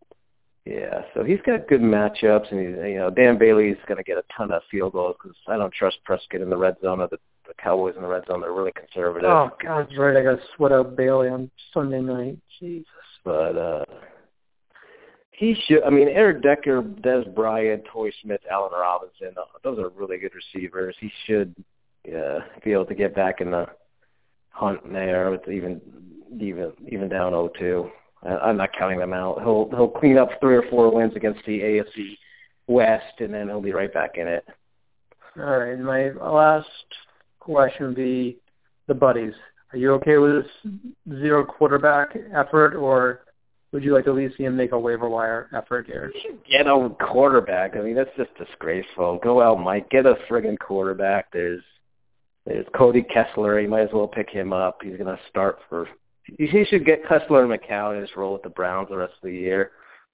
Yeah, 0.66 1.02
so 1.14 1.22
he's 1.22 1.40
got 1.46 1.68
good 1.68 1.80
matchups, 1.80 2.50
and 2.50 2.60
he's 2.60 2.76
you 2.90 2.98
know 2.98 3.08
Dan 3.08 3.38
Bailey's 3.38 3.76
going 3.86 3.98
to 3.98 4.02
get 4.02 4.18
a 4.18 4.24
ton 4.36 4.50
of 4.50 4.62
field 4.68 4.94
goals 4.94 5.14
because 5.22 5.36
I 5.46 5.56
don't 5.56 5.72
trust 5.72 5.98
Prescott 6.04 6.40
in 6.40 6.50
the 6.50 6.56
red 6.56 6.74
zone 6.82 7.00
or 7.00 7.06
the, 7.06 7.18
the 7.46 7.54
Cowboys 7.62 7.94
in 7.94 8.02
the 8.02 8.08
red 8.08 8.24
zone. 8.26 8.40
They're 8.40 8.52
really 8.52 8.72
conservative. 8.72 9.30
Oh 9.30 9.50
God, 9.62 9.88
right. 9.96 10.16
I 10.16 10.22
got 10.24 10.36
to 10.36 10.42
sweat 10.56 10.72
out 10.72 10.96
Bailey 10.96 11.28
on 11.28 11.52
Sunday 11.72 12.00
night. 12.00 12.38
Jesus. 12.58 12.86
But 13.24 13.56
uh 13.56 13.84
he 15.36 15.54
should. 15.66 15.82
I 15.84 15.90
mean, 15.90 16.08
Eric 16.08 16.42
Decker, 16.42 16.82
Dez 16.82 17.32
Bryant, 17.34 17.84
Toy 17.92 18.10
Smith, 18.22 18.40
Allen 18.50 18.72
Robinson. 18.72 19.34
Uh, 19.36 19.44
those 19.62 19.78
are 19.78 19.90
really 19.90 20.18
good 20.18 20.32
receivers. 20.34 20.96
He 20.98 21.12
should 21.26 21.54
uh, 22.08 22.40
be 22.64 22.72
able 22.72 22.86
to 22.86 22.94
get 22.94 23.14
back 23.14 23.40
in 23.40 23.50
the 23.50 23.66
hunt 24.50 24.80
there 24.90 25.30
with 25.30 25.46
even 25.48 25.80
even 26.40 26.72
even 26.88 27.08
down 27.08 27.32
0-2. 27.32 27.90
Uh, 28.24 28.38
I'm 28.42 28.56
not 28.56 28.72
counting 28.78 28.98
them 28.98 29.12
out. 29.12 29.40
He'll 29.40 29.68
he'll 29.70 29.88
clean 29.88 30.18
up 30.18 30.30
three 30.40 30.56
or 30.56 30.64
four 30.70 30.92
wins 30.94 31.14
against 31.16 31.44
the 31.46 31.60
AFC 31.60 32.16
West, 32.66 33.20
and 33.20 33.32
then 33.32 33.48
he'll 33.48 33.60
be 33.60 33.72
right 33.72 33.92
back 33.92 34.16
in 34.16 34.26
it. 34.26 34.46
All 35.38 35.58
right. 35.58 35.78
My 35.78 36.10
last 36.12 36.68
question 37.40 37.86
would 37.86 37.96
be 37.96 38.38
the 38.86 38.94
buddies. 38.94 39.34
Are 39.72 39.78
you 39.78 39.92
okay 39.94 40.18
with 40.18 40.44
this 40.44 40.72
zero 41.18 41.44
quarterback 41.44 42.16
effort, 42.34 42.74
or 42.74 43.22
would 43.72 43.84
you 43.84 43.92
like 43.92 44.04
to 44.04 44.10
at 44.10 44.16
least 44.16 44.36
see 44.36 44.44
him 44.44 44.56
make 44.56 44.72
a 44.72 44.78
waiver 44.78 45.08
wire 45.08 45.50
effort 45.54 45.86
here? 45.86 46.12
Get 46.50 46.66
a 46.66 46.88
quarterback. 47.00 47.76
I 47.76 47.80
mean, 47.80 47.94
that's 47.94 48.16
just 48.16 48.30
disgraceful. 48.38 49.18
Go 49.22 49.42
out, 49.42 49.60
Mike. 49.60 49.90
Get 49.90 50.06
a 50.06 50.14
friggin' 50.30 50.58
quarterback. 50.58 51.30
There's 51.32 51.62
there's 52.46 52.66
Cody 52.76 53.02
Kessler. 53.02 53.60
You 53.60 53.68
might 53.68 53.82
as 53.82 53.92
well 53.92 54.06
pick 54.06 54.30
him 54.30 54.52
up. 54.52 54.78
He's 54.82 54.96
going 54.96 55.14
to 55.14 55.18
start 55.28 55.58
for 55.68 55.88
he 56.38 56.64
should 56.64 56.84
get 56.84 57.06
Kessler 57.06 57.44
and 57.44 57.52
McCown 57.52 57.96
and 57.96 58.04
just 58.04 58.16
roll 58.16 58.32
with 58.32 58.42
the 58.42 58.48
Browns 58.48 58.88
the 58.88 58.96
rest 58.96 59.14
of 59.14 59.28
the 59.28 59.34
year. 59.34 59.72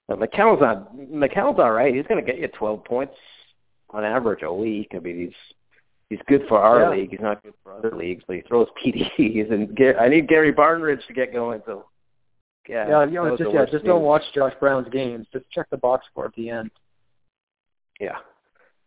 But 0.09 0.19
McCown's 0.19 0.61
not 0.61 0.97
McCown's 0.97 1.59
all 1.59 1.73
right. 1.73 1.95
He's 1.95 2.07
going 2.07 2.25
to 2.25 2.31
get 2.31 2.41
you 2.41 2.49
12 2.49 2.85
points 2.85 3.15
on 3.91 4.05
average 4.05 4.43
a 4.43 4.53
week. 4.53 4.93
I 4.95 4.99
mean, 4.99 5.19
he's 5.19 5.57
he's 6.11 6.21
good 6.29 6.43
for 6.49 6.59
our 6.59 6.81
yeah. 6.81 6.91
league. 6.91 7.11
He's 7.11 7.21
not 7.21 7.43
good 7.43 7.55
for 7.63 7.73
other 7.73 7.97
leagues, 7.97 8.25
but 8.27 8.37
he 8.37 8.43
throws 8.43 8.69
TDs. 8.85 9.53
And 9.53 9.79
I 9.99 10.09
need 10.09 10.29
Gary 10.29 10.53
Barnidge 10.53 11.07
to 11.07 11.15
get 11.15 11.33
going. 11.33 11.63
So 11.67 11.87
yeah, 12.69 12.89
yeah, 12.89 13.05
you 13.07 13.13
know, 13.13 13.37
just 13.37 13.51
yeah, 13.53 13.65
just 13.71 13.85
don't 13.85 14.03
watch 14.03 14.23
Josh 14.35 14.55
Brown's 14.61 14.89
games. 14.91 15.27
Just 15.33 15.49
check 15.51 15.69
the 15.71 15.77
box 15.77 16.07
score 16.11 16.27
at 16.27 16.35
the 16.35 16.51
end. 16.51 16.71
Yeah, 18.01 18.19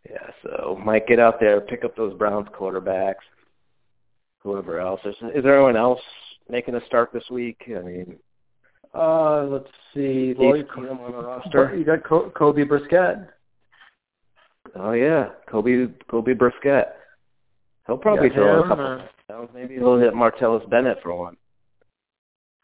yeah. 0.09 0.29
So 0.43 0.79
Mike, 0.83 1.07
get 1.07 1.19
out 1.19 1.39
there, 1.39 1.59
pick 1.61 1.83
up 1.83 1.95
those 1.95 2.13
Browns 2.17 2.47
quarterbacks. 2.57 3.15
Whoever 4.43 4.79
else 4.79 5.01
is, 5.05 5.15
is 5.33 5.43
there 5.43 5.55
anyone 5.55 5.75
else 5.75 5.99
making 6.49 6.75
a 6.75 6.85
start 6.85 7.11
this 7.13 7.23
week? 7.29 7.61
I 7.67 7.81
mean, 7.81 8.17
uh, 8.93 9.43
let's 9.43 9.69
see. 9.93 10.33
Well, 10.37 10.55
you, 10.55 10.65
on 10.77 11.11
the 11.11 11.17
roster. 11.17 11.75
you 11.75 11.83
got 11.83 12.03
Kobe 12.03 12.63
Brissett. 12.63 13.27
Oh 14.75 14.91
yeah, 14.91 15.29
Kobe 15.49 15.87
Kobe 16.09 16.33
Brissett. 16.33 16.85
He'll 17.87 17.97
probably 17.97 18.29
throw 18.29 18.63
a 18.63 18.67
couple. 18.67 19.01
Uh, 19.29 19.45
maybe 19.53 19.75
he'll 19.75 19.99
hit 19.99 20.13
Martellus 20.13 20.67
Bennett 20.69 20.97
for 21.03 21.15
one. 21.15 21.35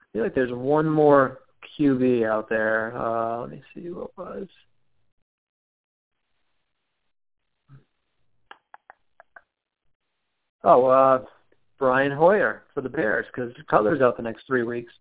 I 0.02 0.04
feel 0.14 0.24
like 0.24 0.36
there's 0.36 0.52
one 0.52 0.90
more 0.90 1.40
QB 1.80 2.28
out 2.28 2.50
there. 2.50 2.98
Uh, 2.98 3.42
let 3.42 3.52
me 3.52 3.62
see 3.74 3.90
what 3.90 4.18
was. 4.18 4.48
Oh, 10.64 10.86
uh, 10.86 11.24
Brian 11.82 12.12
Hoyer 12.12 12.62
for 12.76 12.82
the 12.82 12.90
Bears 12.90 13.26
because 13.34 13.52
Cutler's 13.68 14.02
out 14.02 14.16
the 14.16 14.22
next 14.22 14.46
three 14.46 14.62
weeks. 14.62 14.94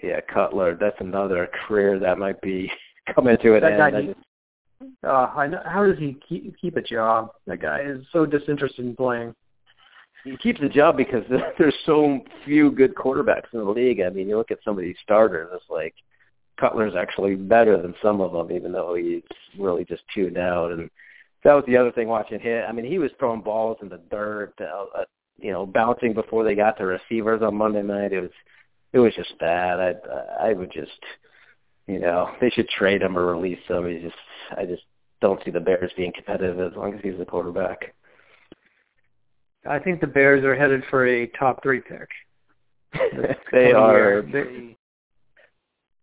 Yeah, 0.00 0.20
Cutler. 0.32 0.76
That's 0.80 0.96
another 1.00 1.50
career 1.66 1.98
that 1.98 2.18
might 2.18 2.40
be 2.40 2.70
coming 3.14 3.36
to 3.42 3.56
an 3.56 3.62
that 3.62 3.94
end. 3.94 4.14
Guy, 5.02 5.08
uh, 5.08 5.32
I 5.36 5.48
know, 5.48 5.60
how 5.66 5.84
does 5.84 5.98
he 5.98 6.16
keep, 6.26 6.56
keep 6.60 6.76
a 6.76 6.82
job? 6.82 7.30
That 7.48 7.60
guy 7.60 7.80
is 7.80 8.06
so 8.12 8.24
disinterested 8.24 8.86
in 8.86 8.94
playing. 8.94 9.34
He 10.22 10.36
keeps 10.36 10.60
a 10.62 10.68
job 10.68 10.96
because 10.96 11.24
there's 11.58 11.74
so 11.84 12.20
few 12.44 12.70
good 12.70 12.94
quarterbacks 12.94 13.52
in 13.52 13.58
the 13.58 13.68
league. 13.68 14.00
I 14.00 14.08
mean, 14.10 14.28
you 14.28 14.36
look 14.36 14.52
at 14.52 14.58
some 14.64 14.78
of 14.78 14.84
these 14.84 14.96
starters. 15.02 15.50
It's 15.52 15.64
like 15.68 15.94
Cutler's 16.60 16.94
actually 16.96 17.34
better 17.34 17.82
than 17.82 17.92
some 18.00 18.20
of 18.20 18.30
them, 18.30 18.56
even 18.56 18.70
though 18.70 18.94
he's 18.94 19.22
really 19.58 19.84
just 19.84 20.02
tuned 20.14 20.38
out. 20.38 20.70
And 20.70 20.88
that 21.42 21.54
was 21.54 21.64
the 21.66 21.76
other 21.76 21.90
thing 21.90 22.06
watching 22.06 22.38
him. 22.38 22.64
I 22.68 22.70
mean, 22.70 22.84
he 22.84 22.98
was 22.98 23.10
throwing 23.18 23.40
balls 23.40 23.78
in 23.82 23.88
the 23.88 24.00
dirt, 24.12 24.54
uh, 24.60 25.02
you 25.38 25.52
know, 25.52 25.66
bouncing 25.66 26.14
before 26.14 26.44
they 26.44 26.54
got 26.54 26.78
the 26.78 26.84
receivers 26.84 27.42
on 27.42 27.56
Monday 27.56 27.82
night. 27.82 28.12
It 28.12 28.20
was 28.20 28.30
it 28.92 28.98
was 28.98 29.14
just 29.14 29.38
bad. 29.38 29.80
I 29.80 30.48
I 30.48 30.52
would 30.52 30.72
just 30.72 31.00
you 31.86 31.98
know, 31.98 32.30
they 32.40 32.50
should 32.50 32.68
trade 32.68 33.02
him 33.02 33.16
or 33.16 33.26
release 33.26 33.58
him. 33.66 33.88
He 33.88 33.98
just 34.00 34.16
I 34.56 34.66
just 34.66 34.82
don't 35.20 35.42
see 35.44 35.50
the 35.50 35.60
Bears 35.60 35.90
being 35.96 36.12
competitive 36.12 36.60
as 36.60 36.76
long 36.76 36.94
as 36.94 37.00
he's 37.02 37.18
the 37.18 37.24
quarterback. 37.24 37.94
I 39.68 39.78
think 39.78 40.00
the 40.00 40.06
Bears 40.06 40.44
are 40.44 40.54
headed 40.54 40.84
for 40.90 41.06
a 41.06 41.26
top 41.26 41.62
three 41.62 41.80
pick. 41.80 42.08
they 43.52 43.72
are. 43.72 44.22
They, 44.22 44.76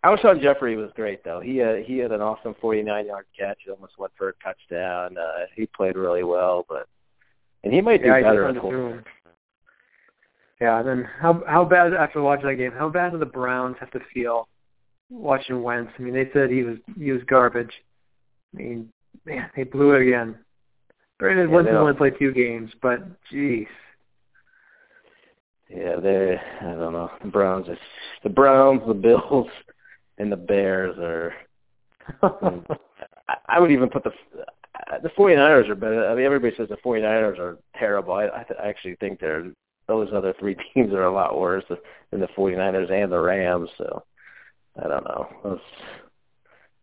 Alshon 0.06 0.42
Jeffery 0.42 0.76
was 0.76 0.92
great 0.96 1.24
though. 1.24 1.40
He 1.40 1.58
had 1.58 1.84
he 1.84 1.98
had 1.98 2.12
an 2.12 2.22
awesome 2.22 2.56
49 2.62 3.08
yard 3.08 3.26
catch. 3.38 3.58
He 3.64 3.72
almost 3.72 3.98
went 3.98 4.14
for 4.18 4.30
a 4.30 4.34
touchdown. 4.44 5.18
Uh, 5.18 5.46
he 5.56 5.66
played 5.68 5.96
really 5.96 6.24
well, 6.24 6.66
but 6.68 6.88
and 7.64 7.74
he 7.74 7.82
might 7.82 8.02
do 8.02 8.10
yeah, 8.10 8.22
better. 8.22 9.02
Yeah, 10.62 10.80
and 10.80 10.88
then 10.88 11.10
how 11.20 11.44
how 11.48 11.66
bad 11.66 11.94
after 11.94 12.22
watching 12.22 12.48
that 12.48 12.56
game? 12.56 12.72
How 12.72 12.90
bad 12.90 13.12
do 13.12 13.18
the 13.18 13.26
Browns 13.26 13.76
have 13.80 13.92
to 13.92 14.00
feel 14.14 14.48
watching 15.10 15.62
Wentz? 15.62 15.92
I 15.98 16.02
mean, 16.02 16.14
they 16.14 16.30
said 16.34 16.50
he 16.50 16.64
was 16.64 16.78
he 16.98 17.12
was 17.12 17.22
garbage. 17.24 17.74
I 18.54 18.58
mean, 18.58 18.90
man, 19.26 19.50
they 19.56 19.64
blew 19.64 19.94
it 19.94 20.08
again. 20.08 20.38
Granted, 21.20 21.50
yeah, 21.50 21.56
Wentz 21.56 21.72
only 21.74 21.94
played 21.94 22.14
two 22.18 22.32
games, 22.32 22.72
but 22.82 23.02
jeez. 23.32 23.68
Yeah, 25.70 25.98
they 25.98 26.40
I 26.62 26.74
don't 26.74 26.94
know. 26.94 27.12
The 27.22 27.28
Browns 27.28 27.68
are 27.68 27.78
the 28.24 28.30
Browns, 28.30 28.82
the 28.88 28.94
Bills, 28.94 29.48
and 30.18 30.32
the 30.32 30.38
Bears 30.38 30.98
are. 31.00 31.34
I, 33.28 33.36
I 33.48 33.60
would 33.60 33.72
even 33.72 33.90
put 33.90 34.04
the 34.04 34.12
the 35.02 35.10
49ers 35.10 35.68
are 35.70 35.76
better. 35.76 36.08
I 36.08 36.16
mean, 36.16 36.26
everybody 36.26 36.56
says 36.56 36.70
the 36.70 36.78
49ers 36.78 37.40
are 37.40 37.58
terrible. 37.78 38.14
I, 38.14 38.26
I, 38.26 38.44
th- 38.44 38.60
I 38.62 38.68
actually 38.68 38.96
think 38.98 39.20
they're 39.20 39.52
those 39.88 40.10
other 40.14 40.34
three 40.40 40.56
teams 40.74 40.94
are 40.94 41.06
a 41.06 41.14
lot 41.14 41.40
worse 41.40 41.64
than 42.12 42.20
the 42.20 42.28
49ers 42.38 42.92
and 42.92 43.12
the 43.12 43.20
Rams. 43.20 43.70
So 43.78 44.04
I 44.84 44.88
don't 44.88 45.06
know. 45.06 45.28
Those, 45.44 45.60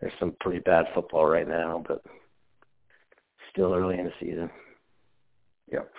there's 0.00 0.12
some 0.18 0.36
pretty 0.40 0.61
bad 0.61 0.86
football 0.94 1.26
right 1.26 1.48
now, 1.48 1.84
but 1.86 2.03
still 3.53 3.74
early 3.74 3.98
in 3.98 4.07
the 4.07 4.12
season. 4.20 4.50
Yep. 5.70 5.90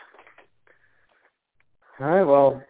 All 2.00 2.08
right. 2.08 2.24
Well, 2.24 2.62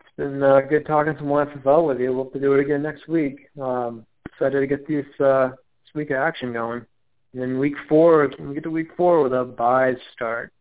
it's 0.00 0.16
been 0.16 0.42
uh, 0.42 0.60
good 0.68 0.86
talking 0.86 1.14
some 1.18 1.28
more 1.28 1.46
NFL 1.46 1.86
with 1.86 2.00
you. 2.00 2.12
We'll 2.12 2.24
have 2.24 2.32
to 2.32 2.40
do 2.40 2.54
it 2.54 2.60
again 2.60 2.82
next 2.82 3.08
week. 3.08 3.48
Um, 3.60 4.06
excited 4.26 4.60
to 4.60 4.66
get 4.66 4.88
this 4.88 5.06
uh, 5.20 5.50
this 5.50 5.94
week 5.94 6.10
of 6.10 6.16
action 6.16 6.52
going. 6.52 6.84
And 7.32 7.42
then 7.42 7.58
week 7.58 7.74
four, 7.88 8.28
when 8.38 8.48
we 8.48 8.54
get 8.54 8.64
to 8.64 8.70
week 8.70 8.90
four 8.96 9.22
with 9.22 9.32
a 9.32 9.44
byes 9.44 9.96
start. 10.14 10.52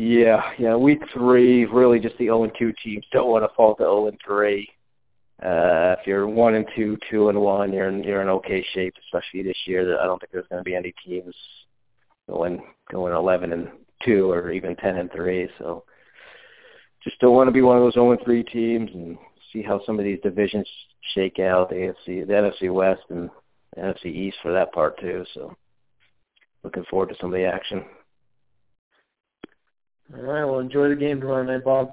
Yeah, 0.00 0.40
yeah. 0.58 0.76
Week 0.76 1.02
three, 1.12 1.66
really 1.66 2.00
just 2.00 2.16
the 2.16 2.24
0 2.24 2.44
and 2.44 2.52
2 2.58 2.72
teams 2.82 3.04
don't 3.12 3.28
want 3.28 3.44
to 3.44 3.54
fall 3.54 3.76
to 3.76 3.82
0 3.82 4.06
and 4.06 4.18
3. 4.26 4.66
Uh, 5.42 5.94
if 6.00 6.06
you're 6.06 6.26
one 6.26 6.54
and 6.54 6.64
two, 6.74 6.96
two 7.10 7.28
and 7.28 7.38
one, 7.38 7.70
you're 7.70 7.88
in 7.88 8.02
you're 8.02 8.22
in 8.22 8.28
okay 8.28 8.64
shape, 8.72 8.94
especially 9.04 9.42
this 9.42 9.58
year. 9.66 10.00
I 10.00 10.06
don't 10.06 10.18
think 10.18 10.32
there's 10.32 10.46
going 10.48 10.60
to 10.60 10.64
be 10.64 10.74
any 10.74 10.94
teams 11.06 11.34
going 12.26 12.62
going 12.90 13.12
11 13.12 13.52
and 13.52 13.68
two 14.02 14.32
or 14.32 14.50
even 14.52 14.74
10 14.76 14.96
and 14.96 15.12
three. 15.12 15.50
So 15.58 15.84
just 17.04 17.18
don't 17.20 17.34
want 17.34 17.48
to 17.48 17.52
be 17.52 17.60
one 17.60 17.76
of 17.76 17.82
those 17.82 17.92
0 17.92 18.12
and 18.12 18.24
3 18.24 18.42
teams 18.44 18.90
and 18.94 19.18
see 19.52 19.60
how 19.60 19.82
some 19.84 19.98
of 19.98 20.06
these 20.06 20.20
divisions 20.22 20.66
shake 21.14 21.38
out. 21.38 21.68
The 21.68 21.92
AFC, 22.08 22.26
the 22.26 22.32
NFC 22.32 22.72
West, 22.72 23.02
and 23.10 23.28
the 23.76 23.82
NFC 23.82 24.06
East 24.06 24.38
for 24.40 24.50
that 24.54 24.72
part 24.72 24.98
too. 24.98 25.26
So 25.34 25.54
looking 26.64 26.84
forward 26.88 27.10
to 27.10 27.16
some 27.20 27.34
of 27.34 27.38
the 27.38 27.44
action. 27.44 27.84
All 30.16 30.22
right. 30.22 30.44
Well, 30.44 30.58
enjoy 30.58 30.88
the 30.88 30.96
game 30.96 31.20
tomorrow 31.20 31.44
night, 31.44 31.64
Bob. 31.64 31.92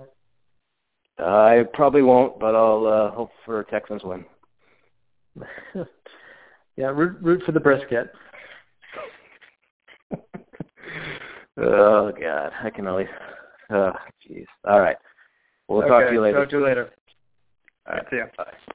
I 1.20 1.64
probably 1.74 2.04
won't, 2.04 2.40
but 2.40 2.56
I'll 2.56 2.86
uh, 2.86 3.12
hope 3.12 3.32
for 3.44 3.60
a 3.60 3.66
Texans 3.66 4.04
win. 4.04 4.26
yeah, 6.76 6.88
root 6.88 7.18
root 7.22 7.44
for 7.44 7.52
the 7.52 7.60
brisket. 7.60 8.12
oh 11.58 12.12
God, 12.12 12.52
I 12.64 12.70
can 12.70 12.88
only. 12.88 13.06
Oh, 13.70 13.94
jeez. 14.28 14.46
All 14.68 14.80
right. 14.80 14.98
We'll 15.68 15.80
okay, 15.80 15.90
talk 15.90 16.08
to 16.08 16.14
you 16.14 16.22
later. 16.22 16.40
Talk 16.40 16.50
to 16.52 16.58
you 16.58 16.66
later. 16.66 16.92
All 17.88 17.96
right. 17.96 18.06
See 18.10 18.18
ya. 18.18 18.26
Bye. 18.38 18.74